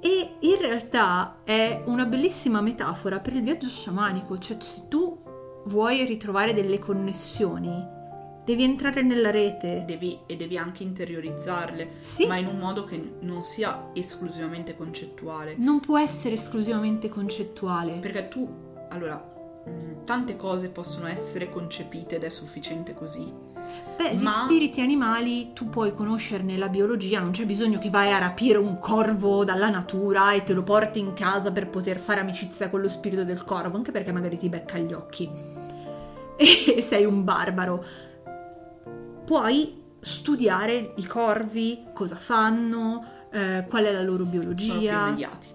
E 0.01 0.35
in 0.39 0.57
realtà 0.59 1.37
è 1.43 1.83
una 1.85 2.05
bellissima 2.05 2.61
metafora 2.61 3.19
per 3.19 3.33
il 3.33 3.41
viaggio 3.43 3.67
sciamanico, 3.67 4.37
cioè 4.37 4.57
se 4.59 4.83
tu 4.87 5.17
vuoi 5.69 6.03
ritrovare 6.03 6.51
delle 6.53 6.79
connessioni, 6.79 7.85
devi 8.43 8.63
entrare 8.63 9.03
nella 9.03 9.29
rete. 9.29 9.83
Devi, 9.85 10.17
e 10.25 10.35
devi 10.35 10.57
anche 10.57 10.81
interiorizzarle, 10.83 11.87
Sì, 12.01 12.25
ma 12.25 12.37
in 12.37 12.47
un 12.47 12.57
modo 12.57 12.83
che 12.83 12.99
non 13.21 13.43
sia 13.43 13.91
esclusivamente 13.93 14.75
concettuale. 14.75 15.53
non 15.57 15.79
può 15.79 15.99
essere 15.99 16.33
esclusivamente 16.33 17.07
concettuale. 17.07 17.93
Perché 17.99 18.27
tu, 18.27 18.47
allora, 18.89 19.23
tante 20.03 20.35
cose 20.35 20.69
possono 20.69 21.07
essere 21.07 21.49
concepite 21.51 22.15
ed 22.15 22.23
è 22.23 22.29
sufficiente 22.29 22.95
così. 22.95 23.31
Beh, 23.97 24.15
gli 24.15 24.23
Ma- 24.23 24.43
spiriti 24.45 24.79
animali 24.81 25.51
tu 25.53 25.67
puoi 25.69 25.93
conoscerne 25.93 26.55
la 26.57 26.69
biologia, 26.69 27.19
non 27.19 27.31
c'è 27.31 27.45
bisogno 27.45 27.79
che 27.79 27.89
vai 27.89 28.11
a 28.13 28.17
rapire 28.17 28.57
un 28.57 28.79
corvo 28.79 29.43
dalla 29.43 29.69
natura 29.69 30.31
e 30.33 30.43
te 30.43 30.53
lo 30.53 30.63
porti 30.63 30.99
in 30.99 31.13
casa 31.13 31.51
per 31.51 31.67
poter 31.69 31.97
fare 31.99 32.21
amicizia 32.21 32.69
con 32.69 32.79
lo 32.81 32.87
spirito 32.87 33.25
del 33.25 33.43
corvo, 33.43 33.75
anche 33.75 33.91
perché 33.91 34.13
magari 34.13 34.37
ti 34.37 34.47
becca 34.47 34.77
gli 34.77 34.93
occhi 34.93 35.29
e 36.37 36.81
sei 36.81 37.03
un 37.03 37.23
barbaro. 37.25 37.83
Puoi 39.25 39.83
studiare 39.99 40.93
i 40.95 41.05
corvi, 41.05 41.85
cosa 41.93 42.15
fanno, 42.15 43.27
eh, 43.31 43.65
qual 43.69 43.83
è 43.83 43.91
la 43.91 44.01
loro 44.01 44.23
Sono 44.23 44.29
più 44.29 44.39
biologia. 44.39 45.07
immediati. 45.07 45.47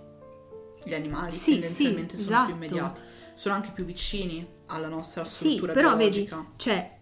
Gli 0.84 0.94
animali 0.94 1.30
Sì, 1.32 1.52
tendenzialmente 1.52 2.16
sì, 2.18 2.22
sono 2.24 2.34
esatto. 2.36 2.46
più 2.48 2.56
immediati. 2.56 3.00
Sono 3.32 3.54
anche 3.54 3.70
più 3.72 3.84
vicini 3.84 4.46
alla 4.66 4.88
nostra 4.88 5.24
Sì, 5.24 5.48
struttura 5.52 5.72
però 5.72 5.96
biologica. 5.96 6.36
vedi, 6.36 6.48
cioè, 6.56 6.93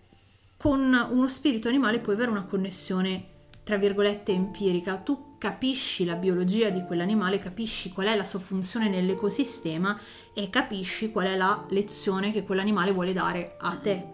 con 0.63 1.09
uno 1.11 1.27
spirito 1.27 1.67
animale 1.67 1.99
puoi 1.99 2.15
avere 2.15 2.31
una 2.31 2.45
connessione, 2.45 3.25
tra 3.65 3.77
virgolette, 3.77 4.31
empirica. 4.31 4.99
Tu 4.99 5.35
capisci 5.37 6.05
la 6.05 6.15
biologia 6.15 6.71
di 6.71 6.85
quell'animale, 6.85 7.41
capisci 7.41 7.91
qual 7.91 8.07
è 8.07 8.15
la 8.15 8.23
sua 8.23 8.39
funzione 8.39 8.89
nell'ecosistema 8.89 9.99
e 10.33 10.51
capisci 10.51 11.11
qual 11.11 11.27
è 11.27 11.37
la 11.37 11.67
lezione 11.71 12.31
che 12.31 12.45
quell'animale 12.45 12.93
vuole 12.93 13.13
dare 13.13 13.57
a 13.59 13.75
te. 13.75 14.05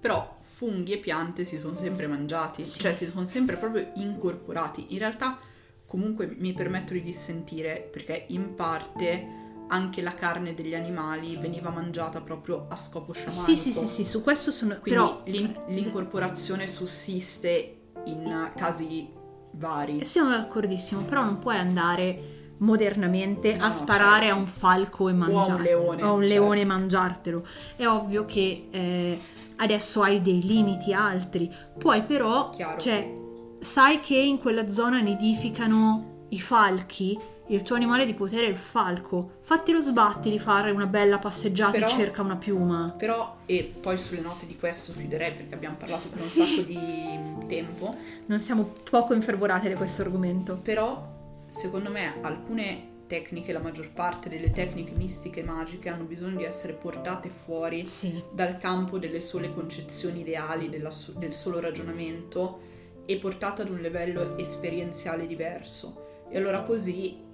Però 0.00 0.38
funghi 0.40 0.92
e 0.92 0.96
piante 0.96 1.44
si 1.44 1.58
sono 1.58 1.76
sempre 1.76 2.06
mangiati, 2.06 2.64
Sì. 2.64 2.78
cioè 2.78 2.94
si 2.94 3.06
sono 3.06 3.26
sempre 3.26 3.56
proprio 3.56 3.90
incorporati. 3.96 4.86
In 4.94 5.00
realtà, 5.00 5.38
comunque, 5.84 6.34
mi 6.38 6.54
permetto 6.54 6.94
di 6.94 7.02
dissentire 7.02 7.86
perché 7.92 8.24
in 8.28 8.54
parte 8.54 9.47
anche 9.68 10.02
la 10.02 10.14
carne 10.14 10.54
degli 10.54 10.74
animali 10.74 11.36
veniva 11.36 11.70
mangiata 11.70 12.20
proprio 12.20 12.66
a 12.68 12.76
scopo 12.76 13.12
sciamanico. 13.12 13.44
Sì, 13.44 13.56
sì, 13.56 13.72
sì, 13.72 13.86
sì, 13.86 14.04
su 14.04 14.22
questo 14.22 14.50
sono... 14.50 14.78
Quindi 14.80 15.00
però... 15.00 15.20
l'in- 15.24 15.56
l'incorporazione 15.68 16.66
sussiste 16.66 17.92
in 18.06 18.50
casi 18.56 19.10
vari. 19.52 20.04
Sono 20.04 20.30
d'accordissimo, 20.30 21.02
però 21.02 21.24
non 21.24 21.38
puoi 21.38 21.56
andare 21.56 22.36
modernamente 22.58 23.56
No, 23.56 23.64
a 23.66 23.70
sparare 23.70 24.26
certo. 24.26 24.36
a 24.36 24.40
un 24.40 24.46
falco 24.46 25.08
e 25.08 25.12
mangiartelo. 25.12 25.62
leone, 25.62 26.02
o 26.02 26.06
a 26.06 26.12
un 26.12 26.20
certo. 26.22 26.34
leone 26.34 26.60
e 26.60 26.64
mangiartelo. 26.64 27.42
È 27.76 27.86
ovvio 27.86 28.24
che 28.24 28.68
eh, 28.70 29.20
adesso 29.56 30.02
hai 30.02 30.22
dei 30.22 30.42
limiti 30.42 30.92
altri. 30.92 31.52
Puoi 31.78 32.02
però, 32.02 32.50
cioè, 32.78 33.12
sai 33.60 34.00
che 34.00 34.16
in 34.16 34.38
quella 34.38 34.70
zona 34.70 34.98
nidificano 35.00 36.26
i 36.30 36.40
falchi, 36.40 37.18
il 37.48 37.62
tuo 37.62 37.76
animale 37.76 38.04
di 38.04 38.14
potere 38.14 38.46
è 38.46 38.48
il 38.50 38.56
falco. 38.56 39.36
Fatti 39.40 39.72
lo 39.72 39.80
sbatti 39.80 40.30
di 40.30 40.38
fare 40.38 40.70
una 40.70 40.86
bella 40.86 41.18
passeggiata 41.18 41.72
Però- 41.72 41.86
e 41.86 41.90
cerca 41.90 42.22
una 42.22 42.36
piuma. 42.36 42.94
Però, 42.96 43.36
e 43.46 43.72
poi 43.80 43.96
sulle 43.96 44.20
note 44.20 44.46
di 44.46 44.56
questo 44.56 44.92
chiuderei 44.92 45.32
perché 45.32 45.54
abbiamo 45.54 45.76
parlato 45.76 46.08
per 46.08 46.20
un 46.20 46.26
Sì. 46.26 46.40
sacco 46.44 46.60
di 46.62 47.46
tempo, 47.46 47.94
Non 48.26 48.40
siamo 48.40 48.72
poco 48.90 49.14
infervorate 49.14 49.68
da 49.68 49.76
questo 49.76 50.02
argomento. 50.02 50.58
però 50.62 51.16
secondo 51.46 51.90
me 51.90 52.14
alcune 52.20 52.96
tecniche, 53.06 53.52
la 53.54 53.60
maggior 53.60 53.90
parte 53.92 54.28
delle 54.28 54.50
tecniche 54.50 54.92
mistiche 54.92 55.40
e 55.40 55.42
magiche 55.42 55.88
hanno 55.88 56.04
bisogno 56.04 56.36
di 56.36 56.44
essere 56.44 56.74
portate 56.74 57.30
fuori 57.30 57.86
Sì. 57.86 58.22
dal 58.30 58.58
campo 58.58 58.98
delle 58.98 59.22
sole 59.22 59.54
concezioni 59.54 60.20
ideali, 60.20 60.68
della 60.68 60.90
del 61.16 61.32
solo 61.32 61.58
ragionamento 61.60 62.60
e 63.06 63.16
portate 63.16 63.62
ad 63.62 63.70
un 63.70 63.78
livello 63.78 64.36
esperienziale 64.36 65.26
diverso. 65.26 66.04
E 66.28 66.36
allora 66.36 66.60
così 66.60 67.24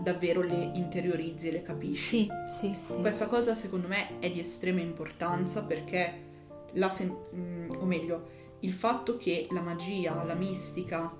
davvero 0.00 0.42
le 0.42 0.70
interiorizzi 0.74 1.48
e 1.48 1.52
le 1.52 1.62
capisci. 1.62 2.28
Sì, 2.48 2.74
sì, 2.74 2.74
sì. 2.76 3.00
Questa 3.00 3.26
cosa 3.26 3.54
secondo 3.54 3.88
me 3.88 4.18
è 4.18 4.30
di 4.30 4.40
estrema 4.40 4.80
importanza 4.80 5.62
perché 5.64 6.30
la 6.72 6.88
sen- 6.88 7.16
mm, 7.34 7.70
o 7.78 7.84
meglio, 7.84 8.28
il 8.60 8.72
fatto 8.72 9.16
che 9.16 9.46
la 9.50 9.60
magia, 9.60 10.22
la 10.24 10.34
mistica 10.34 11.14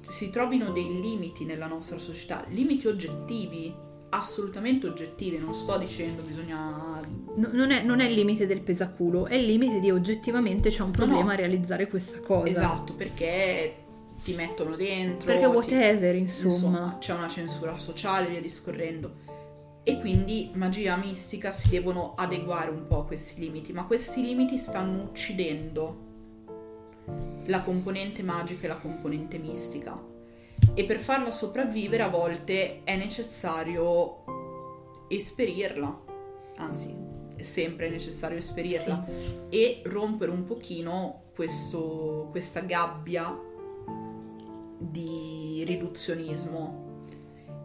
si 0.00 0.30
trovino 0.30 0.70
dei 0.70 1.00
limiti 1.00 1.44
nella 1.44 1.66
nostra 1.66 1.98
società, 1.98 2.44
limiti 2.48 2.86
oggettivi, 2.86 3.74
assolutamente 4.10 4.86
oggettivi, 4.86 5.38
non 5.38 5.54
sto 5.54 5.76
dicendo 5.78 6.22
bisogna 6.22 6.90
No- 7.34 7.50
non, 7.52 7.70
è, 7.70 7.82
non 7.82 8.00
è 8.00 8.06
il 8.06 8.14
limite 8.14 8.46
del 8.46 8.60
pesaculo, 8.60 9.26
è 9.26 9.34
il 9.34 9.46
limite 9.46 9.78
di 9.78 9.90
oggettivamente 9.90 10.70
c'è 10.70 10.82
un 10.82 10.90
problema 10.90 11.22
no. 11.22 11.30
a 11.30 11.34
realizzare 11.34 11.86
questa 11.86 12.18
cosa. 12.20 12.48
esatto, 12.48 12.94
perché 12.94 13.79
ti 14.22 14.34
mettono 14.34 14.76
dentro 14.76 15.26
Perché 15.26 15.46
ti- 15.48 15.54
whatever, 15.54 16.14
insomma. 16.16 16.52
insomma, 16.52 16.96
c'è 16.98 17.14
una 17.14 17.28
censura 17.28 17.78
sociale 17.78 18.28
via 18.28 18.40
discorrendo. 18.40 19.28
E 19.82 19.98
quindi 19.98 20.50
magia 20.54 20.96
mistica 20.96 21.52
si 21.52 21.68
devono 21.70 22.14
adeguare 22.16 22.70
un 22.70 22.86
po' 22.86 22.98
a 23.00 23.06
questi 23.06 23.40
limiti, 23.40 23.72
ma 23.72 23.84
questi 23.84 24.22
limiti 24.22 24.58
stanno 24.58 25.04
uccidendo 25.04 26.08
la 27.46 27.60
componente 27.60 28.22
magica 28.22 28.66
e 28.66 28.68
la 28.68 28.76
componente 28.76 29.38
mistica. 29.38 29.98
E 30.74 30.84
per 30.84 30.98
farla 30.98 31.32
sopravvivere 31.32 32.02
a 32.02 32.08
volte 32.08 32.84
è 32.84 32.94
necessario 32.96 34.24
esperirla, 35.08 36.00
anzi 36.56 36.94
sempre 37.40 37.86
è 37.86 37.90
necessario 37.90 38.36
esperirla 38.36 39.06
e 39.48 39.80
rompere 39.86 40.30
un 40.30 40.44
pochino 40.44 41.22
questo, 41.34 42.28
questa 42.30 42.60
gabbia 42.60 43.34
di 44.80 45.62
riduzionismo 45.66 46.88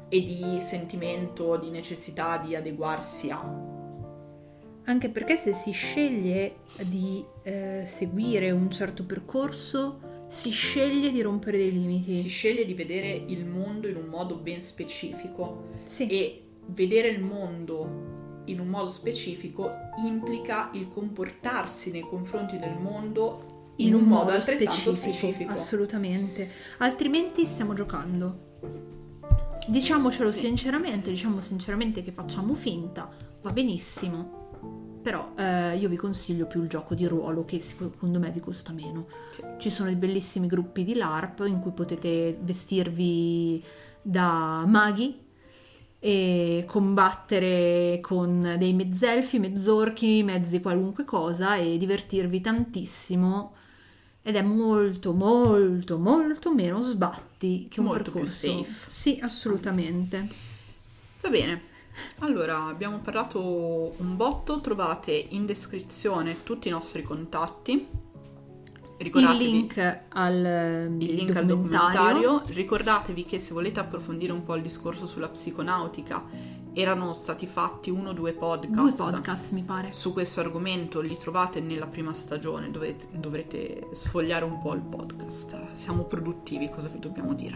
e 0.10 0.22
di 0.24 0.60
sentimento 0.60 1.56
di 1.58 1.70
necessità 1.70 2.38
di 2.38 2.56
adeguarsi 2.56 3.30
a. 3.32 3.74
Anche 4.88 5.10
perché 5.10 5.36
se 5.38 5.54
si 5.54 5.72
sceglie 5.72 6.58
di 6.84 7.24
eh, 7.44 7.84
seguire 7.88 8.52
un 8.52 8.70
certo 8.70 9.04
percorso, 9.04 10.00
si 10.28 10.52
sceglie 10.52 11.12
di 11.12 11.22
rompere 11.22 11.58
dei 11.58 11.72
limiti. 11.72 12.14
Si 12.14 12.30
sceglie 12.30 12.66
di 12.66 12.74
vedere 12.74 13.10
il 13.10 13.46
mondo 13.46 13.88
in 13.88 13.96
un 13.96 14.06
modo 14.06 14.36
ben 14.36 14.62
specifico 14.62 15.70
Sì. 15.86 16.08
e 16.08 16.42
vedere 16.68 17.08
il 17.08 17.22
mondo 17.22 18.14
in 18.46 18.60
un 18.60 18.68
modo 18.68 18.92
specifico 18.92 19.72
implica 20.06 20.70
il 20.74 20.88
comportarsi 20.88 21.90
nei 21.92 22.02
confronti 22.02 22.60
del 22.60 22.78
mondo 22.78 23.55
in, 23.78 23.94
un, 23.94 24.04
modo, 24.04 24.32
altrettanto 24.32 24.92
specifico. 24.92 25.52
Assolutamente. 25.52 26.50
Altrimenti 26.78 27.46
stiamo 27.46 27.74
giocando. 27.74 28.54
Diciamocelo 29.68 30.32
Sì. 30.32 30.40
sinceramente, 30.40 31.10
diciamo 31.10 31.40
sinceramente 31.40 32.04
che 32.04 32.12
facciamo 32.12 32.54
finta, 32.54 33.10
va 33.42 33.52
benissimo. 33.52 34.44
Però 35.02 35.34
eh, 35.38 35.78
io 35.78 35.88
vi 35.88 35.98
consiglio 35.98 36.48
più 36.48 36.64
il 36.64 36.70
gioco 36.70 36.96
di 36.96 37.06
ruolo 37.06 37.46
che 37.46 37.60
secondo 37.60 38.20
me 38.20 38.32
vi 38.32 38.40
costa 38.40 38.72
meno. 38.72 39.08
Sì. 39.32 39.44
Ci 39.58 39.70
sono 39.70 39.90
i 39.90 39.96
bellissimi 39.96 40.48
gruppi 40.48 40.84
di 40.84 40.96
LARP 40.96 41.46
in 41.48 41.60
cui 41.60 41.72
potete 41.72 42.38
vestirvi 42.42 43.64
da 44.02 44.64
maghi 44.66 45.24
e 46.00 46.66
combattere 46.68 48.00
con 48.02 48.56
dei 48.58 48.74
mezzelfi, 48.74 49.40
mezzorchi, 49.40 50.22
mezzi 50.24 50.62
qualunque 50.62 51.04
cosa 51.04 51.56
e 51.56 51.78
divertirvi 51.78 52.42
tantissimo. 52.42 53.54
Ed 54.28 54.36
è 54.36 54.42
molto, 54.42 55.14
molto, 55.14 56.00
molto 56.00 56.52
meno 56.52 56.82
sbatti 56.82 57.68
che 57.70 57.80
un 57.80 57.86
Molto 57.86 58.10
più 58.10 58.22
percorso. 58.22 58.48
safe. 58.48 58.90
Sì, 58.90 59.20
assolutamente. 59.22 60.28
Va 61.22 61.30
bene. 61.30 61.62
Allora, 62.20 62.64
abbiamo 62.64 62.98
parlato 62.98 63.94
un 63.98 64.16
botto, 64.16 64.62
trovate 64.62 65.12
in 65.12 65.46
descrizione 65.46 66.42
tutti 66.42 66.70
i 66.70 66.72
nostri 66.72 67.04
contatti. 67.04 67.74
Il 67.74 69.04
Ricordatevi 69.04 69.52
link 69.52 70.00
al, 70.10 70.88
il 70.98 71.14
link 71.14 71.36
al 71.36 71.46
documentario. 71.46 72.42
Ricordatevi 72.48 73.26
che 73.26 73.38
se 73.38 73.54
volete 73.54 73.80
approfondire 73.80 74.32
un 74.32 74.44
po' 74.44 74.56
il 74.56 74.64
discorso 74.64 75.06
sulla 75.06 75.30
psiconautica, 75.30 76.24
erano 76.78 77.14
stati 77.14 77.48
fatti 77.48 77.90
uno 77.90 78.10
o 78.10 78.14
due 78.14 78.34
podcast. 78.34 78.74
Due 78.74 78.92
podcast, 78.94 79.52
mi 79.54 79.64
pare. 79.64 79.94
Su 79.94 80.12
questo 80.12 80.42
argomento 80.42 81.00
li 81.00 81.18
trovate 81.18 81.62
nella 81.62 81.88
prima 81.88 82.14
stagione, 82.14 82.70
dovete- 82.70 83.08
dovrete 83.12 83.88
sfogliare 83.94 84.44
un 84.44 84.60
po' 84.62 84.74
il 84.74 84.82
podcast. 84.82 85.58
Siamo 85.74 86.04
produttivi, 86.04 86.70
cosa 86.70 86.90
vi 86.90 87.00
dobbiamo 87.00 87.34
dire? 87.34 87.56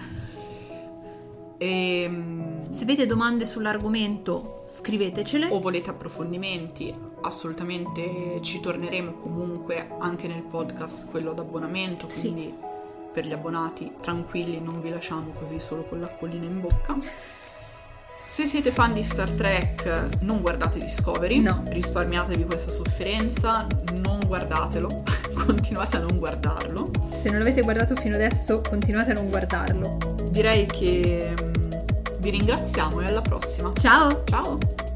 Ehm, 1.57 2.69
Se 2.71 2.83
avete 2.83 3.05
domande 3.05 3.43
sull'argomento, 3.45 4.63
scrivetecele. 4.73 5.47
o 5.51 5.59
volete 5.59 5.89
approfondimenti, 5.89 6.93
assolutamente 7.21 8.39
ci 8.41 8.61
torneremo 8.61 9.11
comunque 9.15 9.89
anche 9.99 10.27
nel 10.27 10.43
podcast, 10.43 11.09
quello 11.09 11.33
d'abbonamento, 11.33 12.07
Sì. 12.09 12.31
quindi 12.31 12.53
per 13.11 13.25
gli 13.25 13.33
abbonati 13.33 13.91
tranquilli, 13.99 14.61
non 14.61 14.79
vi 14.81 14.89
lasciamo 14.91 15.31
così 15.31 15.59
solo 15.59 15.83
con 15.83 15.99
l'acquolina 15.99 16.45
in 16.45 16.61
bocca. 16.61 16.97
Se 18.29 18.45
siete 18.45 18.71
fan 18.71 18.93
di 18.93 19.01
Star 19.01 19.29
Trek, 19.31 20.09
non 20.21 20.39
guardate 20.39 20.77
Discovery, 20.79 21.39
No. 21.39 21.63
risparmiatevi 21.65 22.45
questa 22.45 22.71
sofferenza, 22.71 23.65
non 24.03 24.19
guardatelo, 24.25 25.03
continuate 25.33 25.97
a 25.97 25.99
non 25.99 26.17
guardarlo. 26.19 26.91
Se 27.19 27.29
non 27.29 27.39
l'avete 27.39 27.63
guardato 27.63 27.95
fino 27.95 28.15
adesso, 28.15 28.61
continuate 28.61 29.11
a 29.11 29.13
non 29.15 29.29
guardarlo. 29.29 29.97
Direi 30.29 30.67
che 30.67 31.33
mm, 31.41 31.71
vi 32.19 32.29
ringraziamo 32.29 33.01
e 33.01 33.07
alla 33.07 33.21
prossima. 33.21 33.73
Ciao! 33.73 34.23
Ciao! 34.25 34.88